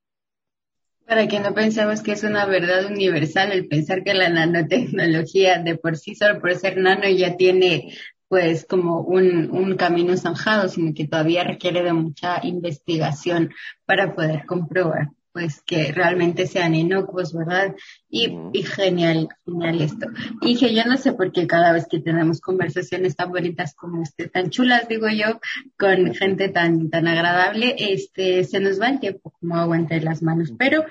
Para 1.07 1.27
que 1.27 1.41
no 1.41 1.55
pensemos 1.55 2.03
que 2.03 2.13
es 2.13 2.23
una 2.23 2.45
verdad 2.45 2.91
universal 2.91 3.53
el 3.53 3.67
pensar 3.67 4.05
que 4.05 4.13
la 4.13 4.29
nanotecnología 4.29 5.63
de 5.63 5.79
por 5.79 5.97
sí, 5.97 6.15
solo 6.15 6.39
por 6.39 6.55
ser 6.55 6.77
nano, 6.77 7.09
ya 7.09 7.39
tiene 7.39 7.95
pues 8.33 8.65
como 8.65 9.03
un, 9.03 9.51
un 9.51 9.77
camino 9.77 10.17
zanjado, 10.17 10.67
sino 10.67 10.95
que 10.95 11.07
todavía 11.07 11.45
requiere 11.45 11.83
de 11.83 11.93
mucha 11.93 12.41
investigación 12.43 13.53
para 13.85 14.15
poder 14.15 14.47
comprobar. 14.47 15.11
Pues 15.33 15.63
que 15.63 15.93
realmente 15.93 16.47
sean 16.47 16.75
inocuos, 16.75 17.33
¿verdad? 17.33 17.75
Y, 18.09 18.37
y 18.53 18.63
genial, 18.63 19.29
genial 19.45 19.81
esto. 19.81 20.07
Y 20.41 20.59
que 20.59 20.75
yo 20.75 20.85
no 20.85 20.97
sé 20.97 21.13
por 21.13 21.33
qué 21.33 21.47
cada 21.47 21.73
vez 21.73 21.87
que 21.91 22.01
tenemos 22.01 22.41
conversaciones 22.41 23.17
tan 23.17 23.31
bonitas 23.31 23.75
como 23.75 24.03
este, 24.03 24.29
tan 24.29 24.51
chulas, 24.51 24.89
digo 24.89 25.09
yo, 25.09 25.41
con 25.79 26.15
gente 26.15 26.49
tan, 26.49 26.91
tan 26.91 27.09
agradable, 27.09 27.75
este, 27.79 28.45
se 28.45 28.61
nos 28.61 28.81
va 28.81 28.89
el 28.89 29.01
tiempo 29.01 29.33
como 29.41 29.57
agua 29.57 29.77
entre 29.77 30.03
las 30.03 30.23
manos. 30.23 30.53
Pero 30.59 30.85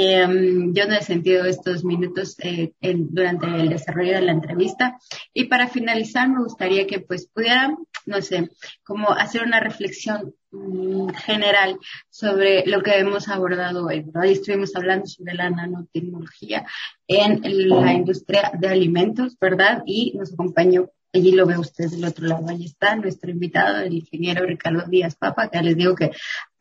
eh, 0.00 0.26
yo 0.72 0.86
no 0.86 0.94
he 0.94 1.02
sentido 1.02 1.44
estos 1.44 1.84
minutos 1.84 2.36
eh, 2.38 2.72
durante 2.80 3.46
el 3.46 3.68
desarrollo 3.68 4.12
de 4.12 4.22
la 4.22 4.32
entrevista. 4.32 4.96
Y 5.34 5.44
para 5.44 5.66
finalizar, 5.66 6.28
me 6.28 6.44
gustaría 6.44 6.86
que 6.86 7.00
pues 7.00 7.26
pudieran, 7.26 7.76
no 8.08 8.22
sé, 8.22 8.50
como 8.82 9.12
hacer 9.12 9.42
una 9.42 9.60
reflexión 9.60 10.34
mm, 10.50 11.10
general 11.10 11.78
sobre 12.10 12.66
lo 12.66 12.82
que 12.82 12.98
hemos 12.98 13.28
abordado 13.28 13.86
hoy. 13.86 14.04
Hoy 14.14 14.32
estuvimos 14.32 14.74
hablando 14.74 15.06
sobre 15.06 15.34
la 15.34 15.50
nanotecnología 15.50 16.66
en 17.06 17.40
la 17.68 17.92
industria 17.92 18.50
de 18.58 18.68
alimentos, 18.68 19.36
¿verdad? 19.38 19.82
Y 19.86 20.14
nos 20.16 20.32
acompañó 20.32 20.90
Allí 21.12 21.32
lo 21.32 21.46
ve 21.46 21.56
usted 21.56 21.88
del 21.88 22.04
otro 22.04 22.26
lado. 22.26 22.48
Allí 22.48 22.66
está 22.66 22.94
nuestro 22.96 23.30
invitado, 23.30 23.78
el 23.78 23.94
ingeniero 23.94 24.44
Ricardo 24.44 24.84
Díaz 24.88 25.16
Papa, 25.16 25.48
que 25.48 25.62
les 25.62 25.76
digo 25.76 25.94
que 25.94 26.10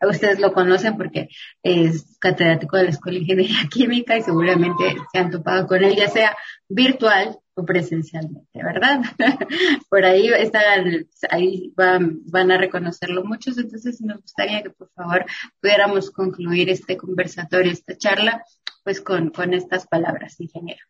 ustedes 0.01 0.39
lo 0.39 0.53
conocen 0.53 0.95
porque 0.95 1.29
es 1.63 2.17
catedrático 2.19 2.77
de 2.77 2.83
la 2.83 2.89
Escuela 2.91 3.17
de 3.17 3.23
Ingeniería 3.23 3.57
Química 3.71 4.17
y 4.17 4.21
seguramente 4.21 4.95
se 5.11 5.19
han 5.19 5.31
topado 5.31 5.67
con 5.67 5.83
él, 5.83 5.95
ya 5.95 6.07
sea 6.07 6.37
virtual 6.69 7.37
o 7.55 7.65
presencialmente, 7.65 8.63
¿verdad? 8.63 9.01
por 9.89 10.05
ahí 10.05 10.29
están, 10.29 11.07
ahí 11.29 11.73
van, 11.75 12.21
van 12.25 12.51
a 12.51 12.57
reconocerlo 12.57 13.25
muchos, 13.25 13.57
entonces 13.57 13.99
nos 13.99 14.21
gustaría 14.21 14.61
que 14.63 14.69
por 14.69 14.89
favor 14.91 15.25
pudiéramos 15.59 16.11
concluir 16.11 16.69
este 16.69 16.95
conversatorio, 16.95 17.71
esta 17.71 17.97
charla, 17.97 18.45
pues 18.83 19.01
con, 19.01 19.31
con 19.31 19.53
estas 19.53 19.87
palabras, 19.87 20.39
ingeniero. 20.39 20.85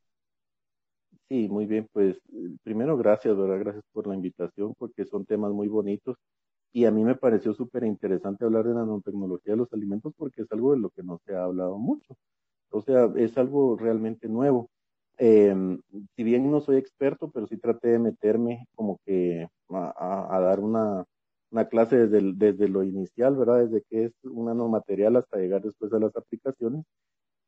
Sí, 1.29 1.49
muy 1.49 1.65
bien, 1.65 1.87
pues 1.91 2.17
primero 2.63 2.95
gracias, 2.97 3.35
¿verdad? 3.37 3.59
Gracias 3.59 3.83
por 3.91 4.07
la 4.07 4.15
invitación 4.15 4.73
porque 4.77 5.05
son 5.05 5.25
temas 5.25 5.51
muy 5.51 5.67
bonitos 5.67 6.15
y 6.73 6.85
a 6.85 6.91
mí 6.91 7.03
me 7.03 7.15
pareció 7.15 7.53
súper 7.53 7.83
interesante 7.83 8.45
hablar 8.45 8.65
de 8.65 8.75
nanotecnología 8.75 9.53
de 9.53 9.57
los 9.57 9.73
alimentos 9.73 10.13
porque 10.17 10.43
es 10.43 10.51
algo 10.51 10.73
de 10.73 10.79
lo 10.79 10.89
que 10.91 11.03
no 11.03 11.19
se 11.25 11.35
ha 11.35 11.43
hablado 11.43 11.77
mucho. 11.77 12.15
O 12.71 12.81
sea, 12.81 13.11
es 13.17 13.37
algo 13.37 13.77
realmente 13.77 14.29
nuevo. 14.29 14.69
Eh, 15.19 15.55
si 16.15 16.23
bien 16.23 16.51
no 16.51 16.61
soy 16.61 16.77
experto, 16.77 17.31
pero 17.31 17.47
sí 17.47 17.57
traté 17.57 17.89
de 17.89 17.99
meterme 17.99 18.67
como 18.75 18.99
que 19.05 19.47
a, 19.69 20.39
dar 20.41 20.59
una, 20.61 21.05
una 21.51 21.67
clase 21.67 22.07
desde, 22.07 22.33
desde 22.35 22.69
lo 22.69 22.83
inicial, 22.83 23.35
¿verdad? 23.35 23.65
Desde 23.65 23.83
que 23.89 24.05
es 24.05 24.13
un 24.23 24.45
nanomaterial 24.47 25.17
hasta 25.17 25.37
llegar 25.39 25.61
después 25.63 25.91
a 25.93 25.99
las 25.99 26.15
aplicaciones 26.15 26.85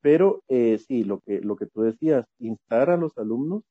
pero 0.02 0.44
eh, 0.48 0.78
sí, 0.80 1.04
lo 1.04 1.20
que, 1.20 1.42
lo 1.42 1.56
que 1.56 1.66
tú 1.66 1.82
decías, 1.82 2.26
instar 2.40 2.90
a 2.90 2.98
los 2.98 3.18
alumnos 3.18 3.64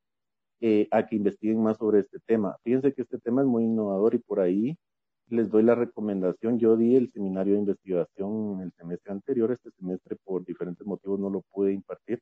eh, 0.60 0.88
a 0.90 1.06
que 1.06 1.16
investiguen 1.16 1.62
más 1.62 1.78
sobre 1.78 2.00
este 2.00 2.18
tema. 2.26 2.56
Fíjense 2.64 2.92
que 2.92 3.02
este 3.02 3.18
tema 3.18 3.42
es 3.42 3.46
muy 3.46 3.64
innovador 3.64 4.14
y 4.14 4.18
por 4.18 4.40
ahí 4.40 4.76
les 5.28 5.50
doy 5.50 5.62
la 5.62 5.74
recomendación. 5.74 6.58
Yo 6.58 6.76
di 6.76 6.96
el 6.96 7.10
seminario 7.12 7.54
de 7.54 7.60
investigación 7.60 8.60
el 8.62 8.72
semestre 8.72 9.12
anterior, 9.12 9.52
este 9.52 9.70
semestre 9.72 10.16
por 10.24 10.44
diferentes 10.44 10.86
motivos 10.86 11.20
no 11.20 11.30
lo 11.30 11.42
pude 11.52 11.72
impartir, 11.72 12.20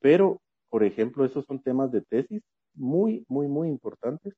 pero, 0.00 0.40
por 0.70 0.84
ejemplo, 0.84 1.24
esos 1.24 1.44
son 1.46 1.62
temas 1.62 1.92
de 1.92 2.02
tesis 2.02 2.42
muy, 2.74 3.24
muy, 3.28 3.48
muy 3.48 3.68
importantes 3.68 4.34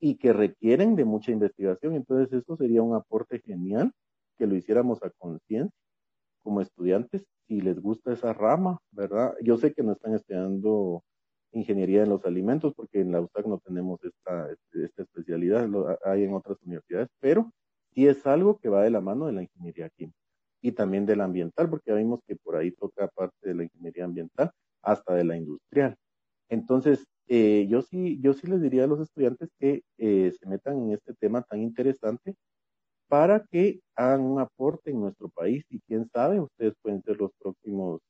y 0.00 0.16
que 0.16 0.32
requieren 0.32 0.96
de 0.96 1.04
mucha 1.04 1.32
investigación. 1.32 1.94
Entonces, 1.94 2.32
eso 2.32 2.56
sería 2.56 2.82
un 2.82 2.94
aporte 2.94 3.40
genial 3.40 3.92
que 4.38 4.46
lo 4.46 4.56
hiciéramos 4.56 5.02
a 5.02 5.10
conciencia 5.10 5.70
como 6.42 6.60
estudiantes 6.60 7.24
si 7.46 7.60
les 7.60 7.80
gusta 7.80 8.12
esa 8.12 8.32
rama, 8.32 8.78
¿verdad? 8.90 9.34
Yo 9.42 9.56
sé 9.56 9.72
que 9.72 9.82
no 9.82 9.92
están 9.92 10.14
estudiando 10.14 11.02
ingeniería 11.52 12.02
en 12.02 12.10
los 12.10 12.24
alimentos 12.24 12.74
porque 12.74 13.00
en 13.00 13.12
la 13.12 13.20
USAC 13.20 13.46
no 13.46 13.58
tenemos 13.58 14.02
esta, 14.04 14.50
esta 14.72 15.02
especialidad, 15.02 15.66
lo 15.68 15.98
hay 16.04 16.24
en 16.24 16.34
otras 16.34 16.58
universidades, 16.62 17.08
pero 17.20 17.50
sí 17.94 18.06
es 18.06 18.26
algo 18.26 18.58
que 18.58 18.68
va 18.68 18.82
de 18.82 18.90
la 18.90 19.00
mano 19.00 19.26
de 19.26 19.32
la 19.32 19.42
ingeniería 19.42 19.88
química 19.90 20.18
y 20.60 20.72
también 20.72 21.06
de 21.06 21.16
la 21.16 21.24
ambiental, 21.24 21.70
porque 21.70 21.90
ya 21.90 21.96
vimos 21.96 22.20
que 22.26 22.36
por 22.36 22.56
ahí 22.56 22.72
toca 22.72 23.08
parte 23.08 23.36
de 23.48 23.54
la 23.54 23.64
ingeniería 23.64 24.04
ambiental 24.04 24.50
hasta 24.82 25.14
de 25.14 25.24
la 25.24 25.36
industrial. 25.36 25.96
Entonces, 26.48 27.04
eh, 27.28 27.66
yo 27.68 27.82
sí, 27.82 28.20
yo 28.20 28.34
sí 28.34 28.46
les 28.46 28.60
diría 28.60 28.84
a 28.84 28.86
los 28.86 29.00
estudiantes 29.00 29.50
que 29.58 29.82
eh, 29.98 30.32
se 30.38 30.48
metan 30.48 30.78
en 30.78 30.92
este 30.92 31.14
tema 31.14 31.42
tan 31.42 31.60
interesante 31.60 32.34
para 33.08 33.44
que 33.50 33.80
hagan 33.94 34.22
un 34.22 34.40
aporte 34.40 34.90
en 34.90 35.00
nuestro 35.00 35.28
país 35.28 35.64
y 35.70 35.80
quién 35.80 36.08
sabe, 36.12 36.40
ustedes 36.40 36.74
pueden 36.82 37.02
ser 37.02 37.18
los 37.18 37.30
próximos 37.38 38.00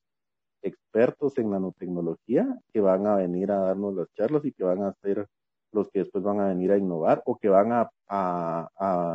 expertos 0.62 1.38
en 1.38 1.50
nanotecnología 1.50 2.58
que 2.72 2.80
van 2.80 3.06
a 3.06 3.16
venir 3.16 3.50
a 3.52 3.58
darnos 3.58 3.94
las 3.94 4.08
charlas 4.14 4.44
y 4.44 4.52
que 4.52 4.64
van 4.64 4.82
a 4.82 4.94
ser 5.02 5.26
los 5.72 5.88
que 5.90 6.00
después 6.00 6.24
van 6.24 6.40
a 6.40 6.48
venir 6.48 6.72
a 6.72 6.78
innovar 6.78 7.22
o 7.26 7.36
que 7.36 7.48
van 7.48 7.72
a, 7.72 7.90
a, 8.08 8.68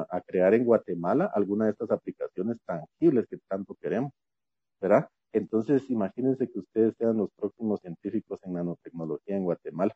a, 0.10 0.22
crear 0.22 0.54
en 0.54 0.66
Guatemala 0.66 1.32
alguna 1.34 1.66
de 1.66 1.72
estas 1.72 1.92
aplicaciones 1.92 2.58
tangibles 2.66 3.26
que 3.28 3.38
tanto 3.50 3.76
queremos, 3.82 4.12
¿verdad? 4.80 5.08
Entonces, 5.34 5.90
imagínense 5.90 6.50
que 6.50 6.60
ustedes 6.60 6.94
sean 6.98 7.18
los 7.18 7.30
próximos 7.32 7.80
científicos 7.82 8.40
en 8.44 8.54
nanotecnología 8.54 9.38
en 9.38 9.46
Guatemala. 9.46 9.94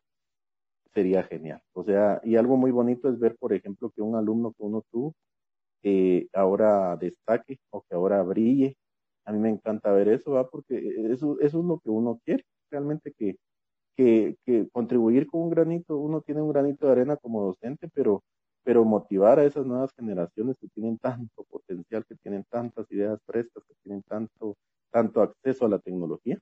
Sería 0.94 1.22
genial. 1.22 1.60
O 1.74 1.84
sea, 1.84 2.20
y 2.24 2.36
algo 2.36 2.56
muy 2.56 2.70
bonito 2.70 3.08
es 3.10 3.18
ver, 3.18 3.36
por 3.38 3.52
ejemplo, 3.52 3.90
que 3.90 4.00
un 4.02 4.16
alumno 4.16 4.52
que 4.52 4.62
uno 4.64 4.82
tuvo 4.90 5.14
que 5.82 6.28
ahora 6.34 6.96
destaque 6.96 7.58
o 7.70 7.82
que 7.82 7.94
ahora 7.94 8.22
brille. 8.22 8.76
A 9.24 9.32
mí 9.32 9.38
me 9.38 9.50
encanta 9.50 9.92
ver 9.92 10.08
eso, 10.08 10.32
¿va? 10.32 10.48
porque 10.48 10.78
eso, 11.12 11.38
eso 11.40 11.60
es 11.60 11.64
lo 11.66 11.78
que 11.80 11.90
uno 11.90 12.20
quiere, 12.24 12.44
realmente 12.70 13.12
que, 13.18 13.36
que, 13.96 14.36
que 14.44 14.68
contribuir 14.72 15.26
con 15.26 15.42
un 15.42 15.50
granito, 15.50 15.96
uno 15.98 16.20
tiene 16.22 16.42
un 16.42 16.50
granito 16.52 16.86
de 16.86 16.92
arena 16.92 17.16
como 17.16 17.44
docente, 17.44 17.88
pero, 17.94 18.22
pero 18.64 18.84
motivar 18.84 19.38
a 19.38 19.44
esas 19.44 19.66
nuevas 19.66 19.92
generaciones 19.96 20.56
que 20.58 20.68
tienen 20.68 20.98
tanto 20.98 21.44
potencial, 21.44 22.04
que 22.06 22.16
tienen 22.16 22.44
tantas 22.50 22.90
ideas 22.92 23.20
frescas, 23.26 23.64
que 23.66 23.74
tienen 23.82 24.02
tanto, 24.02 24.56
tanto 24.92 25.22
acceso 25.22 25.66
a 25.66 25.68
la 25.70 25.78
tecnología, 25.80 26.38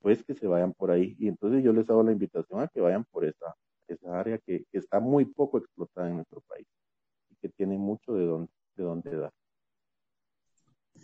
pues 0.00 0.24
que 0.24 0.34
se 0.34 0.46
vayan 0.46 0.72
por 0.74 0.90
ahí. 0.90 1.16
Y 1.18 1.28
entonces 1.28 1.64
yo 1.64 1.72
les 1.72 1.88
hago 1.90 2.02
la 2.02 2.12
invitación 2.12 2.60
a 2.60 2.68
que 2.68 2.80
vayan 2.80 3.04
por 3.06 3.24
esa, 3.24 3.54
esa 3.88 4.18
área 4.20 4.38
que, 4.38 4.64
que 4.70 4.78
está 4.78 5.00
muy 5.00 5.24
poco 5.26 5.58
explotada 5.58 6.08
en 6.08 6.16
nuestro 6.16 6.40
país 6.42 6.66
y 7.30 7.36
que 7.36 7.48
tiene 7.50 7.78
mucho 7.78 8.14
de 8.14 8.26
dónde 8.26 8.52
de 8.76 8.84
dónde 8.84 9.16
da. 9.16 9.30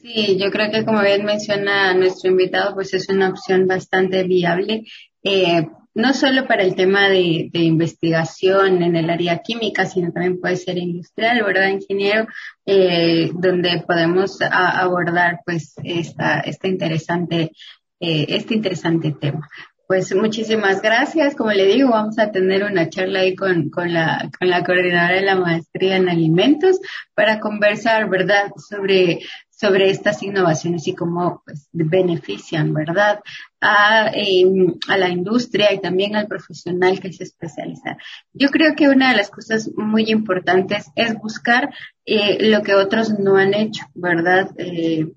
Sí, 0.03 0.39
yo 0.39 0.51
creo 0.51 0.71
que 0.71 0.85
como 0.85 1.03
bien 1.03 1.25
menciona 1.25 1.93
nuestro 1.95 2.31
invitado, 2.31 2.75
pues 2.75 2.95
es 2.95 3.09
una 3.11 3.29
opción 3.29 3.67
bastante 3.67 4.23
viable, 4.23 4.85
eh, 5.23 5.67
no 5.95 6.15
solo 6.15 6.47
para 6.47 6.63
el 6.63 6.75
tema 6.75 7.09
de, 7.09 7.51
investigación 7.53 8.83
en 8.83 8.97
el 8.97 9.11
área 9.11 9.43
química, 9.43 9.85
sino 9.85 10.13
también 10.13 10.41
puede 10.41 10.57
ser 10.57 10.79
industrial, 10.79 11.43
¿verdad, 11.43 11.69
ingeniero? 11.69 12.27
Eh, 12.65 13.31
donde 13.35 13.83
podemos 13.87 14.39
abordar 14.41 15.41
pues 15.45 15.75
esta, 15.83 16.41
esta 16.41 16.69
interesante, 16.69 17.51
eh, 17.99 18.27
este 18.29 18.55
interesante 18.55 19.13
tema. 19.21 19.49
Pues 19.91 20.15
muchísimas 20.15 20.83
gracias. 20.83 21.35
Como 21.35 21.51
le 21.51 21.67
digo, 21.67 21.91
vamos 21.91 22.17
a 22.21 22.31
tener 22.31 22.63
una 22.63 22.89
charla 22.89 23.19
ahí 23.23 23.35
con, 23.35 23.71
con, 23.71 23.93
la, 23.93 24.31
con 24.39 24.49
la 24.49 24.63
coordinadora 24.63 25.17
de 25.17 25.23
la 25.23 25.35
maestría 25.35 25.97
en 25.97 26.09
alimentos 26.09 26.79
para 27.13 27.41
conversar, 27.41 28.09
¿verdad?, 28.09 28.53
sobre, 28.69 29.19
sobre 29.51 29.91
estas 29.91 30.23
innovaciones 30.23 30.87
y 30.87 30.95
cómo 30.95 31.43
pues, 31.45 31.69
benefician, 31.73 32.73
¿verdad?, 32.73 33.19
a, 33.61 34.13
em, 34.15 34.77
a 34.87 34.97
la 34.97 35.09
industria 35.09 35.75
y 35.75 35.81
también 35.81 36.15
al 36.15 36.29
profesional 36.29 37.01
que 37.01 37.13
se 37.13 37.25
especializa. 37.25 37.97
Yo 38.33 38.51
creo 38.51 38.77
que 38.77 38.89
una 38.89 39.11
de 39.11 39.17
las 39.17 39.29
cosas 39.29 39.69
muy 39.77 40.09
importantes 40.09 40.87
es 40.95 41.15
buscar 41.15 41.75
eh, 42.07 42.39
lo 42.49 42.63
que 42.63 42.75
otros 42.75 43.19
no 43.19 43.39
han 43.39 43.55
hecho, 43.55 43.87
¿verdad? 43.95 44.53
Eh, 44.57 45.09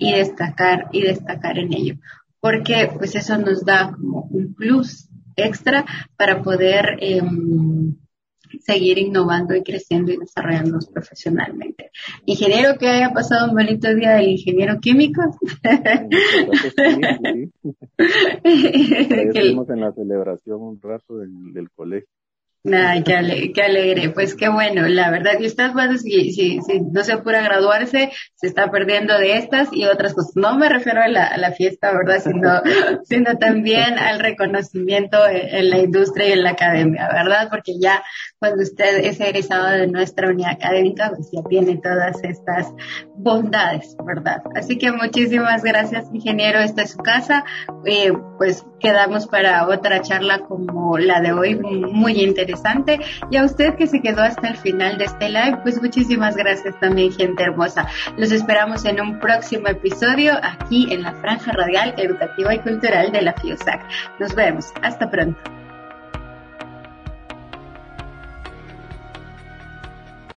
y 0.00 0.12
destacar, 0.12 0.88
y 0.90 1.02
destacar 1.02 1.56
en 1.56 1.72
ello 1.72 1.94
porque 2.40 2.90
pues 2.96 3.14
eso 3.14 3.38
nos 3.38 3.64
da 3.64 3.92
como 3.92 4.28
un 4.30 4.54
plus 4.54 5.08
extra 5.36 5.84
para 6.16 6.42
poder 6.42 6.96
em, 7.00 7.94
seguir 8.60 8.98
innovando 8.98 9.54
y 9.54 9.62
creciendo 9.62 10.12
y 10.12 10.16
desarrollándonos 10.16 10.88
profesionalmente. 10.88 11.90
Ingeniero, 12.26 12.78
que 12.78 12.88
haya 12.88 13.12
pasado 13.12 13.48
un 13.50 13.56
bonito 13.56 13.94
día 13.94 14.12
del 14.16 14.28
ingeniero 14.28 14.80
químico. 14.80 15.22
Estuvimos 18.44 19.70
en 19.70 19.80
la 19.80 19.92
celebración 19.92 20.60
un 20.60 20.80
rato 20.80 21.18
del, 21.18 21.52
del 21.52 21.70
colegio. 21.70 22.17
Ay, 22.74 23.02
qué, 23.02 23.62
alegre, 23.62 24.10
pues 24.10 24.34
qué 24.34 24.48
bueno, 24.48 24.86
la 24.88 25.10
verdad. 25.10 25.32
Y 25.40 25.46
estas 25.46 25.72
cosas, 25.72 26.02
si, 26.02 26.32
si, 26.32 26.60
si, 26.60 26.80
no 26.80 27.02
se 27.04 27.12
apura 27.12 27.40
a 27.40 27.42
graduarse, 27.42 28.10
se 28.34 28.46
está 28.46 28.70
perdiendo 28.70 29.16
de 29.18 29.36
estas 29.36 29.68
y 29.72 29.84
otras 29.86 30.14
cosas. 30.14 30.32
No 30.36 30.56
me 30.56 30.68
refiero 30.68 31.00
a 31.00 31.08
la, 31.08 31.52
fiesta, 31.52 31.92
¿verdad? 31.92 32.22
Sino, 32.22 32.62
sino 33.04 33.38
también 33.38 33.98
al 33.98 34.20
reconocimiento 34.20 35.18
en, 35.28 35.70
la 35.70 35.78
industria 35.78 36.28
y 36.28 36.32
en 36.32 36.42
la 36.42 36.50
academia, 36.50 37.08
¿verdad? 37.12 37.48
Porque 37.50 37.78
ya 37.80 38.02
cuando 38.38 38.62
usted 38.62 38.98
es 39.04 39.20
egresado 39.20 39.68
de 39.68 39.88
nuestra 39.88 40.28
unidad 40.28 40.52
académica, 40.52 41.10
pues 41.10 41.28
ya 41.32 41.42
tiene 41.48 41.76
todas 41.76 42.22
estas 42.22 42.72
bondades, 43.16 43.96
¿verdad? 44.04 44.42
Así 44.54 44.78
que 44.78 44.92
muchísimas 44.92 45.62
gracias, 45.64 46.06
ingeniero. 46.12 46.60
Esta 46.60 46.82
es 46.82 46.92
su 46.92 46.98
casa. 46.98 47.44
Eh, 47.84 48.12
pues 48.38 48.64
quedamos 48.78 49.26
para 49.26 49.66
otra 49.66 50.02
charla 50.02 50.40
como 50.40 50.98
la 50.98 51.20
de 51.20 51.32
hoy, 51.32 51.56
muy 51.56 52.22
interesante. 52.22 53.00
Y 53.30 53.36
a 53.36 53.44
usted 53.44 53.74
que 53.74 53.88
se 53.88 54.00
quedó 54.00 54.22
hasta 54.22 54.48
el 54.48 54.56
final 54.56 54.98
de 54.98 55.06
este 55.06 55.28
live, 55.28 55.58
pues 55.62 55.82
muchísimas 55.82 56.36
gracias 56.36 56.78
también, 56.78 57.12
gente 57.12 57.42
hermosa. 57.42 57.88
Los 58.16 58.30
esperamos 58.30 58.84
en 58.84 59.00
un 59.00 59.18
próximo 59.18 59.66
episodio 59.66 60.34
aquí 60.42 60.92
en 60.92 61.02
la 61.02 61.14
Franja 61.14 61.52
Radial 61.52 61.94
Educativa 61.96 62.54
y 62.54 62.60
Cultural 62.60 63.10
de 63.10 63.22
la 63.22 63.32
FIOSAC. 63.32 63.82
Nos 64.20 64.34
vemos. 64.34 64.66
Hasta 64.82 65.10
pronto. 65.10 65.67